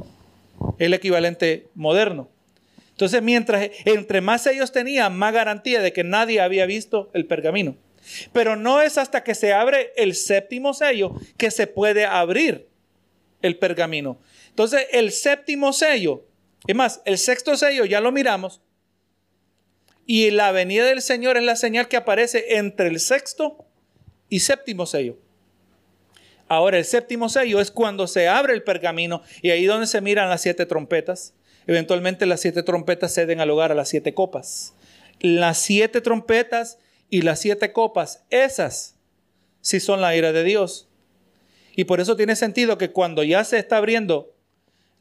El 0.78 0.94
equivalente 0.94 1.68
moderno. 1.74 2.28
Entonces, 2.90 3.22
mientras 3.22 3.70
entre 3.86 4.20
más 4.20 4.44
sellos 4.44 4.74
tenía, 4.74 5.10
más 5.10 5.34
garantía 5.34 5.82
de 5.82 5.94
que 5.94 6.04
nadie 6.04 6.42
había 6.42 6.66
visto 6.66 7.10
el 7.14 7.26
pergamino. 7.26 7.78
Pero 8.34 8.58
no 8.58 8.82
es 8.82 8.98
hasta 8.98 9.24
que 9.24 9.36
se 9.36 9.54
abre 9.54 9.94
el 9.96 10.16
séptimo 10.16 10.74
sello 10.74 11.14
que 11.38 11.50
se 11.50 11.66
puede 11.66 12.06
abrir 12.06 12.68
el 13.42 13.58
pergamino. 13.58 14.20
Entonces, 14.50 14.88
el 14.92 15.14
séptimo 15.14 15.72
sello, 15.72 16.26
es 16.68 16.76
más, 16.76 17.02
el 17.06 17.18
sexto 17.18 17.56
sello 17.56 17.86
ya 17.86 18.02
lo 18.02 18.12
miramos. 18.12 18.60
Y 20.12 20.32
la 20.32 20.52
venida 20.52 20.86
del 20.86 21.04
Señor 21.04 21.38
es 21.38 21.44
la 21.44 21.56
señal 21.56 21.88
que 21.88 21.96
aparece 21.96 22.58
entre 22.58 22.88
el 22.88 23.00
sexto 23.00 23.68
y 24.28 24.40
séptimo 24.40 24.88
sello. 24.88 25.20
Ahora, 26.48 26.80
el 26.80 26.86
séptimo 26.86 27.30
sello 27.30 27.62
es 27.62 27.70
cuando 27.70 28.08
se 28.08 28.28
abre 28.28 28.54
el 28.54 28.64
pergamino 28.64 29.22
y 29.44 29.52
ahí 29.52 29.66
donde 29.66 29.86
se 29.86 30.02
miran 30.02 30.28
las 30.28 30.42
siete 30.42 30.66
trompetas. 30.66 31.36
Eventualmente 31.68 32.26
las 32.26 32.42
siete 32.42 32.64
trompetas 32.64 33.14
ceden 33.14 33.40
al 33.40 33.52
hogar 33.52 33.72
a 33.72 33.76
las 33.76 33.90
siete 33.90 34.16
copas. 34.16 34.74
Las 35.20 35.60
siete 35.60 36.02
trompetas 36.02 36.80
y 37.12 37.22
las 37.22 37.40
siete 37.40 37.72
copas, 37.72 38.24
esas 38.32 38.96
sí 39.62 39.80
son 39.80 40.02
la 40.02 40.16
ira 40.16 40.32
de 40.32 40.44
Dios. 40.44 40.88
Y 41.76 41.84
por 41.84 42.00
eso 42.00 42.16
tiene 42.16 42.36
sentido 42.36 42.80
que 42.80 42.90
cuando 42.90 43.22
ya 43.22 43.44
se 43.44 43.60
está 43.60 43.78
abriendo 43.78 44.34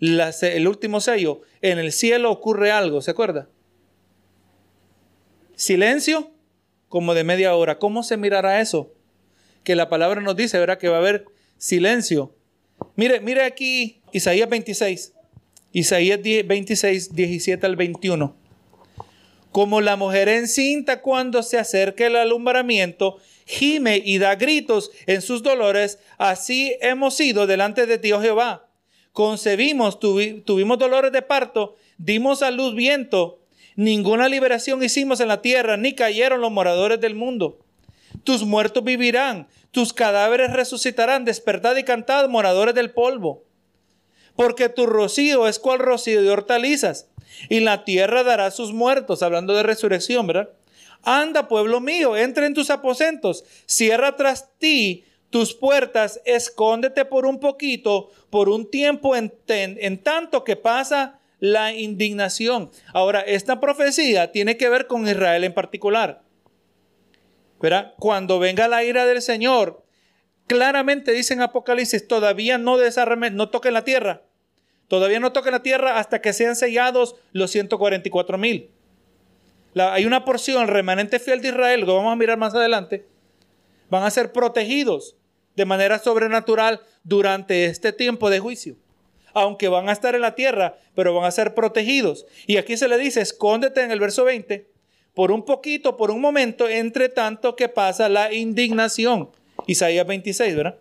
el 0.01 0.69
último 0.69 1.01
sello, 1.01 1.41
en 1.63 1.79
el 1.79 1.93
cielo 1.93 2.31
ocurre 2.31 2.73
algo, 2.73 3.01
¿se 3.01 3.13
acuerda? 3.13 3.49
Silencio 5.59 6.31
como 6.89 7.15
de 7.15 7.25
media 7.25 7.57
hora. 7.57 7.81
¿Cómo 7.81 8.05
se 8.05 8.17
mirará 8.17 8.61
eso? 8.61 8.95
Que 9.65 9.75
la 9.75 9.89
palabra 9.89 10.21
nos 10.21 10.37
dice, 10.37 10.57
¿verdad? 10.57 10.79
Que 10.79 10.89
va 10.89 10.99
a 10.99 11.01
haber 11.01 11.25
silencio. 11.57 12.33
Mire, 12.95 13.19
mire 13.19 13.43
aquí 13.43 14.01
Isaías 14.13 14.49
26. 14.49 15.15
Isaías 15.73 16.21
26, 16.23 17.13
17 17.13 17.67
al 17.67 17.75
21. 17.75 18.37
Como 19.51 19.81
la 19.81 19.97
mujer 19.97 20.29
encinta 20.29 21.03
cuando 21.03 21.43
se 21.43 21.59
acerca 21.59 22.07
el 22.07 22.15
alumbramiento, 22.15 23.17
gime 23.45 24.01
y 24.05 24.19
da 24.19 24.37
gritos 24.37 24.93
en 25.07 25.23
sus 25.23 25.43
dolores, 25.43 25.99
así 26.19 26.77
hemos 26.81 27.17
sido 27.17 27.49
delante 27.49 27.87
de 27.87 27.99
Dios 27.99 28.23
Jehová. 28.23 28.69
Concebimos, 29.11 29.99
tuvimos 29.99 30.79
dolores 30.79 31.11
de 31.11 31.23
parto, 31.23 31.75
dimos 31.97 32.43
a 32.43 32.53
luz 32.53 32.77
viento, 32.77 33.41
ninguna 33.79 34.29
liberación 34.29 34.83
hicimos 34.83 35.21
en 35.21 35.29
la 35.29 35.41
tierra, 35.41 35.77
ni 35.77 35.95
cayeron 35.95 36.41
los 36.41 36.51
moradores 36.51 37.01
del 37.01 37.15
mundo. 37.15 37.61
Tus 38.25 38.43
muertos 38.43 38.83
vivirán, 38.83 39.47
tus 39.71 39.93
cadáveres 39.93 40.53
resucitarán, 40.53 41.25
despertad 41.25 41.77
y 41.77 41.85
cantad, 41.85 42.29
moradores 42.29 42.75
del 42.75 42.91
polvo. 42.91 43.45
Porque 44.35 44.69
tu 44.69 44.87
rocío 44.87 45.47
es 45.47 45.61
cual 45.61 45.79
rocío 45.79 46.21
de 46.21 46.31
hortalizas 46.31 47.09
y 47.49 47.61
la 47.61 47.85
tierra 47.85 48.25
dará 48.25 48.51
sus 48.51 48.73
muertos, 48.73 49.23
hablando 49.23 49.55
de 49.55 49.63
resurrección, 49.63 50.27
¿verdad? 50.27 50.51
Anda, 51.05 51.47
pueblo 51.47 51.81
mío, 51.81 52.17
entra 52.17 52.47
en 52.47 52.55
tus 52.55 52.71
aposentos, 52.71 53.45
cierra 53.67 54.17
tras 54.17 54.59
ti 54.59 55.05
tus 55.31 55.55
puertas, 55.55 56.21
escóndete 56.25 57.05
por 57.05 57.27
un 57.27 57.39
poquito, 57.39 58.11
por 58.29 58.49
un 58.49 58.69
tiempo, 58.69 59.15
en, 59.15 59.33
en, 59.47 60.03
tanto 60.03 60.43
que 60.43 60.57
pasa 60.57 61.18
la 61.41 61.73
indignación. 61.73 62.71
Ahora, 62.93 63.21
esta 63.21 63.61
profecía 63.61 64.33
tiene 64.33 64.57
que 64.57 64.69
ver 64.69 64.87
con 64.87 65.07
Israel 65.07 65.45
en 65.45 65.55
particular. 65.55 66.23
¿verdad? 67.61 67.95
Cuando 67.99 68.39
venga 68.39 68.69
la 68.69 68.85
ira 68.85 69.07
del 69.07 69.23
Señor, 69.23 69.85
claramente 70.47 71.13
dice 71.13 71.35
en 71.35 71.43
Apocalipsis, 71.43 72.07
todavía 72.07 72.59
no 72.59 72.79
desarme, 72.79 73.31
no 73.31 73.51
toquen 73.51 73.75
la 73.75 73.85
tierra. 73.85 74.23
Todavía 74.87 75.21
no 75.21 75.33
toca 75.33 75.51
la 75.51 75.63
tierra 75.63 75.99
hasta 75.99 76.21
que 76.21 76.33
sean 76.33 76.57
sellados 76.57 77.17
los 77.33 77.51
144 77.51 78.39
mil. 78.39 78.71
Hay 79.75 80.07
una 80.07 80.25
porción, 80.25 80.67
remanente 80.67 81.19
fiel 81.19 81.43
de 81.43 81.49
Israel, 81.49 81.85
que 81.85 81.93
vamos 81.93 82.13
a 82.13 82.17
mirar 82.17 82.39
más 82.39 82.55
adelante, 82.55 83.07
van 83.91 84.03
a 84.03 84.11
ser 84.11 84.33
protegidos 84.33 85.17
de 85.57 85.67
manera 85.67 85.99
sobrenatural 85.99 86.81
durante 87.05 87.67
este 87.67 87.93
tiempo 87.93 88.31
de 88.31 88.41
juicio. 88.41 88.77
Aunque 89.41 89.69
van 89.69 89.89
a 89.89 89.93
estar 89.93 90.15
en 90.15 90.21
la 90.21 90.35
tierra, 90.35 90.77
pero 90.95 91.15
van 91.15 91.25
a 91.25 91.31
ser 91.31 91.55
protegidos. 91.55 92.27
Y 92.47 92.57
aquí 92.57 92.77
se 92.77 92.89
le 92.89 92.99
dice, 92.99 93.21
escóndete 93.21 93.83
en 93.83 93.91
el 93.91 94.01
verso 94.01 94.25
20, 94.25 94.69
por 95.15 95.33
un 95.33 95.45
poquito, 95.45 95.97
por 95.97 96.11
un 96.11 96.21
momento, 96.21 96.69
entre 96.69 97.09
tanto 97.09 97.57
que 97.57 97.69
pasa 97.69 98.09
la 98.09 98.33
indignación. 98.33 99.31
Isaías 99.67 100.07
26, 100.07 100.57
¿verdad? 100.57 100.79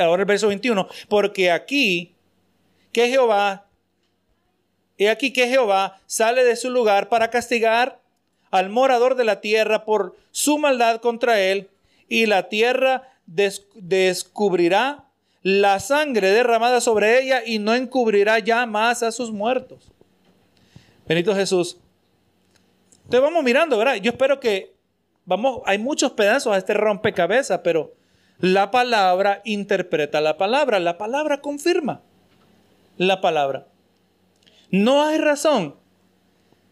ahora 0.00 0.22
el 0.22 0.26
verso 0.26 0.48
21, 0.48 0.88
porque 1.08 1.50
aquí 1.50 2.14
que 2.92 3.08
Jehová, 3.08 3.68
he 4.96 5.08
aquí 5.08 5.32
que 5.32 5.48
Jehová 5.48 6.00
sale 6.06 6.44
de 6.44 6.56
su 6.56 6.70
lugar 6.70 7.08
para 7.08 7.30
castigar 7.30 8.00
al 8.50 8.70
morador 8.70 9.14
de 9.14 9.24
la 9.24 9.40
tierra 9.40 9.84
por 9.84 10.16
su 10.30 10.58
maldad 10.58 11.00
contra 11.00 11.40
él, 11.40 11.68
y 12.08 12.26
la 12.26 12.48
tierra 12.48 13.02
descubrirá 13.26 15.07
la 15.48 15.80
sangre 15.80 16.30
derramada 16.30 16.78
sobre 16.78 17.22
ella 17.22 17.42
y 17.42 17.58
no 17.58 17.74
encubrirá 17.74 18.38
ya 18.38 18.66
más 18.66 19.02
a 19.02 19.10
sus 19.10 19.32
muertos. 19.32 19.90
Benito 21.06 21.34
Jesús. 21.34 21.78
Entonces 23.04 23.22
vamos 23.22 23.42
mirando, 23.42 23.78
¿verdad? 23.78 23.94
Yo 23.94 24.10
espero 24.10 24.40
que, 24.40 24.74
vamos, 25.24 25.62
hay 25.64 25.78
muchos 25.78 26.12
pedazos 26.12 26.52
a 26.52 26.58
este 26.58 26.74
rompecabezas, 26.74 27.60
pero 27.64 27.94
la 28.40 28.70
palabra 28.70 29.40
interpreta 29.46 30.20
la 30.20 30.36
palabra, 30.36 30.80
la 30.80 30.98
palabra 30.98 31.40
confirma 31.40 32.02
la 32.98 33.22
palabra. 33.22 33.68
No 34.70 35.02
hay 35.02 35.16
razón 35.16 35.76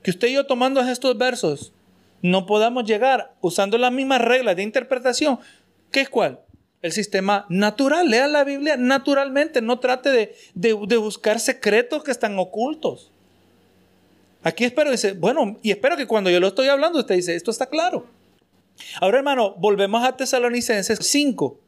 que 0.02 0.10
usted 0.10 0.28
y 0.28 0.34
yo 0.34 0.44
tomando 0.44 0.82
estos 0.82 1.16
versos 1.16 1.72
no 2.20 2.44
podamos 2.44 2.84
llegar 2.84 3.34
usando 3.40 3.78
las 3.78 3.90
mismas 3.90 4.20
reglas 4.20 4.54
de 4.56 4.64
interpretación. 4.64 5.38
¿Qué 5.90 6.02
es 6.02 6.10
cuál? 6.10 6.40
El 6.82 6.92
sistema 6.92 7.46
natural. 7.48 8.08
Lea 8.08 8.28
la 8.28 8.44
Biblia 8.44 8.76
naturalmente. 8.76 9.60
No 9.62 9.78
trate 9.78 10.10
de, 10.10 10.34
de 10.54 10.96
buscar 10.96 11.40
secretos 11.40 12.04
que 12.04 12.10
están 12.10 12.38
ocultos. 12.38 13.10
Aquí 14.46 14.64
espero, 14.64 14.92
dice, 14.92 15.12
bueno, 15.12 15.58
y 15.60 15.72
espero 15.72 15.96
que 15.96 16.06
cuando 16.06 16.30
yo 16.30 16.38
lo 16.38 16.46
estoy 16.46 16.68
hablando, 16.68 17.00
usted 17.00 17.16
dice, 17.16 17.34
esto 17.34 17.50
está 17.50 17.66
claro. 17.66 18.06
Ahora, 19.00 19.18
hermano, 19.18 19.54
volvemos 19.58 20.04
a 20.04 20.16
Tesalonicenses 20.16 21.00
5. 21.02 21.58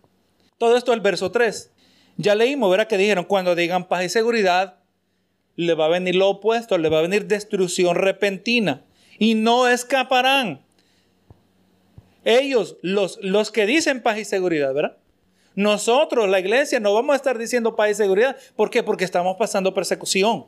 Todo 0.58 0.76
esto 0.76 0.92
el 0.92 1.00
verso 1.00 1.32
3. 1.32 1.72
Ya 2.18 2.36
leímos, 2.36 2.70
¿verdad? 2.70 2.86
Que 2.86 2.96
dijeron, 2.96 3.24
cuando 3.24 3.56
digan 3.56 3.88
paz 3.88 4.04
y 4.04 4.08
seguridad, 4.08 4.78
le 5.56 5.74
va 5.74 5.86
a 5.86 5.88
venir 5.88 6.14
lo 6.14 6.28
opuesto, 6.28 6.78
le 6.78 6.88
va 6.88 7.00
a 7.00 7.02
venir 7.02 7.26
destrucción 7.26 7.96
repentina 7.96 8.84
y 9.18 9.34
no 9.34 9.66
escaparán. 9.66 10.64
Ellos, 12.24 12.76
los, 12.82 13.18
los 13.22 13.50
que 13.50 13.66
dicen 13.66 14.02
paz 14.02 14.18
y 14.18 14.24
seguridad, 14.24 14.74
¿verdad? 14.74 14.96
Nosotros, 15.54 16.28
la 16.28 16.38
iglesia, 16.38 16.78
no 16.78 16.94
vamos 16.94 17.14
a 17.14 17.16
estar 17.16 17.36
diciendo 17.36 17.74
paz 17.74 17.90
y 17.90 17.94
seguridad. 17.94 18.36
¿Por 18.54 18.70
qué? 18.70 18.82
Porque 18.82 19.04
estamos 19.04 19.36
pasando 19.36 19.74
persecución. 19.74 20.46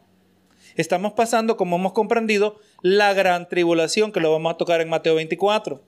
Estamos 0.77 1.15
pasando, 1.15 1.57
como 1.57 1.77
hemos 1.77 1.93
comprendido, 1.93 2.61
la 2.83 3.13
gran 3.13 3.49
tribulación, 3.49 4.13
que 4.13 4.21
lo 4.21 4.31
vamos 4.31 4.55
a 4.55 4.57
tocar 4.57 4.81
en 4.81 4.89
Mateo 4.89 5.17
24. 5.17 5.83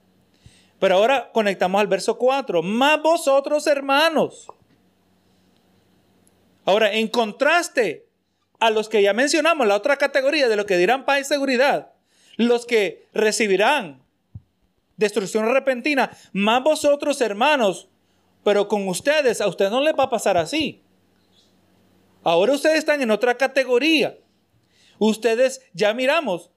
Pero 0.80 0.96
ahora 0.96 1.30
conectamos 1.32 1.80
al 1.80 1.86
verso 1.86 2.18
4. 2.18 2.62
Más 2.62 3.00
vosotros, 3.00 3.66
hermanos. 3.68 4.48
Ahora, 6.64 6.92
en 6.92 7.06
contraste 7.06 8.08
a 8.58 8.70
los 8.70 8.88
que 8.88 9.02
ya 9.02 9.12
mencionamos, 9.12 9.66
la 9.66 9.76
otra 9.76 9.96
categoría 9.96 10.48
de 10.48 10.56
lo 10.56 10.66
que 10.66 10.76
dirán 10.76 11.04
paz 11.04 11.20
y 11.20 11.24
seguridad, 11.24 11.92
los 12.36 12.66
que 12.66 13.06
recibirán 13.12 14.01
destrucción 14.96 15.52
repentina, 15.52 16.16
más 16.32 16.62
vosotros, 16.62 17.20
hermanos, 17.20 17.88
pero 18.44 18.68
con 18.68 18.88
ustedes, 18.88 19.40
a 19.40 19.46
ustedes 19.46 19.70
no 19.70 19.80
les 19.80 19.94
va 19.94 20.04
a 20.04 20.10
pasar 20.10 20.36
así. 20.36 20.82
Ahora 22.24 22.52
ustedes 22.52 22.78
están 22.78 23.02
en 23.02 23.10
otra 23.10 23.36
categoría. 23.36 24.16
Ustedes 24.98 25.62
ya 25.72 25.92
miramos 25.94 26.50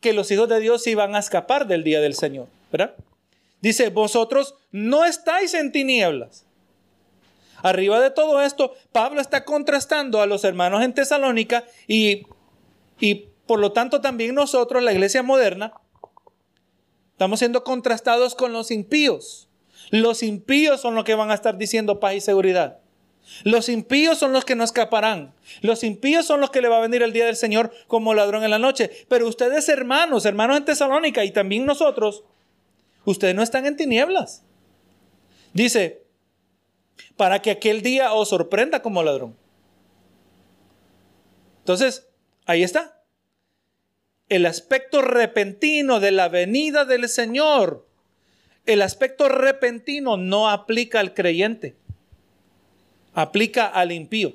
que 0.00 0.12
los 0.12 0.30
hijos 0.30 0.48
de 0.48 0.60
Dios 0.60 0.86
iban 0.86 1.14
a 1.14 1.20
escapar 1.20 1.66
del 1.66 1.84
día 1.84 2.00
del 2.00 2.14
Señor, 2.14 2.48
¿verdad? 2.70 2.94
Dice, 3.60 3.88
vosotros 3.88 4.56
no 4.70 5.04
estáis 5.04 5.54
en 5.54 5.72
tinieblas. 5.72 6.44
Arriba 7.62 8.00
de 8.00 8.10
todo 8.10 8.42
esto, 8.42 8.74
Pablo 8.90 9.20
está 9.20 9.44
contrastando 9.44 10.20
a 10.20 10.26
los 10.26 10.42
hermanos 10.42 10.82
en 10.82 10.92
Tesalónica 10.92 11.64
y, 11.86 12.26
y 12.98 13.26
por 13.46 13.60
lo 13.60 13.70
tanto 13.72 14.00
también 14.00 14.34
nosotros, 14.34 14.82
la 14.82 14.92
iglesia 14.92 15.22
moderna, 15.22 15.72
estamos 17.12 17.38
siendo 17.38 17.64
contrastados 17.64 18.34
con 18.34 18.52
los 18.52 18.70
impíos. 18.70 19.48
Los 19.90 20.22
impíos 20.22 20.80
son 20.80 20.94
los 20.94 21.04
que 21.04 21.14
van 21.14 21.30
a 21.30 21.34
estar 21.34 21.58
diciendo 21.58 22.00
paz 22.00 22.14
y 22.14 22.20
seguridad. 22.20 22.78
Los 23.44 23.68
impíos 23.68 24.18
son 24.18 24.32
los 24.32 24.44
que 24.44 24.56
no 24.56 24.64
escaparán. 24.64 25.34
Los 25.60 25.84
impíos 25.84 26.26
son 26.26 26.40
los 26.40 26.50
que 26.50 26.60
le 26.60 26.68
va 26.68 26.78
a 26.78 26.80
venir 26.80 27.02
el 27.02 27.12
día 27.12 27.26
del 27.26 27.36
Señor 27.36 27.72
como 27.86 28.14
ladrón 28.14 28.44
en 28.44 28.50
la 28.50 28.58
noche. 28.58 28.90
Pero 29.08 29.28
ustedes 29.28 29.68
hermanos, 29.68 30.26
hermanos 30.26 30.56
en 30.56 30.64
Tesalónica 30.64 31.24
y 31.24 31.30
también 31.30 31.64
nosotros, 31.64 32.24
ustedes 33.04 33.34
no 33.34 33.42
están 33.42 33.66
en 33.66 33.76
tinieblas. 33.76 34.44
Dice, 35.52 36.04
para 37.16 37.42
que 37.42 37.50
aquel 37.50 37.82
día 37.82 38.12
os 38.12 38.28
sorprenda 38.28 38.82
como 38.82 39.02
ladrón. 39.02 39.36
Entonces, 41.58 42.08
ahí 42.46 42.62
está. 42.62 43.01
El 44.32 44.46
aspecto 44.46 45.02
repentino 45.02 46.00
de 46.00 46.12
la 46.12 46.28
venida 46.28 46.84
del 46.84 47.08
Señor. 47.08 47.86
El 48.64 48.82
aspecto 48.82 49.28
repentino 49.28 50.16
no 50.16 50.48
aplica 50.48 51.00
al 51.00 51.14
creyente 51.14 51.76
aplica 53.14 53.66
al 53.66 53.92
impío. 53.92 54.34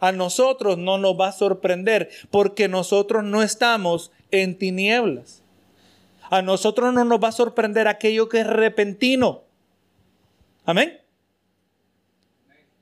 A 0.00 0.12
nosotros 0.12 0.78
no 0.78 0.98
nos 0.98 1.18
va 1.18 1.28
a 1.28 1.32
sorprender 1.32 2.10
porque 2.30 2.68
nosotros 2.68 3.24
no 3.24 3.42
estamos 3.42 4.12
en 4.30 4.56
tinieblas. 4.56 5.42
A 6.30 6.42
nosotros 6.42 6.94
no 6.94 7.04
nos 7.04 7.22
va 7.22 7.28
a 7.28 7.32
sorprender 7.32 7.88
aquello 7.88 8.28
que 8.28 8.40
es 8.40 8.46
repentino. 8.46 9.42
Amén. 10.64 11.00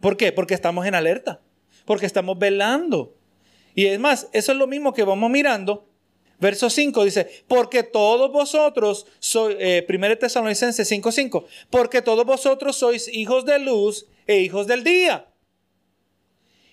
¿Por 0.01 0.17
qué? 0.17 0.31
Porque 0.31 0.55
estamos 0.55 0.87
en 0.87 0.95
alerta, 0.95 1.41
porque 1.85 2.07
estamos 2.07 2.39
velando. 2.39 3.15
Y 3.75 3.87
es 3.87 3.99
más, 3.99 4.29
eso 4.33 4.53
es 4.53 4.59
lo 4.59 4.67
mismo 4.67 4.93
que 4.93 5.03
vamos 5.03 5.31
mirando. 5.31 5.88
Verso 6.41 6.71
5 6.71 7.05
dice, 7.05 7.29
porque 7.49 7.83
todos 7.83 8.31
vosotros 8.31 9.07
sois, 9.19 9.57
eh, 9.59 9.85
1 9.89 10.19
Tesalonicenses 10.19 10.91
5.5, 10.91 11.45
porque 11.71 12.01
todos 12.03 12.25
vosotros 12.25 12.77
sois 12.77 13.09
hijos 13.09 13.45
de 13.45 13.59
luz 13.59 14.07
e 14.27 14.39
hijos 14.39 14.67
del 14.67 14.85
día. 14.85 15.27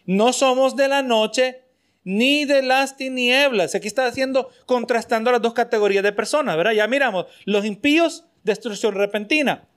No 0.06 0.34
somos 0.34 0.76
de 0.76 0.88
la 0.88 1.02
noche 1.02 1.64
ni 2.04 2.46
de 2.46 2.62
las 2.62 2.96
tinieblas. 2.96 3.76
Aquí 3.76 3.88
está 3.88 4.06
haciendo, 4.06 4.50
contrastando 4.68 5.32
las 5.32 5.42
dos 5.42 5.54
categorías 5.54 6.04
de 6.04 6.14
personas, 6.14 6.56
¿verdad? 6.56 6.74
Ya 6.74 6.88
miramos, 6.88 7.26
los 7.46 7.66
impíos, 7.66 8.26
destrucción 8.44 8.94
repentina. 8.94 9.68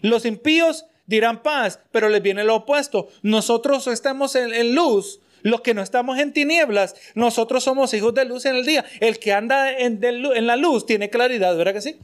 Los 0.00 0.24
impíos 0.24 0.86
dirán 1.06 1.42
paz, 1.42 1.80
pero 1.90 2.08
les 2.08 2.22
viene 2.22 2.44
lo 2.44 2.56
opuesto. 2.56 3.08
Nosotros 3.22 3.86
estamos 3.88 4.36
en, 4.36 4.74
luz, 4.74 5.20
los 5.42 5.60
que 5.60 5.74
no 5.74 5.82
estamos 5.82 6.18
en 6.18 6.32
tinieblas, 6.32 6.94
nosotros 7.14 7.64
somos 7.64 7.92
hijos 7.94 8.14
de 8.14 8.24
luz 8.24 8.46
en 8.46 8.56
el 8.56 8.66
día. 8.66 8.84
El 9.00 9.18
que 9.18 9.32
anda 9.32 9.72
en, 9.72 10.02
en 10.02 10.46
la 10.46 10.56
luz 10.56 10.86
tiene 10.86 11.10
claridad, 11.10 11.56
¿verdad 11.56 11.74
que 11.74 11.80
sí? 11.80 11.98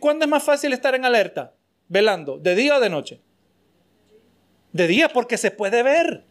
¿Cuándo 0.00 0.24
es 0.24 0.30
más 0.30 0.42
fácil 0.42 0.72
estar 0.72 0.94
en 0.94 1.04
alerta? 1.04 1.54
Velando, 1.88 2.38
¿de 2.38 2.54
día 2.54 2.76
o 2.76 2.80
de 2.80 2.90
noche? 2.90 3.20
De 4.72 4.86
día, 4.86 5.08
porque 5.08 5.38
se 5.38 5.50
puede 5.50 5.82
ver. 5.82 6.24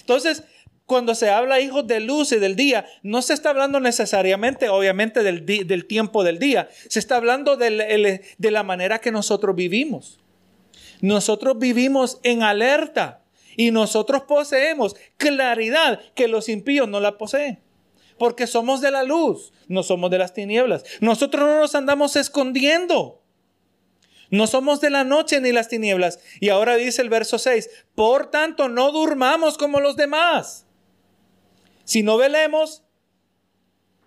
Entonces, 0.00 0.42
cuando 0.84 1.14
se 1.14 1.30
habla 1.30 1.60
hijos 1.60 1.86
de 1.86 2.00
luz 2.00 2.32
y 2.32 2.38
del 2.38 2.56
día, 2.56 2.84
no 3.02 3.22
se 3.22 3.34
está 3.34 3.50
hablando 3.50 3.80
necesariamente, 3.80 4.68
obviamente, 4.68 5.22
del, 5.22 5.46
del 5.46 5.86
tiempo 5.86 6.24
del 6.24 6.38
día. 6.38 6.68
Se 6.88 6.98
está 6.98 7.16
hablando 7.16 7.56
de 7.56 8.20
la 8.38 8.62
manera 8.62 8.98
que 8.98 9.12
nosotros 9.12 9.54
vivimos. 9.54 10.21
Nosotros 11.02 11.58
vivimos 11.58 12.18
en 12.22 12.42
alerta 12.42 13.22
y 13.54 13.70
nosotros 13.70 14.22
poseemos 14.22 14.96
claridad 15.18 16.00
que 16.14 16.26
los 16.26 16.48
impíos 16.48 16.88
no 16.88 16.98
la 17.00 17.18
poseen 17.18 17.60
porque 18.22 18.46
somos 18.46 18.80
de 18.80 18.92
la 18.92 19.02
luz, 19.02 19.52
no 19.66 19.82
somos 19.82 20.08
de 20.08 20.18
las 20.18 20.32
tinieblas. 20.32 20.84
Nosotros 21.00 21.44
no 21.44 21.58
nos 21.58 21.74
andamos 21.74 22.14
escondiendo. 22.14 23.20
No 24.30 24.46
somos 24.46 24.80
de 24.80 24.90
la 24.90 25.02
noche 25.02 25.40
ni 25.40 25.50
las 25.50 25.66
tinieblas. 25.66 26.20
Y 26.38 26.50
ahora 26.50 26.76
dice 26.76 27.02
el 27.02 27.10
verso 27.10 27.38
6, 27.38 27.68
por 27.96 28.30
tanto 28.30 28.68
no 28.68 28.92
durmamos 28.92 29.58
como 29.58 29.80
los 29.80 29.96
demás, 29.96 30.66
Si 31.84 32.04
no 32.04 32.16
velemos 32.16 32.84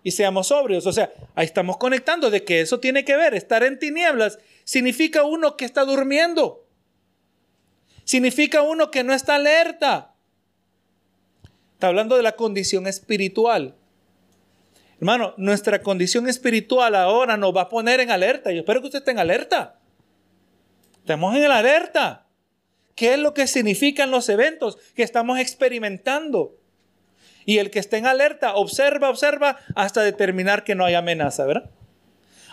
y 0.02 0.12
seamos 0.12 0.46
sobrios. 0.46 0.86
O 0.86 0.92
sea, 0.94 1.12
ahí 1.34 1.44
estamos 1.44 1.76
conectando 1.76 2.30
de 2.30 2.42
que 2.42 2.62
eso 2.62 2.80
tiene 2.80 3.04
que 3.04 3.16
ver. 3.16 3.34
Estar 3.34 3.64
en 3.64 3.78
tinieblas 3.78 4.38
significa 4.64 5.24
uno 5.24 5.58
que 5.58 5.66
está 5.66 5.84
durmiendo. 5.84 6.65
Significa 8.06 8.62
uno 8.62 8.92
que 8.92 9.02
no 9.02 9.12
está 9.12 9.34
alerta. 9.34 10.14
Está 11.74 11.88
hablando 11.88 12.16
de 12.16 12.22
la 12.22 12.36
condición 12.36 12.86
espiritual. 12.86 13.74
Hermano, 14.98 15.34
nuestra 15.36 15.82
condición 15.82 16.28
espiritual 16.28 16.94
ahora 16.94 17.36
nos 17.36 17.54
va 17.54 17.62
a 17.62 17.68
poner 17.68 17.98
en 17.98 18.12
alerta. 18.12 18.52
Yo 18.52 18.60
espero 18.60 18.80
que 18.80 18.86
usted 18.86 19.00
esté 19.00 19.10
en 19.10 19.18
alerta. 19.18 19.80
Estamos 20.98 21.34
en 21.34 21.48
la 21.48 21.58
alerta. 21.58 22.28
¿Qué 22.94 23.14
es 23.14 23.18
lo 23.18 23.34
que 23.34 23.48
significan 23.48 24.12
los 24.12 24.28
eventos 24.28 24.78
que 24.94 25.02
estamos 25.02 25.40
experimentando? 25.40 26.56
Y 27.44 27.58
el 27.58 27.70
que 27.72 27.80
esté 27.80 27.96
en 27.96 28.06
alerta, 28.06 28.54
observa, 28.54 29.10
observa 29.10 29.58
hasta 29.74 30.02
determinar 30.02 30.62
que 30.62 30.76
no 30.76 30.84
hay 30.84 30.94
amenaza, 30.94 31.44
¿verdad? 31.44 31.70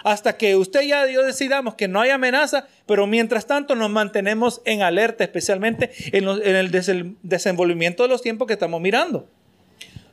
Hasta 0.04 0.38
que 0.38 0.56
usted 0.56 0.82
ya 0.82 1.08
yo 1.08 1.24
decidamos 1.24 1.76
que 1.76 1.88
no 1.88 2.02
hay 2.02 2.10
amenaza, 2.10 2.68
pero 2.86 3.08
mientras 3.08 3.48
tanto 3.48 3.76
nos 3.76 3.90
mantenemos 3.90 4.62
en 4.66 4.82
alerta, 4.82 5.24
especialmente 5.24 5.92
en, 6.12 6.28
el 6.28 7.18
desenvolvimiento 7.22 8.04
de 8.04 8.10
los 8.10 8.22
tiempos 8.22 8.48
que 8.48 8.54
estamos 8.54 8.82
mirando. 8.82 9.28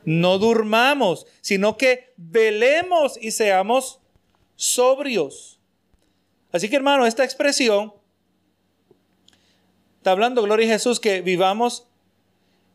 No 0.03 0.39
durmamos, 0.39 1.27
sino 1.41 1.77
que 1.77 2.13
velemos 2.17 3.19
y 3.21 3.31
seamos 3.31 3.99
sobrios. 4.55 5.59
Así 6.51 6.69
que 6.69 6.77
hermano, 6.77 7.05
esta 7.05 7.23
expresión 7.23 7.93
está 9.97 10.11
hablando, 10.11 10.41
Gloria 10.41 10.67
a 10.67 10.73
Jesús, 10.73 10.99
que 10.99 11.21
vivamos 11.21 11.87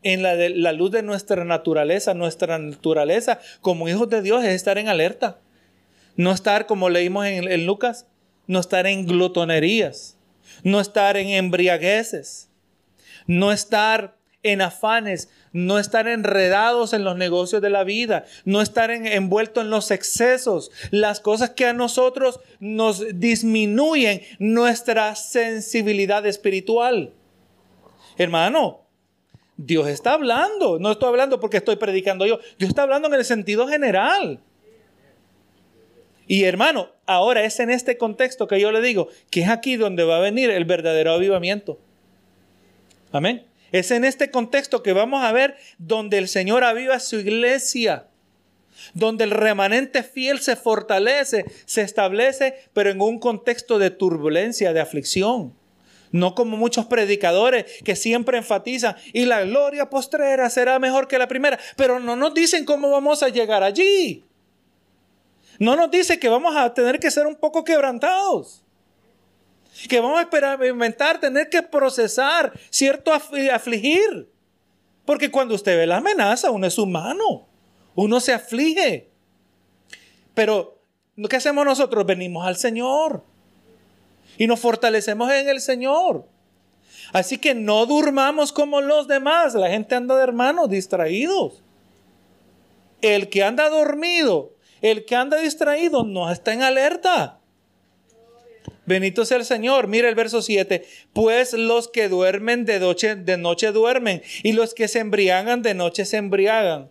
en 0.03 0.23
la 0.23 0.73
luz 0.73 0.93
de 0.93 1.03
nuestra 1.03 1.45
naturaleza. 1.45 2.15
Nuestra 2.15 2.59
naturaleza 2.59 3.41
como 3.61 3.89
hijos 3.89 4.09
de 4.09 4.23
Dios 4.23 4.45
es 4.45 4.51
estar 4.51 4.79
en 4.79 4.89
alerta. 4.89 5.41
No 6.17 6.33
estar, 6.33 6.67
como 6.67 6.89
leímos 6.89 7.27
en, 7.27 7.67
Lucas, 7.67 8.07
no 8.47 8.61
estar 8.61 8.87
en 8.87 9.07
glotonerías, 9.07 10.17
no 10.63 10.81
estar 10.81 11.17
en 11.17 11.29
embriagueces, 11.29 12.49
no 13.27 13.53
estar 13.53 14.17
en 14.43 14.63
afanes, 14.63 15.29
no 15.53 15.79
estar 15.79 16.07
enredados 16.07 16.93
en 16.93 17.03
los 17.05 17.17
negocios 17.17 17.61
de 17.61 17.71
la 17.71 17.85
vida, 17.85 18.25
no 18.45 18.63
estar 18.63 18.91
envueltos 18.91 19.65
en 19.65 19.71
los 19.71 19.91
excesos, 19.91 20.71
las 20.91 21.21
cosas 21.21 21.51
que 21.51 21.67
a 21.67 21.73
nosotros 21.73 22.41
nos 22.61 23.19
disminuyen 23.19 24.23
nuestra 24.39 25.15
sensibilidad 25.17 26.25
espiritual. 26.27 27.13
Hermano, 28.17 28.87
Dios 29.57 29.89
está 29.89 30.13
hablando, 30.13 30.79
no 30.79 30.93
estoy 30.93 31.09
hablando 31.09 31.41
porque 31.41 31.57
estoy 31.59 31.77
predicando 31.77 32.27
yo, 32.27 32.39
Dios 32.59 32.69
está 32.69 32.83
hablando 32.83 33.09
en 33.09 33.15
el 33.15 33.25
sentido 33.25 33.67
general. 33.67 34.41
Y 36.27 36.45
hermano, 36.45 36.91
ahora 37.07 37.45
es 37.45 37.61
en 37.61 37.71
este 37.71 37.97
contexto 37.97 38.49
que 38.49 38.61
yo 38.61 38.73
le 38.73 38.81
digo 38.81 39.09
que 39.31 39.43
es 39.43 39.49
aquí 39.49 39.77
donde 39.77 40.05
va 40.05 40.17
a 40.17 40.21
venir 40.21 40.51
el 40.51 40.65
verdadero 40.65 41.13
avivamiento. 41.13 41.79
Amén. 43.13 43.45
Es 43.73 43.91
en 43.91 44.05
este 44.05 44.31
contexto 44.31 44.83
que 44.83 44.93
vamos 44.93 45.25
a 45.25 45.33
ver 45.33 45.57
donde 45.79 46.19
el 46.19 46.29
Señor 46.29 46.65
aviva 46.65 46.99
su 47.01 47.21
iglesia, 47.21 48.07
donde 48.95 49.25
el 49.25 49.31
remanente 49.31 50.03
fiel 50.03 50.41
se 50.41 50.57
fortalece, 50.57 51.45
se 51.65 51.83
establece, 51.83 52.55
pero 52.73 52.91
en 52.91 53.01
un 53.01 53.19
contexto 53.19 53.79
de 53.79 53.91
turbulencia, 53.91 54.73
de 54.73 54.81
aflicción. 54.81 55.55
No 56.13 56.35
como 56.35 56.57
muchos 56.57 56.87
predicadores 56.87 57.67
que 57.85 57.97
siempre 57.97 58.39
enfatizan, 58.39 58.97
y 59.13 59.27
la 59.27 59.45
gloria 59.45 59.91
postrera 59.91 60.49
será 60.51 60.79
mejor 60.79 61.09
que 61.09 61.19
la 61.19 61.29
primera, 61.29 61.59
pero 61.77 61.99
no 61.99 62.17
nos 62.17 62.33
dicen 62.35 62.65
cómo 62.65 62.91
vamos 62.91 63.23
a 63.23 63.29
llegar 63.29 63.63
allí. 63.63 64.25
No 65.59 65.77
nos 65.77 65.91
dice 65.91 66.19
que 66.19 66.29
vamos 66.29 66.55
a 66.57 66.73
tener 66.75 67.01
que 67.01 67.11
ser 67.11 67.27
un 67.27 67.37
poco 67.37 67.65
quebrantados. 67.65 68.63
Que 69.89 70.01
vamos 70.01 70.19
a 70.19 70.23
experimentar, 70.23 71.21
tener 71.21 71.49
que 71.49 71.63
procesar 71.63 72.53
cierto 72.71 73.13
afligir. 73.13 74.31
Porque 75.05 75.31
cuando 75.31 75.55
usted 75.55 75.77
ve 75.77 75.87
la 75.87 75.99
amenaza, 75.99 76.51
uno 76.51 76.67
es 76.67 76.79
humano. 76.79 77.47
Uno 77.95 78.21
se 78.21 78.33
aflige. 78.33 79.11
Pero, 80.35 80.81
¿qué 81.29 81.37
hacemos 81.37 81.65
nosotros? 81.65 82.05
Venimos 82.05 82.47
al 82.47 82.57
Señor. 82.57 83.23
Y 84.39 84.47
nos 84.47 84.61
fortalecemos 84.61 85.31
en 85.33 85.49
el 85.49 85.61
Señor. 85.61 86.27
Así 87.13 87.39
que 87.39 87.55
no 87.55 87.87
durmamos 87.87 88.53
como 88.53 88.81
los 88.81 89.09
demás. 89.09 89.55
La 89.55 89.71
gente 89.71 89.95
anda 89.95 90.17
de 90.17 90.23
hermanos 90.23 90.69
distraídos. 90.69 91.63
El 93.01 93.29
que 93.29 93.45
anda 93.45 93.69
dormido 93.69 94.56
el 94.91 95.05
que 95.05 95.17
anda 95.17 95.39
distraído 95.39 96.05
no 96.05 96.31
está 96.31 96.53
en 96.53 96.63
alerta. 96.63 97.41
Benito 98.85 99.25
sea 99.25 99.39
el 99.39 99.45
Señor. 99.45 99.89
Mira 99.89 100.09
el 100.09 100.15
verso 100.15 100.43
7. 100.43 100.87
Pues 101.13 101.53
los 101.53 101.89
que 101.89 102.09
duermen 102.09 102.65
de 102.65 102.79
noche, 102.79 103.17
de 103.17 103.37
noche 103.37 103.73
duermen 103.73 104.23
y 104.45 104.53
los 104.53 104.75
que 104.75 104.87
se 104.87 105.01
embriagan 105.01 105.63
de 105.63 105.75
noche 105.75 106.05
se 106.05 106.19
embriagan. 106.19 106.89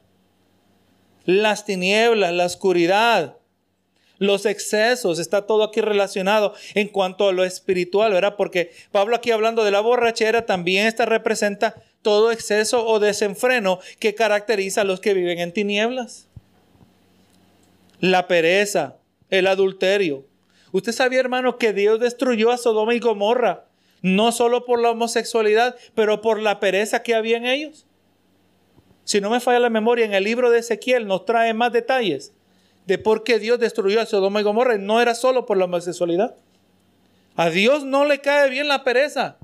Las 1.23 1.65
tinieblas, 1.65 2.33
la 2.33 2.45
oscuridad, 2.45 3.37
los 4.19 4.45
excesos, 4.45 5.17
está 5.17 5.47
todo 5.47 5.63
aquí 5.63 5.81
relacionado 5.81 6.53
en 6.75 6.89
cuanto 6.89 7.29
a 7.29 7.33
lo 7.33 7.45
espiritual, 7.45 8.11
¿verdad? 8.11 8.35
Porque 8.37 8.71
Pablo 8.91 9.15
aquí 9.15 9.31
hablando 9.31 9.63
de 9.63 9.71
la 9.71 9.79
borrachera, 9.79 10.45
también 10.45 10.85
esta 10.85 11.05
representa 11.05 11.81
todo 12.01 12.31
exceso 12.31 12.85
o 12.85 12.99
desenfreno 12.99 13.79
que 13.99 14.13
caracteriza 14.13 14.81
a 14.81 14.83
los 14.83 14.99
que 14.99 15.13
viven 15.13 15.39
en 15.39 15.53
tinieblas 15.53 16.24
la 17.99 18.27
pereza, 18.27 18.97
el 19.29 19.47
adulterio. 19.47 20.25
Usted 20.71 20.91
sabía, 20.91 21.19
hermano, 21.19 21.57
que 21.57 21.73
Dios 21.73 21.99
destruyó 21.99 22.51
a 22.51 22.57
Sodoma 22.57 22.93
y 22.93 22.99
Gomorra, 22.99 23.65
no 24.01 24.31
solo 24.31 24.65
por 24.65 24.81
la 24.81 24.91
homosexualidad, 24.91 25.75
pero 25.93 26.21
por 26.21 26.39
la 26.39 26.59
pereza 26.59 27.01
que 27.01 27.15
había 27.15 27.37
en 27.37 27.45
ellos. 27.45 27.87
Si 29.03 29.21
no 29.21 29.29
me 29.29 29.39
falla 29.39 29.59
la 29.59 29.69
memoria, 29.69 30.05
en 30.05 30.13
el 30.13 30.23
libro 30.23 30.49
de 30.49 30.59
Ezequiel 30.59 31.07
nos 31.07 31.25
trae 31.25 31.53
más 31.53 31.71
detalles 31.71 32.33
de 32.85 32.97
por 32.97 33.23
qué 33.23 33.39
Dios 33.39 33.59
destruyó 33.59 34.01
a 34.01 34.05
Sodoma 34.05 34.41
y 34.41 34.43
Gomorra. 34.43 34.77
No 34.77 35.01
era 35.01 35.15
solo 35.15 35.45
por 35.45 35.57
la 35.57 35.65
homosexualidad. 35.65 36.35
A 37.35 37.49
Dios 37.49 37.83
no 37.83 38.05
le 38.05 38.21
cae 38.21 38.49
bien 38.49 38.67
la 38.67 38.83
pereza. 38.83 39.37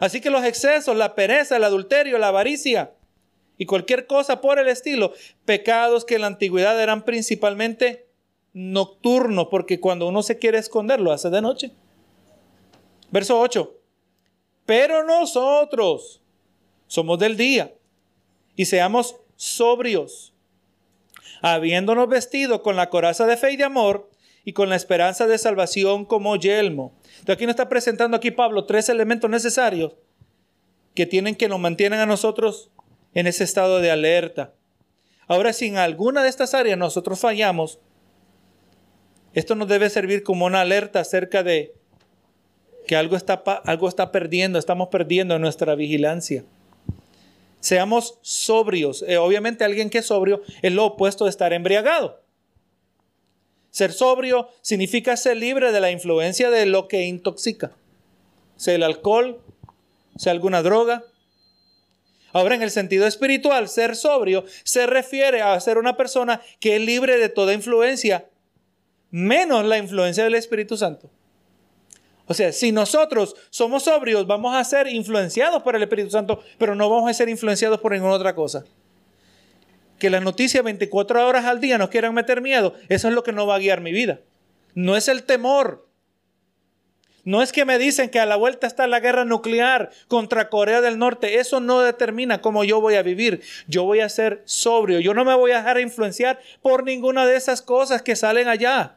Así 0.00 0.20
que 0.20 0.30
los 0.30 0.44
excesos, 0.44 0.96
la 0.96 1.14
pereza, 1.14 1.56
el 1.56 1.64
adulterio, 1.64 2.18
la 2.18 2.28
avaricia, 2.28 2.92
y 3.58 3.66
cualquier 3.66 4.06
cosa 4.06 4.40
por 4.40 4.58
el 4.58 4.68
estilo. 4.68 5.12
Pecados 5.44 6.04
que 6.04 6.14
en 6.14 6.22
la 6.22 6.28
antigüedad 6.28 6.80
eran 6.80 7.04
principalmente 7.04 8.06
nocturnos, 8.52 9.48
porque 9.50 9.80
cuando 9.80 10.08
uno 10.08 10.22
se 10.22 10.38
quiere 10.38 10.58
esconder 10.58 11.00
lo 11.00 11.12
hace 11.12 11.28
de 11.28 11.42
noche. 11.42 11.72
Verso 13.10 13.38
8. 13.38 13.74
Pero 14.64 15.04
nosotros 15.04 16.20
somos 16.86 17.18
del 17.18 17.36
día 17.36 17.74
y 18.54 18.66
seamos 18.66 19.16
sobrios, 19.36 20.34
habiéndonos 21.42 22.08
vestido 22.08 22.62
con 22.62 22.76
la 22.76 22.90
coraza 22.90 23.26
de 23.26 23.36
fe 23.36 23.52
y 23.52 23.56
de 23.56 23.64
amor 23.64 24.10
y 24.44 24.52
con 24.52 24.68
la 24.68 24.76
esperanza 24.76 25.26
de 25.26 25.38
salvación 25.38 26.04
como 26.04 26.36
yelmo. 26.36 26.92
Aquí 27.26 27.44
nos 27.44 27.52
está 27.52 27.68
presentando 27.68 28.16
aquí 28.16 28.30
Pablo 28.30 28.64
tres 28.64 28.88
elementos 28.88 29.30
necesarios 29.30 29.92
que 30.94 31.06
tienen 31.06 31.36
que 31.36 31.48
nos 31.48 31.60
mantienen 31.60 32.00
a 32.00 32.06
nosotros 32.06 32.70
en 33.18 33.26
ese 33.26 33.42
estado 33.42 33.80
de 33.80 33.90
alerta. 33.90 34.54
Ahora, 35.26 35.52
si 35.52 35.66
en 35.66 35.76
alguna 35.76 36.22
de 36.22 36.28
estas 36.28 36.54
áreas 36.54 36.78
nosotros 36.78 37.18
fallamos, 37.18 37.80
esto 39.34 39.56
nos 39.56 39.66
debe 39.66 39.90
servir 39.90 40.22
como 40.22 40.46
una 40.46 40.60
alerta 40.60 41.00
acerca 41.00 41.42
de 41.42 41.74
que 42.86 42.94
algo 42.94 43.16
está, 43.16 43.42
algo 43.64 43.88
está 43.88 44.12
perdiendo, 44.12 44.56
estamos 44.56 44.86
perdiendo 44.86 45.36
nuestra 45.40 45.74
vigilancia. 45.74 46.44
Seamos 47.58 48.20
sobrios. 48.22 49.04
Eh, 49.08 49.16
obviamente 49.16 49.64
alguien 49.64 49.90
que 49.90 49.98
es 49.98 50.06
sobrio 50.06 50.42
es 50.62 50.72
lo 50.72 50.84
opuesto 50.84 51.24
de 51.24 51.30
estar 51.30 51.52
embriagado. 51.52 52.22
Ser 53.72 53.92
sobrio 53.92 54.48
significa 54.62 55.16
ser 55.16 55.38
libre 55.38 55.72
de 55.72 55.80
la 55.80 55.90
influencia 55.90 56.50
de 56.50 56.66
lo 56.66 56.86
que 56.86 57.02
intoxica. 57.02 57.72
Sea 58.54 58.76
el 58.76 58.84
alcohol, 58.84 59.40
sea 60.16 60.30
alguna 60.30 60.62
droga, 60.62 61.02
Ahora, 62.32 62.54
en 62.54 62.62
el 62.62 62.70
sentido 62.70 63.06
espiritual, 63.06 63.68
ser 63.68 63.96
sobrio 63.96 64.44
se 64.64 64.86
refiere 64.86 65.42
a 65.42 65.58
ser 65.60 65.78
una 65.78 65.96
persona 65.96 66.40
que 66.60 66.76
es 66.76 66.82
libre 66.82 67.18
de 67.18 67.28
toda 67.28 67.54
influencia, 67.54 68.28
menos 69.10 69.64
la 69.64 69.78
influencia 69.78 70.24
del 70.24 70.34
Espíritu 70.34 70.76
Santo. 70.76 71.10
O 72.26 72.34
sea, 72.34 72.52
si 72.52 72.72
nosotros 72.72 73.34
somos 73.48 73.84
sobrios, 73.84 74.26
vamos 74.26 74.54
a 74.54 74.62
ser 74.62 74.86
influenciados 74.88 75.62
por 75.62 75.74
el 75.74 75.82
Espíritu 75.82 76.10
Santo, 76.10 76.42
pero 76.58 76.74
no 76.74 76.90
vamos 76.90 77.10
a 77.10 77.14
ser 77.14 77.30
influenciados 77.30 77.80
por 77.80 77.92
ninguna 77.92 78.12
otra 78.12 78.34
cosa. 78.34 78.64
Que 79.98 80.10
las 80.10 80.22
noticias 80.22 80.62
24 80.62 81.26
horas 81.26 81.46
al 81.46 81.60
día 81.60 81.78
nos 81.78 81.88
quieran 81.88 82.12
meter 82.12 82.42
miedo, 82.42 82.74
eso 82.90 83.08
es 83.08 83.14
lo 83.14 83.22
que 83.22 83.32
no 83.32 83.46
va 83.46 83.54
a 83.54 83.58
guiar 83.58 83.80
mi 83.80 83.92
vida. 83.92 84.20
No 84.74 84.94
es 84.94 85.08
el 85.08 85.22
temor, 85.22 85.87
no 87.28 87.42
es 87.42 87.52
que 87.52 87.66
me 87.66 87.78
dicen 87.78 88.08
que 88.08 88.20
a 88.20 88.24
la 88.24 88.36
vuelta 88.36 88.66
está 88.66 88.86
la 88.86 89.00
guerra 89.00 89.26
nuclear 89.26 89.90
contra 90.08 90.48
Corea 90.48 90.80
del 90.80 90.98
Norte. 90.98 91.40
Eso 91.40 91.60
no 91.60 91.82
determina 91.82 92.40
cómo 92.40 92.64
yo 92.64 92.80
voy 92.80 92.94
a 92.94 93.02
vivir. 93.02 93.42
Yo 93.66 93.84
voy 93.84 94.00
a 94.00 94.08
ser 94.08 94.40
sobrio. 94.46 94.98
Yo 94.98 95.12
no 95.12 95.26
me 95.26 95.34
voy 95.34 95.50
a 95.50 95.58
dejar 95.58 95.78
influenciar 95.78 96.40
por 96.62 96.84
ninguna 96.84 97.26
de 97.26 97.36
esas 97.36 97.60
cosas 97.60 98.00
que 98.00 98.16
salen 98.16 98.48
allá. 98.48 98.96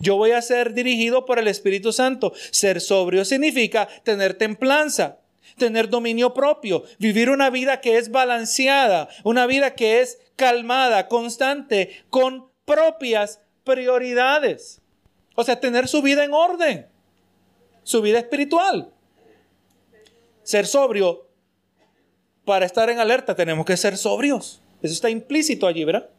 Yo 0.00 0.16
voy 0.16 0.32
a 0.32 0.42
ser 0.42 0.74
dirigido 0.74 1.24
por 1.24 1.38
el 1.38 1.48
Espíritu 1.48 1.94
Santo. 1.94 2.34
Ser 2.50 2.78
sobrio 2.82 3.24
significa 3.24 3.88
tener 4.04 4.34
templanza, 4.34 5.20
tener 5.56 5.88
dominio 5.88 6.34
propio, 6.34 6.84
vivir 6.98 7.30
una 7.30 7.48
vida 7.48 7.80
que 7.80 7.96
es 7.96 8.10
balanceada, 8.10 9.08
una 9.24 9.46
vida 9.46 9.74
que 9.74 10.02
es 10.02 10.18
calmada, 10.36 11.08
constante, 11.08 12.04
con 12.10 12.50
propias 12.66 13.40
prioridades. 13.64 14.82
O 15.36 15.42
sea, 15.42 15.58
tener 15.58 15.88
su 15.88 16.02
vida 16.02 16.22
en 16.22 16.34
orden 16.34 16.88
su 17.86 18.02
vida 18.02 18.18
espiritual. 18.18 18.90
Ser 20.42 20.66
sobrio, 20.66 21.28
para 22.44 22.66
estar 22.66 22.90
en 22.90 22.98
alerta 22.98 23.36
tenemos 23.36 23.64
que 23.64 23.76
ser 23.76 23.96
sobrios. 23.96 24.60
Eso 24.82 24.92
está 24.92 25.08
implícito 25.08 25.68
allí, 25.68 25.84
¿verdad? 25.84 26.10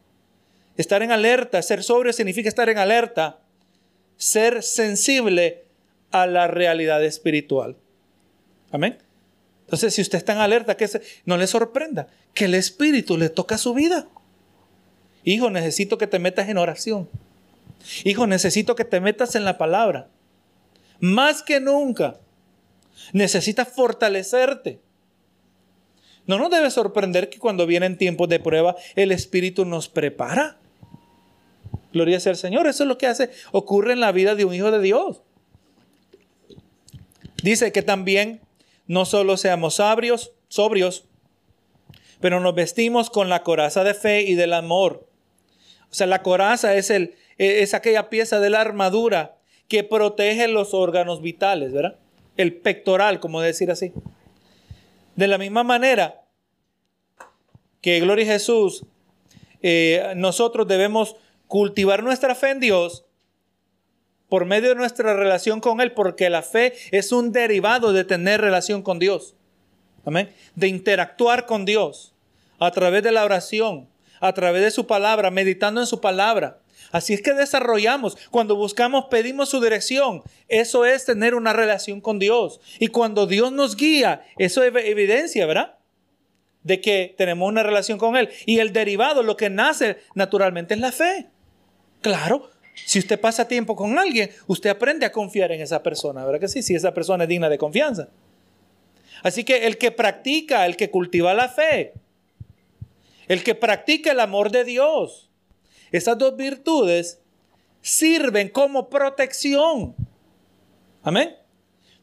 Estar 0.78 1.02
en 1.02 1.12
alerta, 1.12 1.60
ser 1.60 1.82
sobrio 1.82 2.14
significa 2.14 2.48
estar 2.48 2.70
en 2.70 2.78
alerta 2.78 3.40
ser 4.16 4.62
sensible 4.62 5.64
a 6.10 6.26
la 6.26 6.48
realidad 6.48 7.04
espiritual. 7.04 7.76
Amén. 8.70 8.98
Entonces, 9.66 9.94
si 9.94 10.00
usted 10.00 10.16
está 10.16 10.32
en 10.32 10.38
alerta, 10.38 10.74
que 10.74 10.88
no 11.26 11.36
le 11.36 11.46
sorprenda 11.46 12.08
que 12.32 12.46
el 12.46 12.54
Espíritu 12.54 13.18
le 13.18 13.28
toca 13.28 13.58
su 13.58 13.74
vida. 13.74 14.08
Hijo, 15.22 15.50
necesito 15.50 15.98
que 15.98 16.06
te 16.06 16.18
metas 16.18 16.48
en 16.48 16.56
oración. 16.56 17.08
Hijo, 18.04 18.26
necesito 18.26 18.74
que 18.74 18.86
te 18.86 19.00
metas 19.00 19.34
en 19.34 19.44
la 19.44 19.58
palabra. 19.58 20.08
Más 21.00 21.42
que 21.42 21.60
nunca, 21.60 22.18
necesitas 23.12 23.68
fortalecerte. 23.68 24.80
No 26.26 26.38
nos 26.38 26.50
debe 26.50 26.70
sorprender 26.70 27.30
que 27.30 27.38
cuando 27.38 27.66
vienen 27.66 27.96
tiempos 27.96 28.28
de 28.28 28.40
prueba, 28.40 28.76
el 28.96 29.12
Espíritu 29.12 29.64
nos 29.64 29.88
prepara. 29.88 30.58
Gloria 31.92 32.20
sea 32.20 32.32
al 32.32 32.36
Señor. 32.36 32.66
Eso 32.66 32.84
es 32.84 32.88
lo 32.88 32.98
que 32.98 33.06
hace, 33.06 33.30
ocurre 33.50 33.94
en 33.94 34.00
la 34.00 34.12
vida 34.12 34.34
de 34.34 34.44
un 34.44 34.54
hijo 34.54 34.70
de 34.70 34.80
Dios. 34.80 35.22
Dice 37.42 37.72
que 37.72 37.82
también 37.82 38.42
no 38.86 39.04
solo 39.04 39.36
seamos 39.36 39.74
sobrios, 40.48 41.04
pero 42.20 42.40
nos 42.40 42.54
vestimos 42.54 43.10
con 43.10 43.28
la 43.28 43.42
coraza 43.42 43.84
de 43.84 43.94
fe 43.94 44.22
y 44.22 44.34
del 44.34 44.52
amor. 44.52 45.08
O 45.90 45.94
sea, 45.94 46.06
la 46.06 46.22
coraza 46.22 46.74
es, 46.74 46.90
el, 46.90 47.14
es 47.38 47.72
aquella 47.72 48.10
pieza 48.10 48.40
de 48.40 48.50
la 48.50 48.60
armadura 48.60 49.37
que 49.68 49.84
protege 49.84 50.48
los 50.48 50.74
órganos 50.74 51.20
vitales, 51.22 51.72
¿verdad? 51.72 51.96
El 52.36 52.54
pectoral, 52.56 53.20
como 53.20 53.40
decir 53.40 53.70
así. 53.70 53.92
De 55.14 55.28
la 55.28 55.38
misma 55.38 55.62
manera 55.62 56.22
que, 57.80 58.00
Gloria 58.00 58.24
a 58.24 58.32
Jesús, 58.32 58.84
eh, 59.62 60.12
nosotros 60.16 60.66
debemos 60.66 61.16
cultivar 61.46 62.02
nuestra 62.02 62.34
fe 62.34 62.50
en 62.50 62.60
Dios 62.60 63.04
por 64.28 64.44
medio 64.44 64.70
de 64.70 64.74
nuestra 64.74 65.14
relación 65.14 65.60
con 65.60 65.80
Él, 65.80 65.92
porque 65.92 66.30
la 66.30 66.42
fe 66.42 66.74
es 66.90 67.12
un 67.12 67.32
derivado 67.32 67.92
de 67.92 68.04
tener 68.04 68.40
relación 68.40 68.82
con 68.82 68.98
Dios. 68.98 69.34
Amén. 70.04 70.32
De 70.54 70.68
interactuar 70.68 71.46
con 71.46 71.64
Dios 71.64 72.14
a 72.58 72.70
través 72.70 73.02
de 73.02 73.12
la 73.12 73.24
oración, 73.24 73.88
a 74.20 74.32
través 74.32 74.62
de 74.62 74.70
su 74.70 74.86
palabra, 74.86 75.30
meditando 75.30 75.80
en 75.80 75.86
su 75.86 76.00
palabra. 76.00 76.58
Así 76.90 77.14
es 77.14 77.22
que 77.22 77.34
desarrollamos, 77.34 78.16
cuando 78.30 78.56
buscamos, 78.56 79.06
pedimos 79.10 79.50
su 79.50 79.60
dirección. 79.60 80.22
Eso 80.48 80.84
es 80.84 81.04
tener 81.04 81.34
una 81.34 81.52
relación 81.52 82.00
con 82.00 82.18
Dios. 82.18 82.60
Y 82.78 82.88
cuando 82.88 83.26
Dios 83.26 83.52
nos 83.52 83.76
guía, 83.76 84.24
eso 84.38 84.62
es 84.62 84.72
evidencia, 84.74 85.46
¿verdad? 85.46 85.76
De 86.62 86.80
que 86.80 87.14
tenemos 87.16 87.48
una 87.48 87.62
relación 87.62 87.98
con 87.98 88.16
Él. 88.16 88.30
Y 88.46 88.58
el 88.58 88.72
derivado, 88.72 89.22
lo 89.22 89.36
que 89.36 89.50
nace 89.50 89.98
naturalmente 90.14 90.74
es 90.74 90.80
la 90.80 90.92
fe. 90.92 91.26
Claro, 92.00 92.50
si 92.84 92.98
usted 92.98 93.20
pasa 93.20 93.48
tiempo 93.48 93.76
con 93.76 93.98
alguien, 93.98 94.30
usted 94.46 94.70
aprende 94.70 95.04
a 95.04 95.12
confiar 95.12 95.52
en 95.52 95.60
esa 95.60 95.82
persona, 95.82 96.24
¿verdad 96.24 96.40
que 96.40 96.48
sí? 96.48 96.62
Si 96.62 96.74
esa 96.74 96.94
persona 96.94 97.24
es 97.24 97.28
digna 97.28 97.48
de 97.48 97.58
confianza. 97.58 98.08
Así 99.22 99.44
que 99.44 99.66
el 99.66 99.78
que 99.78 99.90
practica, 99.90 100.64
el 100.64 100.76
que 100.76 100.90
cultiva 100.90 101.34
la 101.34 101.48
fe, 101.48 101.92
el 103.26 103.42
que 103.42 103.54
practica 103.54 104.12
el 104.12 104.20
amor 104.20 104.50
de 104.50 104.64
Dios, 104.64 105.27
esas 105.92 106.18
dos 106.18 106.36
virtudes 106.36 107.20
sirven 107.80 108.48
como 108.48 108.88
protección. 108.88 109.94
Amén. 111.02 111.36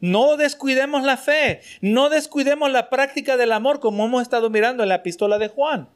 No 0.00 0.36
descuidemos 0.36 1.04
la 1.04 1.16
fe, 1.16 1.60
no 1.80 2.10
descuidemos 2.10 2.70
la 2.70 2.90
práctica 2.90 3.36
del 3.36 3.52
amor 3.52 3.80
como 3.80 4.04
hemos 4.04 4.22
estado 4.22 4.50
mirando 4.50 4.82
en 4.82 4.90
la 4.90 4.96
epístola 4.96 5.38
de 5.38 5.48
Juan. 5.48 5.88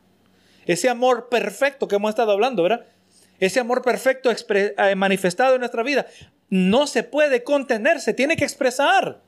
Ese 0.66 0.88
amor 0.88 1.28
perfecto 1.28 1.88
que 1.88 1.96
hemos 1.96 2.10
estado 2.10 2.32
hablando, 2.32 2.62
¿verdad? 2.62 2.86
ese 3.40 3.58
amor 3.58 3.82
perfecto 3.82 4.30
eh, 4.30 4.94
manifestado 4.94 5.54
en 5.54 5.60
nuestra 5.60 5.82
vida, 5.82 6.06
no 6.50 6.86
se 6.86 7.02
puede 7.02 7.42
contener, 7.42 8.00
se 8.00 8.12
tiene 8.12 8.36
que 8.36 8.44
expresar. 8.44 9.20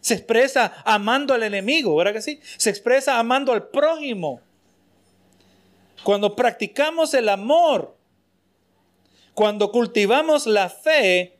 Se 0.00 0.14
expresa 0.14 0.72
amando 0.84 1.32
al 1.32 1.44
enemigo, 1.44 1.96
¿verdad 1.96 2.12
que 2.12 2.22
sí? 2.22 2.40
Se 2.56 2.68
expresa 2.68 3.18
amando 3.18 3.52
al 3.52 3.68
prójimo. 3.68 4.40
Cuando 6.06 6.36
practicamos 6.36 7.14
el 7.14 7.28
amor, 7.28 7.96
cuando 9.34 9.72
cultivamos 9.72 10.46
la 10.46 10.68
fe, 10.68 11.36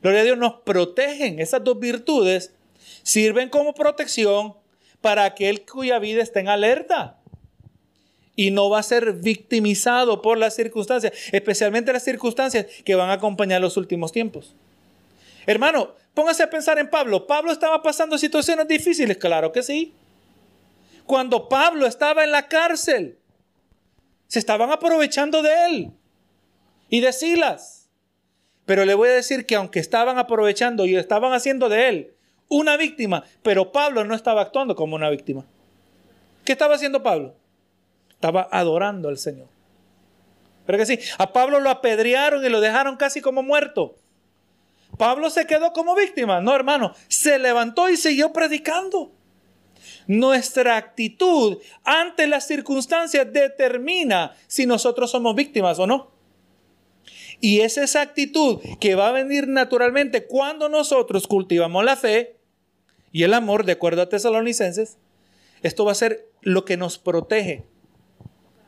gloria 0.00 0.22
a 0.22 0.24
Dios, 0.24 0.36
nos 0.36 0.54
protegen. 0.62 1.38
Esas 1.38 1.62
dos 1.62 1.78
virtudes 1.78 2.52
sirven 3.04 3.50
como 3.50 3.72
protección 3.72 4.56
para 5.00 5.22
aquel 5.22 5.64
cuya 5.64 6.00
vida 6.00 6.24
está 6.24 6.40
en 6.40 6.48
alerta 6.48 7.20
y 8.34 8.50
no 8.50 8.68
va 8.68 8.80
a 8.80 8.82
ser 8.82 9.12
victimizado 9.12 10.22
por 10.22 10.38
las 10.38 10.56
circunstancias, 10.56 11.12
especialmente 11.30 11.92
las 11.92 12.02
circunstancias 12.02 12.66
que 12.84 12.96
van 12.96 13.10
a 13.10 13.12
acompañar 13.12 13.60
los 13.60 13.76
últimos 13.76 14.10
tiempos. 14.10 14.56
Hermano, 15.46 15.94
póngase 16.14 16.42
a 16.42 16.50
pensar 16.50 16.80
en 16.80 16.90
Pablo. 16.90 17.28
¿Pablo 17.28 17.52
estaba 17.52 17.80
pasando 17.80 18.18
situaciones 18.18 18.66
difíciles? 18.66 19.18
Claro 19.18 19.52
que 19.52 19.62
sí. 19.62 19.94
Cuando 21.06 21.48
Pablo 21.48 21.86
estaba 21.86 22.24
en 22.24 22.32
la 22.32 22.48
cárcel, 22.48 23.20
se 24.32 24.38
estaban 24.38 24.72
aprovechando 24.72 25.42
de 25.42 25.66
él 25.66 25.92
y 26.88 27.02
de 27.02 27.12
Silas. 27.12 27.90
Pero 28.64 28.86
le 28.86 28.94
voy 28.94 29.10
a 29.10 29.12
decir 29.12 29.44
que 29.44 29.56
aunque 29.56 29.78
estaban 29.78 30.16
aprovechando 30.16 30.86
y 30.86 30.96
estaban 30.96 31.34
haciendo 31.34 31.68
de 31.68 31.90
él 31.90 32.14
una 32.48 32.78
víctima, 32.78 33.24
pero 33.42 33.72
Pablo 33.72 34.06
no 34.06 34.14
estaba 34.14 34.40
actuando 34.40 34.74
como 34.74 34.96
una 34.96 35.10
víctima. 35.10 35.44
¿Qué 36.46 36.52
estaba 36.52 36.76
haciendo 36.76 37.02
Pablo? 37.02 37.34
Estaba 38.08 38.48
adorando 38.50 39.10
al 39.10 39.18
Señor. 39.18 39.48
Pero 40.64 40.78
que 40.78 40.86
sí, 40.86 40.98
a 41.18 41.30
Pablo 41.30 41.60
lo 41.60 41.68
apedrearon 41.68 42.42
y 42.42 42.48
lo 42.48 42.62
dejaron 42.62 42.96
casi 42.96 43.20
como 43.20 43.42
muerto. 43.42 43.96
Pablo 44.96 45.28
se 45.28 45.46
quedó 45.46 45.74
como 45.74 45.94
víctima. 45.94 46.40
No, 46.40 46.54
hermano, 46.54 46.94
se 47.06 47.38
levantó 47.38 47.90
y 47.90 47.98
siguió 47.98 48.32
predicando. 48.32 49.12
Nuestra 50.06 50.76
actitud 50.76 51.58
ante 51.84 52.26
las 52.26 52.46
circunstancias 52.46 53.32
determina 53.32 54.34
si 54.46 54.66
nosotros 54.66 55.10
somos 55.10 55.34
víctimas 55.34 55.78
o 55.78 55.86
no. 55.86 56.10
Y 57.40 57.60
es 57.60 57.76
esa 57.76 58.02
actitud 58.02 58.60
que 58.80 58.94
va 58.94 59.08
a 59.08 59.12
venir 59.12 59.48
naturalmente 59.48 60.26
cuando 60.26 60.68
nosotros 60.68 61.26
cultivamos 61.26 61.84
la 61.84 61.96
fe 61.96 62.36
y 63.10 63.24
el 63.24 63.34
amor, 63.34 63.64
de 63.64 63.72
acuerdo 63.72 64.02
a 64.02 64.08
Tesalonicenses. 64.08 64.98
Esto 65.62 65.84
va 65.84 65.92
a 65.92 65.96
ser 65.96 66.28
lo 66.40 66.64
que 66.64 66.76
nos 66.76 66.98
protege 66.98 67.64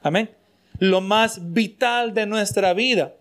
Amén. 0.05 0.30
Lo 0.78 1.01
más 1.01 1.55
vital 1.55 2.12
de 2.12 2.26
nuestra 2.26 2.74
vida. 2.74 3.14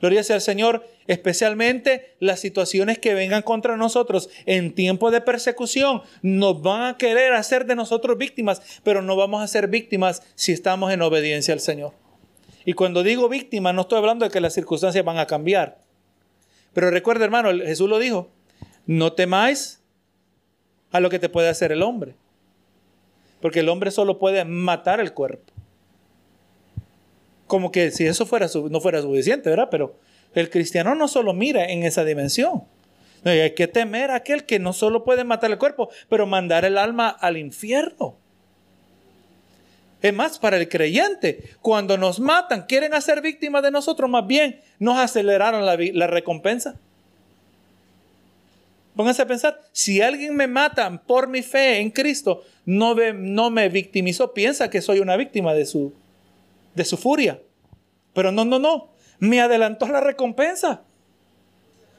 Gloria 0.00 0.22
sea 0.22 0.36
al 0.36 0.42
Señor, 0.42 0.86
especialmente 1.06 2.16
las 2.20 2.40
situaciones 2.40 2.98
que 2.98 3.14
vengan 3.14 3.42
contra 3.42 3.76
nosotros 3.76 4.28
en 4.44 4.74
tiempo 4.74 5.10
de 5.10 5.20
persecución. 5.20 6.02
Nos 6.22 6.60
van 6.60 6.82
a 6.82 6.98
querer 6.98 7.32
hacer 7.32 7.66
de 7.66 7.76
nosotros 7.76 8.18
víctimas, 8.18 8.80
pero 8.82 9.00
no 9.00 9.16
vamos 9.16 9.42
a 9.42 9.46
ser 9.46 9.68
víctimas 9.68 10.22
si 10.34 10.52
estamos 10.52 10.92
en 10.92 11.02
obediencia 11.02 11.54
al 11.54 11.60
Señor. 11.60 11.92
Y 12.64 12.74
cuando 12.74 13.02
digo 13.02 13.28
víctima, 13.28 13.72
no 13.72 13.82
estoy 13.82 13.98
hablando 13.98 14.24
de 14.24 14.30
que 14.30 14.40
las 14.40 14.54
circunstancias 14.54 15.04
van 15.04 15.18
a 15.18 15.26
cambiar. 15.26 15.78
Pero 16.74 16.90
recuerda, 16.90 17.24
hermano, 17.24 17.50
Jesús 17.64 17.88
lo 17.88 17.98
dijo, 17.98 18.28
no 18.86 19.14
temáis 19.14 19.80
a 20.90 21.00
lo 21.00 21.08
que 21.08 21.18
te 21.18 21.28
puede 21.28 21.48
hacer 21.48 21.72
el 21.72 21.82
hombre. 21.82 22.16
Porque 23.40 23.60
el 23.60 23.68
hombre 23.68 23.90
solo 23.90 24.18
puede 24.18 24.44
matar 24.44 25.00
el 25.00 25.14
cuerpo 25.14 25.55
como 27.46 27.70
que 27.70 27.90
si 27.90 28.06
eso 28.06 28.26
fuera 28.26 28.48
no 28.70 28.80
fuera 28.80 29.02
suficiente, 29.02 29.50
¿verdad? 29.50 29.68
Pero 29.70 29.96
el 30.34 30.50
cristiano 30.50 30.94
no 30.94 31.08
solo 31.08 31.32
mira 31.32 31.66
en 31.66 31.82
esa 31.82 32.04
dimensión. 32.04 32.64
hay 33.24 33.54
que 33.54 33.66
temer 33.66 34.10
a 34.10 34.16
aquel 34.16 34.44
que 34.44 34.58
no 34.58 34.72
solo 34.72 35.04
puede 35.04 35.24
matar 35.24 35.50
el 35.50 35.58
cuerpo, 35.58 35.88
pero 36.08 36.26
mandar 36.26 36.64
el 36.64 36.78
alma 36.78 37.08
al 37.08 37.36
infierno. 37.36 38.16
Es 40.02 40.12
más, 40.12 40.38
para 40.38 40.58
el 40.58 40.68
creyente, 40.68 41.50
cuando 41.62 41.96
nos 41.96 42.20
matan, 42.20 42.66
quieren 42.66 42.94
hacer 42.94 43.22
víctimas 43.22 43.62
de 43.62 43.70
nosotros, 43.70 44.10
más 44.10 44.26
bien 44.26 44.60
nos 44.78 44.98
aceleraron 44.98 45.64
la, 45.64 46.06
recompensa. 46.06 46.78
Pónganse 48.94 49.22
a 49.22 49.26
pensar, 49.26 49.60
si 49.72 50.00
alguien 50.00 50.36
me 50.36 50.46
mata 50.46 51.02
por 51.06 51.28
mi 51.28 51.42
fe 51.42 51.80
en 51.80 51.90
Cristo, 51.90 52.44
no, 52.64 52.94
no 53.14 53.50
me 53.50 53.68
victimizó, 53.68 54.32
piensa 54.32 54.70
que 54.70 54.82
soy 54.82 55.00
una 55.00 55.16
víctima 55.16 55.54
de 55.54 55.66
su, 55.66 55.92
de 56.76 56.84
su 56.84 56.96
furia. 56.96 57.42
Pero 58.14 58.30
no, 58.30 58.44
no, 58.44 58.58
no. 58.58 58.90
Me 59.18 59.40
adelantó 59.40 59.88
la 59.88 60.00
recompensa. 60.00 60.84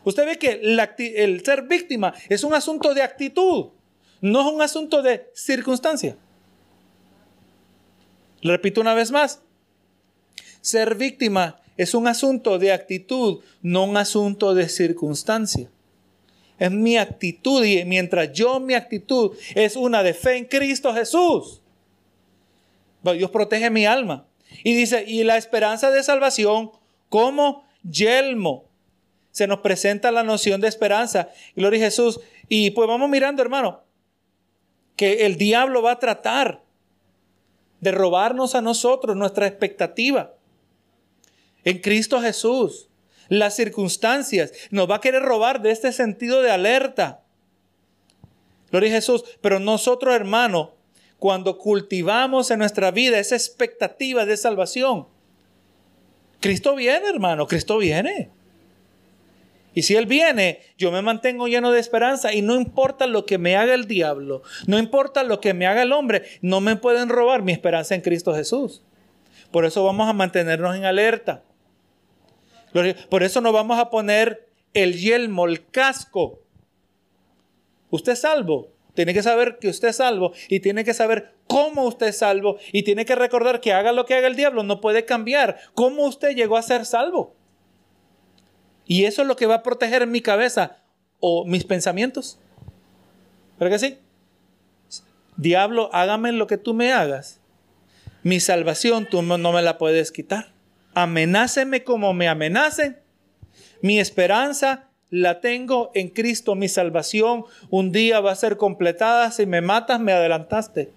Usted 0.03 0.25
ve 0.25 0.39
que 0.39 0.61
el 0.63 1.43
ser 1.43 1.63
víctima 1.63 2.13
es 2.29 2.43
un 2.43 2.53
asunto 2.53 2.93
de 2.93 3.01
actitud, 3.01 3.71
no 4.21 4.41
es 4.47 4.53
un 4.53 4.61
asunto 4.61 5.01
de 5.01 5.29
circunstancia. 5.33 6.15
Repito 8.41 8.79
una 8.79 8.93
vez 8.93 9.11
más. 9.11 9.41
Ser 10.61 10.95
víctima 10.95 11.59
es 11.75 11.93
un 11.93 12.07
asunto 12.07 12.57
de 12.57 12.71
actitud, 12.71 13.41
no 13.61 13.83
un 13.83 13.97
asunto 13.97 14.53
de 14.53 14.69
circunstancia. 14.69 15.69
Es 16.57 16.71
mi 16.71 16.97
actitud 16.97 17.63
y 17.65 17.83
mientras 17.83 18.31
yo 18.31 18.59
mi 18.59 18.75
actitud 18.75 19.35
es 19.55 19.75
una 19.75 20.03
de 20.03 20.13
fe 20.13 20.37
en 20.37 20.45
Cristo 20.45 20.93
Jesús, 20.93 21.61
Dios 23.03 23.31
protege 23.31 23.69
mi 23.69 23.85
alma. 23.85 24.26
Y 24.63 24.75
dice, 24.75 25.03
y 25.07 25.23
la 25.23 25.37
esperanza 25.37 25.91
de 25.91 26.03
salvación 26.03 26.71
como 27.09 27.65
yelmo 27.83 28.69
se 29.31 29.47
nos 29.47 29.59
presenta 29.59 30.11
la 30.11 30.23
noción 30.23 30.61
de 30.61 30.67
esperanza. 30.67 31.29
Gloria 31.55 31.79
a 31.79 31.85
Jesús. 31.85 32.19
Y 32.49 32.71
pues 32.71 32.87
vamos 32.87 33.09
mirando, 33.09 33.41
hermano, 33.41 33.83
que 34.95 35.25
el 35.25 35.37
diablo 35.37 35.81
va 35.81 35.91
a 35.91 35.99
tratar 35.99 36.63
de 37.79 37.91
robarnos 37.91 38.55
a 38.55 38.61
nosotros 38.61 39.15
nuestra 39.15 39.45
expectativa. 39.45 40.33
En 41.63 41.79
Cristo 41.79 42.19
Jesús, 42.21 42.89
las 43.29 43.55
circunstancias 43.55 44.53
nos 44.71 44.89
va 44.89 44.95
a 44.95 45.01
querer 45.01 45.21
robar 45.21 45.61
de 45.61 45.71
este 45.71 45.91
sentido 45.91 46.41
de 46.41 46.49
alerta. 46.49 47.23
Gloria 48.71 48.89
a 48.89 48.95
Jesús. 48.95 49.23
Pero 49.41 49.59
nosotros, 49.59 50.15
hermano, 50.15 50.76
cuando 51.19 51.57
cultivamos 51.57 52.51
en 52.51 52.59
nuestra 52.59 52.91
vida 52.91 53.19
esa 53.19 53.35
expectativa 53.35 54.25
de 54.25 54.37
salvación, 54.37 55.07
Cristo 56.39 56.75
viene, 56.75 57.07
hermano, 57.07 57.47
Cristo 57.47 57.77
viene. 57.77 58.29
Y 59.73 59.83
si 59.83 59.95
Él 59.95 60.07
viene, 60.07 60.61
yo 60.77 60.91
me 60.91 61.01
mantengo 61.01 61.47
lleno 61.47 61.71
de 61.71 61.79
esperanza 61.79 62.33
y 62.33 62.41
no 62.41 62.55
importa 62.55 63.05
lo 63.05 63.25
que 63.25 63.37
me 63.37 63.55
haga 63.55 63.75
el 63.75 63.85
diablo, 63.85 64.41
no 64.65 64.79
importa 64.79 65.23
lo 65.23 65.39
que 65.39 65.53
me 65.53 65.67
haga 65.67 65.83
el 65.83 65.93
hombre, 65.93 66.23
no 66.41 66.61
me 66.61 66.75
pueden 66.75 67.09
robar 67.09 67.43
mi 67.43 67.51
esperanza 67.51 67.93
en 67.93 68.01
Cristo 68.01 68.33
Jesús. 68.33 68.81
Por 69.51 69.65
eso 69.65 69.83
vamos 69.83 70.09
a 70.09 70.13
mantenernos 70.13 70.75
en 70.75 70.85
alerta. 70.85 71.43
Por 73.09 73.23
eso 73.23 73.41
no 73.41 73.51
vamos 73.51 73.79
a 73.79 73.89
poner 73.89 74.49
el 74.73 74.97
yelmo, 74.97 75.45
el 75.45 75.65
casco. 75.67 76.41
Usted 77.89 78.13
es 78.13 78.21
salvo. 78.21 78.71
Tiene 78.97 79.13
que 79.13 79.21
saber 79.21 79.59
que 79.59 79.69
usted 79.69 79.89
es 79.89 79.97
salvo 79.97 80.33
y 80.49 80.59
tiene 80.59 80.83
que 80.83 80.95
saber 80.95 81.35
cómo 81.45 81.85
usted 81.85 82.07
es 82.07 82.17
salvo 82.17 82.57
y 82.71 82.81
tiene 82.81 83.05
que 83.05 83.13
recordar 83.13 83.61
que 83.61 83.71
haga 83.71 83.91
lo 83.91 84.07
que 84.07 84.15
haga 84.15 84.25
el 84.25 84.35
diablo, 84.35 84.63
no 84.63 84.81
puede 84.81 85.05
cambiar 85.05 85.59
cómo 85.75 86.07
usted 86.07 86.35
llegó 86.35 86.57
a 86.57 86.63
ser 86.63 86.83
salvo. 86.83 87.35
Y 88.87 89.03
eso 89.03 89.21
es 89.21 89.27
lo 89.27 89.35
que 89.35 89.45
va 89.45 89.53
a 89.53 89.61
proteger 89.61 90.07
mi 90.07 90.21
cabeza 90.21 90.77
o 91.19 91.45
mis 91.45 91.63
pensamientos. 91.63 92.39
¿Verdad 93.59 93.75
que 93.75 93.85
sí? 93.87 95.03
Diablo, 95.35 95.91
hágame 95.93 96.31
lo 96.31 96.47
que 96.47 96.57
tú 96.57 96.73
me 96.73 96.91
hagas. 96.91 97.39
Mi 98.23 98.39
salvación 98.39 99.07
tú 99.07 99.21
no 99.21 99.51
me 99.51 99.61
la 99.61 99.77
puedes 99.77 100.11
quitar. 100.11 100.53
Amenáceme 100.95 101.83
como 101.83 102.15
me 102.15 102.27
amenacen. 102.27 102.97
Mi 103.83 103.99
esperanza 103.99 104.89
la 105.09 105.39
tengo 105.41 105.91
en 105.93 106.09
Cristo. 106.09 106.55
Mi 106.55 106.67
salvación 106.67 107.45
un 107.69 107.91
día 107.91 108.19
va 108.19 108.31
a 108.31 108.35
ser 108.35 108.57
completada. 108.57 109.31
Si 109.31 109.45
me 109.45 109.61
matas, 109.61 109.99
me 109.99 110.13
adelantaste. 110.13 110.91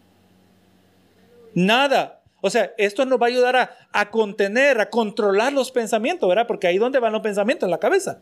Nada 1.54 2.20
o 2.40 2.50
sea, 2.50 2.72
esto 2.78 3.04
nos 3.04 3.20
va 3.20 3.26
a 3.26 3.28
ayudar 3.28 3.70
a, 3.92 4.10
contener, 4.10 4.80
a 4.80 4.88
controlar 4.88 5.52
los 5.52 5.70
pensamientos, 5.70 6.28
¿verdad? 6.28 6.46
Porque 6.46 6.66
ahí 6.66 6.78
donde 6.78 6.98
van 6.98 7.12
los 7.12 7.22
pensamientos, 7.22 7.66
en 7.66 7.70
la 7.70 7.78
cabeza. 7.78 8.20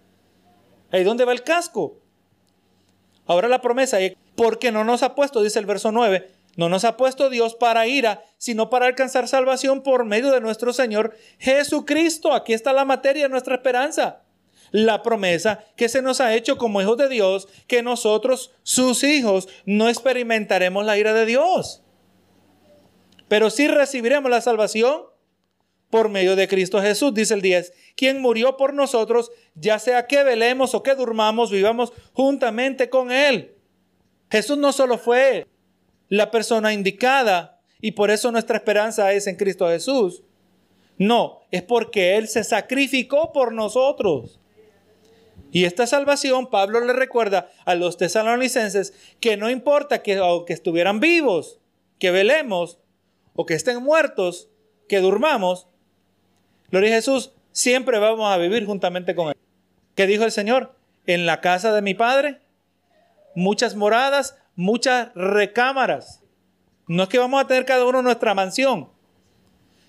Ahí 0.91 1.05
donde 1.05 1.24
va 1.24 1.32
el 1.32 1.43
casco. 1.43 1.99
Ahora 3.26 3.47
la 3.47 3.61
promesa, 3.61 3.99
porque 4.34 4.72
no 4.72 4.84
nos 4.84 5.03
ha 5.03 5.14
puesto, 5.14 5.43
dice 5.43 5.59
el 5.59 5.66
verso 5.66 5.93
9, 5.93 6.30
no 6.57 6.68
nos 6.68 6.84
ha 6.84 6.97
puesto 6.97 7.30
Dios 7.30 7.55
para 7.55 7.86
ira, 7.86 8.24
sino 8.39 8.70
para 8.70 8.86
alcanzar 8.86 9.28
salvación 9.28 9.82
por 9.82 10.05
medio 10.05 10.32
de 10.32 10.41
nuestro 10.41 10.72
Señor 10.72 11.14
Jesucristo. 11.39 12.32
Aquí 12.32 12.55
está 12.55 12.72
la 12.72 12.84
materia 12.84 13.24
de 13.24 13.28
nuestra 13.28 13.55
esperanza. 13.55 14.22
La 14.70 15.02
promesa 15.02 15.64
que 15.76 15.88
se 15.88 16.02
nos 16.02 16.20
ha 16.20 16.34
hecho 16.34 16.58
como 16.58 16.80
hijos 16.82 16.96
de 16.96 17.08
Dios, 17.08 17.48
que 17.66 17.82
nosotros, 17.82 18.52
sus 18.62 19.04
hijos, 19.04 19.48
no 19.64 19.88
experimentaremos 19.88 20.84
la 20.84 20.98
ira 20.98 21.14
de 21.14 21.26
Dios 21.26 21.82
pero 23.28 23.50
sí 23.50 23.68
recibiremos 23.68 24.30
la 24.30 24.40
salvación 24.40 25.02
por 25.90 26.08
medio 26.08 26.34
de 26.36 26.48
Cristo 26.48 26.82
Jesús, 26.82 27.14
dice 27.14 27.34
el 27.34 27.42
10, 27.42 27.72
quien 27.96 28.20
murió 28.20 28.56
por 28.56 28.74
nosotros, 28.74 29.30
ya 29.54 29.78
sea 29.78 30.06
que 30.06 30.22
velemos 30.24 30.74
o 30.74 30.82
que 30.82 30.94
durmamos, 30.94 31.50
vivamos 31.50 31.92
juntamente 32.12 32.90
con 32.90 33.10
Él. 33.10 33.54
Jesús 34.30 34.58
no 34.58 34.72
solo 34.72 34.98
fue 34.98 35.46
la 36.08 36.30
persona 36.30 36.72
indicada 36.72 37.60
y 37.80 37.92
por 37.92 38.10
eso 38.10 38.32
nuestra 38.32 38.56
esperanza 38.56 39.12
es 39.12 39.26
en 39.26 39.36
Cristo 39.36 39.68
Jesús. 39.68 40.22
No, 40.98 41.40
es 41.50 41.62
porque 41.62 42.16
Él 42.16 42.28
se 42.28 42.44
sacrificó 42.44 43.32
por 43.32 43.52
nosotros. 43.52 44.38
Y 45.51 45.64
esta 45.64 45.86
salvación, 45.86 46.49
Pablo 46.49 46.80
le 46.80 46.92
recuerda 46.92 47.51
a 47.64 47.74
los 47.74 47.96
tesalonicenses 47.96 48.92
que 49.20 49.36
no 49.36 49.51
importa 49.51 50.03
que 50.03 50.16
aunque 50.18 50.53
estuvieran 50.53 51.01
vivos, 51.01 51.59
que 51.99 52.11
velemos, 52.11 52.78
o 53.34 53.46
que 53.46 53.55
estén 53.55 53.82
muertos, 53.82 54.49
que 54.88 55.01
durmamos, 55.01 55.68
gloria 56.70 56.90
a 56.90 56.94
Jesús, 56.96 57.32
siempre 57.53 57.99
vamos 57.99 58.30
a 58.30 58.36
vivir 58.36 58.66
juntamente 58.66 59.14
con 59.14 59.28
Él. 59.28 59.36
¿Qué 59.94 60.07
dijo 60.07 60.24
el 60.24 60.32
Señor? 60.32 60.74
En 61.07 61.24
la 61.24 61.40
casa 61.40 61.72
de 61.72 61.80
mi 61.80 61.94
Padre, 61.94 62.40
muchas 63.34 63.76
moradas, 63.76 64.36
muchas 64.57 65.14
recámaras. 65.14 66.22
No 66.88 67.05
es 67.05 67.09
que 67.09 67.18
vamos 67.18 67.40
a 67.40 67.46
tener 67.46 67.64
cada 67.64 67.86
uno 67.86 68.03
nuestra 68.03 68.34
mansión, 68.34 68.88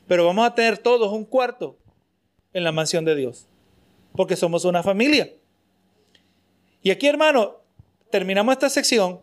pero 0.08 0.26
vamos 0.26 0.46
a 0.46 0.54
tener 0.56 0.78
todos 0.78 1.12
un 1.12 1.26
cuarto 1.26 1.78
en 2.54 2.64
la 2.64 2.72
mansión 2.72 3.04
de 3.04 3.16
Dios, 3.16 3.48
porque 4.14 4.36
somos 4.36 4.64
una 4.64 4.84
familia. 4.84 5.34
Y 6.82 6.92
aquí, 6.92 7.08
hermano, 7.08 7.58
terminamos 8.10 8.54
esta 8.54 8.70
sección 8.70 9.20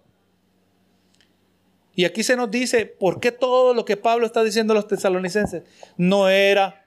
y 1.96 2.04
aquí 2.04 2.22
se 2.22 2.36
nos 2.36 2.50
dice 2.50 2.84
por 2.84 3.20
qué 3.20 3.32
todo 3.32 3.72
lo 3.72 3.86
que 3.86 3.96
Pablo 3.96 4.26
está 4.26 4.44
diciendo 4.44 4.74
a 4.74 4.76
los 4.76 4.86
tesalonicenses 4.86 5.62
no 5.96 6.28
era 6.28 6.84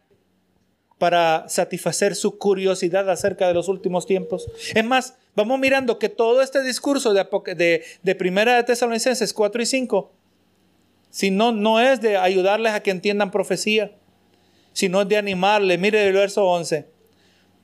para 1.00 1.50
satisfacer 1.50 2.16
su 2.16 2.38
curiosidad 2.38 3.10
acerca 3.10 3.48
de 3.48 3.56
los 3.56 3.70
últimos 3.70 4.06
tiempos. 4.06 4.48
Es 4.76 4.86
más, 4.86 5.16
vamos 5.36 5.60
mirando 5.60 5.98
que 5.98 6.10
todo 6.10 6.44
este 6.44 6.62
discurso 6.62 7.14
de, 7.14 8.16
Primera 8.16 8.58
de 8.58 8.64
Tesalonicenses 8.64 9.34
4 9.34 9.62
y 9.64 9.66
5, 9.66 10.12
si 11.10 11.32
no, 11.32 11.52
no 11.54 11.80
es 11.80 12.02
de 12.02 12.16
ayudarles 12.18 12.74
a 12.74 12.84
que 12.84 12.92
entiendan 12.92 13.32
profecía, 13.32 13.96
sino 14.74 15.02
es 15.02 15.10
de 15.10 15.18
animarles. 15.18 15.80
Mire 15.80 16.06
el 16.06 16.14
verso 16.14 16.46
11. 16.46 16.88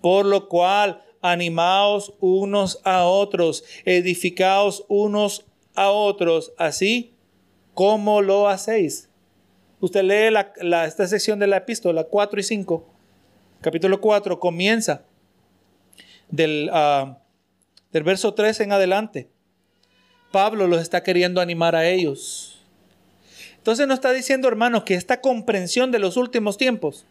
Por 0.01 0.25
lo 0.25 0.49
cual, 0.49 1.03
animaos 1.31 2.13
unos 2.19 2.79
a 2.83 3.05
otros, 3.05 3.63
edificaos 3.85 4.85
unos 4.87 5.45
a 5.75 5.91
otros, 5.91 6.53
así 6.57 7.15
¿Cómo 7.75 8.21
lo 8.21 8.47
hacéis? 8.47 9.09
Usted 9.81 10.01
lee 10.03 10.33
esta 10.85 11.07
sección 11.07 11.39
de 11.39 11.47
la 11.47 11.57
epístola 11.57 12.05
4 12.05 12.39
y 12.39 12.43
5. 12.43 12.87
Capítulo 13.59 13.99
4 13.99 14.39
comienza 14.39 15.03
del, 16.29 16.69
ah, 16.71 17.17
del 17.91 18.03
verso 18.03 18.33
3 18.33 18.61
en 18.61 18.71
adelante. 18.71 19.29
Pablo 20.31 20.67
los 20.67 20.81
está 20.81 21.03
queriendo 21.03 21.41
animar 21.41 21.75
a 21.75 21.85
ellos. 21.85 22.63
Entonces 23.57 23.87
nos 23.87 23.95
está 23.95 24.13
diciendo, 24.13 24.47
hermanos, 24.47 24.83
que 24.83 24.95
esta 24.95 25.19
comprensión 25.19 25.91
de 25.91 25.99
los 25.99 26.15
últimos 26.15 26.55
tiempos 26.57 27.05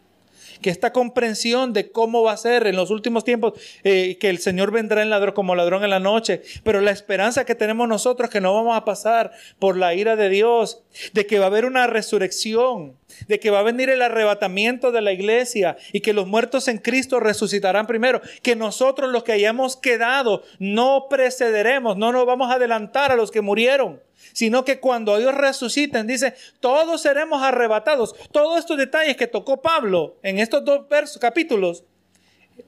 que 0.61 0.69
esta 0.69 0.91
comprensión 0.91 1.73
de 1.73 1.91
cómo 1.91 2.23
va 2.23 2.33
a 2.33 2.37
ser 2.37 2.67
en 2.67 2.75
los 2.75 2.91
últimos 2.91 3.23
tiempos, 3.23 3.53
eh, 3.83 4.17
que 4.19 4.29
el 4.29 4.39
Señor 4.39 4.71
vendrá 4.71 5.01
en 5.01 5.09
ladrón, 5.09 5.33
como 5.33 5.55
ladrón 5.55 5.83
en 5.83 5.89
la 5.89 5.99
noche, 5.99 6.41
pero 6.63 6.81
la 6.81 6.91
esperanza 6.91 7.45
que 7.45 7.55
tenemos 7.55 7.87
nosotros 7.87 8.29
que 8.29 8.41
no 8.41 8.53
vamos 8.53 8.77
a 8.77 8.85
pasar 8.85 9.31
por 9.59 9.77
la 9.77 9.93
ira 9.93 10.15
de 10.15 10.29
Dios, 10.29 10.83
de 11.13 11.25
que 11.25 11.39
va 11.39 11.45
a 11.45 11.47
haber 11.47 11.65
una 11.65 11.87
resurrección, 11.87 12.97
de 13.27 13.39
que 13.39 13.49
va 13.49 13.59
a 13.59 13.63
venir 13.63 13.89
el 13.89 14.01
arrebatamiento 14.01 14.91
de 14.91 15.01
la 15.01 15.11
iglesia 15.11 15.77
y 15.91 16.01
que 16.01 16.13
los 16.13 16.27
muertos 16.27 16.67
en 16.67 16.77
Cristo 16.77 17.19
resucitarán 17.19 17.87
primero, 17.87 18.21
que 18.41 18.55
nosotros 18.55 19.11
los 19.11 19.23
que 19.23 19.33
hayamos 19.33 19.77
quedado 19.77 20.43
no 20.59 21.07
precederemos, 21.09 21.97
no 21.97 22.11
nos 22.11 22.25
vamos 22.25 22.51
a 22.51 22.55
adelantar 22.55 23.11
a 23.11 23.15
los 23.15 23.31
que 23.31 23.41
murieron 23.41 24.01
sino 24.33 24.65
que 24.65 24.79
cuando 24.79 25.17
ellos 25.17 25.33
resuciten, 25.35 26.07
dice, 26.07 26.35
todos 26.59 27.01
seremos 27.01 27.41
arrebatados. 27.41 28.15
Todos 28.31 28.59
estos 28.59 28.77
detalles 28.77 29.17
que 29.17 29.27
tocó 29.27 29.61
Pablo 29.61 30.17
en 30.23 30.39
estos 30.39 30.65
dos 30.65 30.87
versos, 30.89 31.19
capítulos, 31.19 31.83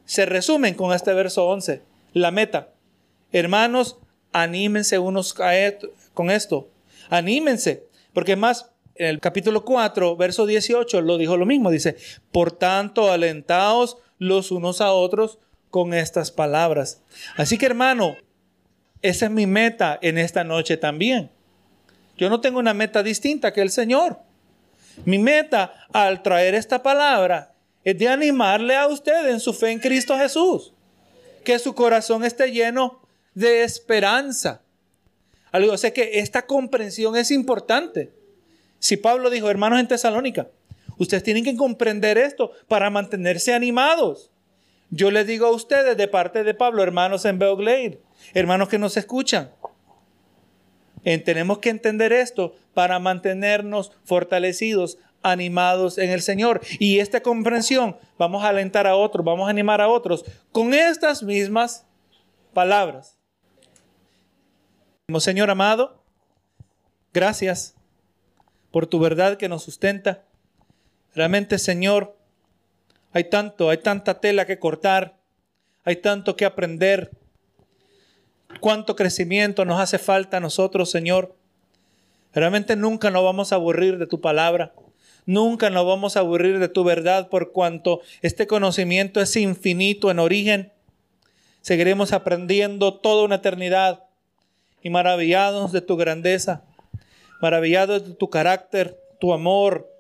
se 0.06 0.26
resumen 0.26 0.76
con 0.76 0.94
este 0.94 1.14
verso 1.14 1.48
11. 1.48 1.82
La 2.14 2.32
meta. 2.32 2.70
Hermanos, 3.32 3.98
anímense 4.32 5.00
unos 5.00 5.34
con 5.34 6.30
esto. 6.30 6.70
Anímense. 7.10 7.86
Porque 8.14 8.36
más, 8.36 8.72
en 9.00 9.08
el 9.08 9.20
capítulo 9.20 9.64
4, 9.64 10.16
verso 10.16 10.46
18, 10.46 11.02
lo 11.02 11.18
dijo 11.18 11.38
lo 11.38 11.46
mismo. 11.46 11.72
Dice, 11.72 11.96
por 12.32 12.52
tanto, 12.52 13.12
alentaos 13.12 13.98
los 14.20 14.52
unos 14.52 14.82
a 14.82 14.92
otros 14.92 15.40
con 15.70 15.94
estas 15.94 16.32
palabras. 16.32 17.02
Así 17.36 17.58
que 17.58 17.66
hermano, 17.66 18.18
esa 19.02 19.26
es 19.26 19.32
mi 19.32 19.46
meta 19.46 20.00
en 20.02 20.18
esta 20.18 20.44
noche 20.44 20.78
también. 20.78 21.32
Yo 22.18 22.30
no 22.30 22.42
tengo 22.42 22.60
una 22.60 22.74
meta 22.74 23.04
distinta 23.04 23.54
que 23.54 23.62
el 23.62 23.70
Señor. 23.70 24.20
Mi 25.06 25.20
meta 25.20 25.74
al 25.94 26.24
traer 26.24 26.56
esta 26.56 26.82
palabra 26.82 27.54
es 27.84 27.98
de 27.98 28.08
animarle 28.08 28.76
a 28.76 28.88
usted 28.88 29.30
en 29.30 29.40
su 29.40 29.54
fe 29.54 29.72
en 29.72 29.80
Cristo 29.80 30.18
Jesús. 30.18 30.74
Que 31.44 31.60
su 31.60 31.76
corazón 31.76 32.24
esté 32.26 32.52
lleno 32.52 33.02
de 33.34 33.64
esperanza. 33.64 34.62
Algo, 35.52 35.78
sé 35.78 35.94
que 35.94 36.20
esta 36.20 36.46
comprensión 36.46 37.16
es 37.16 37.32
importante. 37.32 38.12
Si 38.80 38.98
Pablo 38.98 39.30
dijo, 39.30 39.50
hermanos 39.50 39.80
en 39.80 39.88
Tesalónica, 39.88 40.48
ustedes 40.98 41.24
tienen 41.24 41.44
que 41.44 41.56
comprender 41.56 42.18
esto 42.18 42.52
para 42.68 42.90
mantenerse 42.90 43.54
animados. 43.54 44.32
Yo 44.90 45.12
les 45.12 45.28
digo 45.28 45.48
a 45.48 45.52
ustedes 45.52 45.98
de 45.98 46.08
parte 46.08 46.44
de 46.44 46.54
Pablo, 46.54 46.84
hermanos 46.84 47.26
en 47.26 47.40
Beoglade, 47.40 48.00
hermanos 48.34 48.70
que 48.70 48.80
nos 48.80 48.96
escuchan, 48.96 49.52
tenemos 51.24 51.60
que 51.60 51.70
entender 51.70 52.12
esto 52.12 52.56
para 52.74 53.00
mantenernos 53.00 53.94
fortalecidos, 54.04 54.98
animados 55.24 55.98
en 55.98 56.10
el 56.10 56.22
Señor. 56.22 56.62
Y 56.80 57.00
esta 57.00 57.22
comprensión, 57.22 57.98
vamos 58.18 58.44
a 58.44 58.50
alentar 58.50 58.88
a 58.88 58.96
otros, 58.96 59.26
vamos 59.26 59.48
a 59.48 59.52
animar 59.52 59.80
a 59.82 59.88
otros 59.88 60.26
con 60.52 60.74
estas 60.74 61.24
mismas 61.24 61.86
palabras. 62.54 63.18
Señor 65.20 65.50
amado, 65.50 66.04
gracias 67.14 67.77
por 68.78 68.86
tu 68.86 69.00
verdad 69.00 69.38
que 69.38 69.50
nos 69.50 69.64
sustenta. 69.64 70.22
Realmente, 71.16 71.58
Señor, 71.58 72.16
hay 73.12 73.24
tanto, 73.24 73.72
hay 73.72 73.80
tanta 73.80 74.20
tela 74.20 74.46
que 74.46 74.60
cortar, 74.60 75.18
hay 75.84 75.96
tanto 75.96 76.36
que 76.36 76.46
aprender. 76.46 77.10
Cuánto 78.60 78.96
crecimiento 78.96 79.66
nos 79.66 79.80
hace 79.80 79.98
falta 79.98 80.38
a 80.38 80.42
nosotros, 80.42 80.92
Señor. 80.92 81.36
Realmente 82.36 82.76
nunca 82.76 83.10
nos 83.10 83.24
vamos 83.24 83.52
a 83.52 83.56
aburrir 83.56 83.98
de 83.98 84.06
tu 84.06 84.22
palabra. 84.22 84.76
Nunca 85.26 85.72
nos 85.72 85.88
vamos 85.88 86.16
a 86.16 86.20
aburrir 86.20 86.60
de 86.60 86.70
tu 86.70 86.84
verdad 86.84 87.30
por 87.30 87.54
cuanto 87.54 88.02
este 88.22 88.46
conocimiento 88.46 89.20
es 89.22 89.36
infinito 89.38 90.12
en 90.12 90.20
origen. 90.20 90.72
Seguiremos 91.62 92.14
aprendiendo 92.14 92.94
toda 92.94 93.24
una 93.24 93.38
eternidad 93.38 94.04
y 94.84 94.92
maravillados 94.92 95.72
de 95.72 95.82
tu 95.82 95.98
grandeza, 95.98 96.64
maravillados 97.42 98.08
de 98.08 98.16
tu 98.16 98.30
carácter, 98.30 99.00
tu 99.20 99.34
amor, 99.34 99.92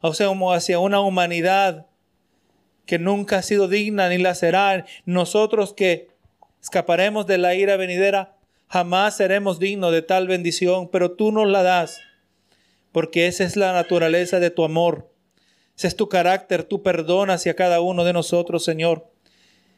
o 0.00 0.14
sea, 0.14 0.28
hacia 0.52 0.78
una 0.78 1.00
humanidad 1.00 1.86
que 2.86 2.98
nunca 2.98 3.38
ha 3.38 3.42
sido 3.42 3.68
digna 3.68 4.08
ni 4.08 4.18
la 4.18 4.34
será. 4.34 4.84
Nosotros 5.04 5.72
que 5.72 6.08
escaparemos 6.60 7.26
de 7.26 7.38
la 7.38 7.54
ira 7.54 7.76
venidera, 7.76 8.36
jamás 8.68 9.16
seremos 9.16 9.58
dignos 9.58 9.92
de 9.92 10.02
tal 10.02 10.26
bendición, 10.26 10.88
pero 10.88 11.12
tú 11.12 11.30
nos 11.32 11.48
la 11.48 11.62
das, 11.62 12.00
porque 12.90 13.26
esa 13.26 13.44
es 13.44 13.56
la 13.56 13.72
naturaleza 13.72 14.40
de 14.40 14.50
tu 14.50 14.64
amor. 14.64 15.10
Ese 15.76 15.88
es 15.88 15.96
tu 15.96 16.08
carácter, 16.08 16.64
tú 16.64 16.82
perdonas 16.82 17.40
hacia 17.40 17.54
cada 17.54 17.80
uno 17.80 18.04
de 18.04 18.12
nosotros, 18.12 18.64
Señor. 18.64 19.10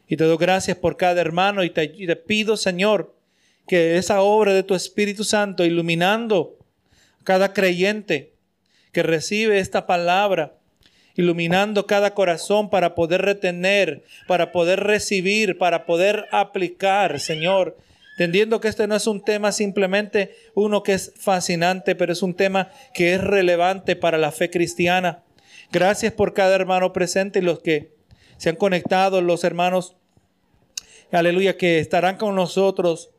Y 0.07 0.17
te 0.17 0.25
doy 0.25 0.37
gracias 0.37 0.77
por 0.77 0.97
cada 0.97 1.21
hermano 1.21 1.65
y 1.65 1.71
te, 1.71 1.89
pido, 2.17 2.57
Señor, 2.57 3.15
que 3.67 3.97
esa 3.97 4.23
obra 4.23 4.53
de 4.53 4.63
tu 4.63 4.75
Espíritu 4.75 5.25
Santo 5.25 5.65
iluminando 5.65 6.59
cada 7.25 7.53
creyente 7.53 8.35
que 8.93 9.03
recibe 9.03 9.59
esta 9.59 9.87
palabra, 9.87 10.55
iluminando 11.17 11.87
cada 11.87 12.15
corazón 12.15 12.71
para 12.71 12.95
poder 12.95 13.23
retener, 13.23 14.05
para 14.29 14.53
poder 14.53 14.81
recibir, 14.81 15.59
para 15.59 15.87
poder 15.87 16.27
aplicar, 16.31 17.19
Señor. 17.21 17.77
Entendiendo 18.13 18.61
que 18.61 18.69
este 18.69 18.87
no 18.87 18.95
es 18.95 19.09
un 19.09 19.25
tema 19.25 19.51
simplemente 19.51 20.37
uno 20.55 20.85
que 20.85 20.93
es 20.93 21.13
fascinante, 21.17 21.97
pero 21.97 22.13
es 22.13 22.23
un 22.23 22.35
tema 22.35 22.71
que 22.93 23.15
es 23.15 23.21
relevante 23.21 23.97
para 23.97 24.19
la 24.19 24.31
fe 24.31 24.51
cristiana. 24.51 25.25
Gracias 25.73 26.13
por 26.13 26.35
cada 26.35 26.55
hermano 26.55 26.93
presente 26.93 27.41
y 27.41 27.43
los 27.43 27.59
que 27.59 27.93
se 28.37 28.51
han 28.51 28.57
conectado, 28.57 29.21
los 29.21 29.43
hermanos, 29.43 29.97
aleluya, 31.11 31.57
que 31.57 31.81
estarán 31.81 32.17
con 32.17 32.37
nosotros 32.37 33.11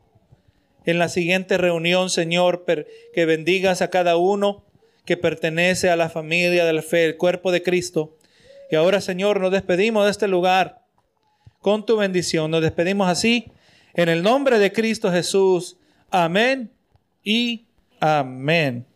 en 0.86 0.98
la 0.98 1.08
siguiente 1.08 1.58
reunión, 1.58 2.08
Señor, 2.10 2.64
que 3.12 3.26
bendigas 3.26 3.82
a 3.82 3.90
cada 3.90 4.16
uno 4.16 4.64
que 5.04 5.16
pertenece 5.16 5.90
a 5.90 5.96
la 5.96 6.08
familia 6.08 6.64
de 6.64 6.72
la 6.72 6.82
fe, 6.82 7.04
el 7.04 7.16
cuerpo 7.16 7.52
de 7.52 7.62
Cristo. 7.62 8.16
Y 8.70 8.76
ahora, 8.76 9.00
Señor, 9.00 9.40
nos 9.40 9.52
despedimos 9.52 10.04
de 10.04 10.10
este 10.10 10.28
lugar 10.28 10.82
con 11.60 11.86
tu 11.86 11.96
bendición. 11.96 12.50
Nos 12.50 12.62
despedimos 12.62 13.08
así 13.08 13.50
en 13.94 14.08
el 14.08 14.22
nombre 14.22 14.58
de 14.58 14.72
Cristo 14.72 15.10
Jesús. 15.10 15.76
Amén 16.10 16.70
y 17.22 17.66
amén. 18.00 18.86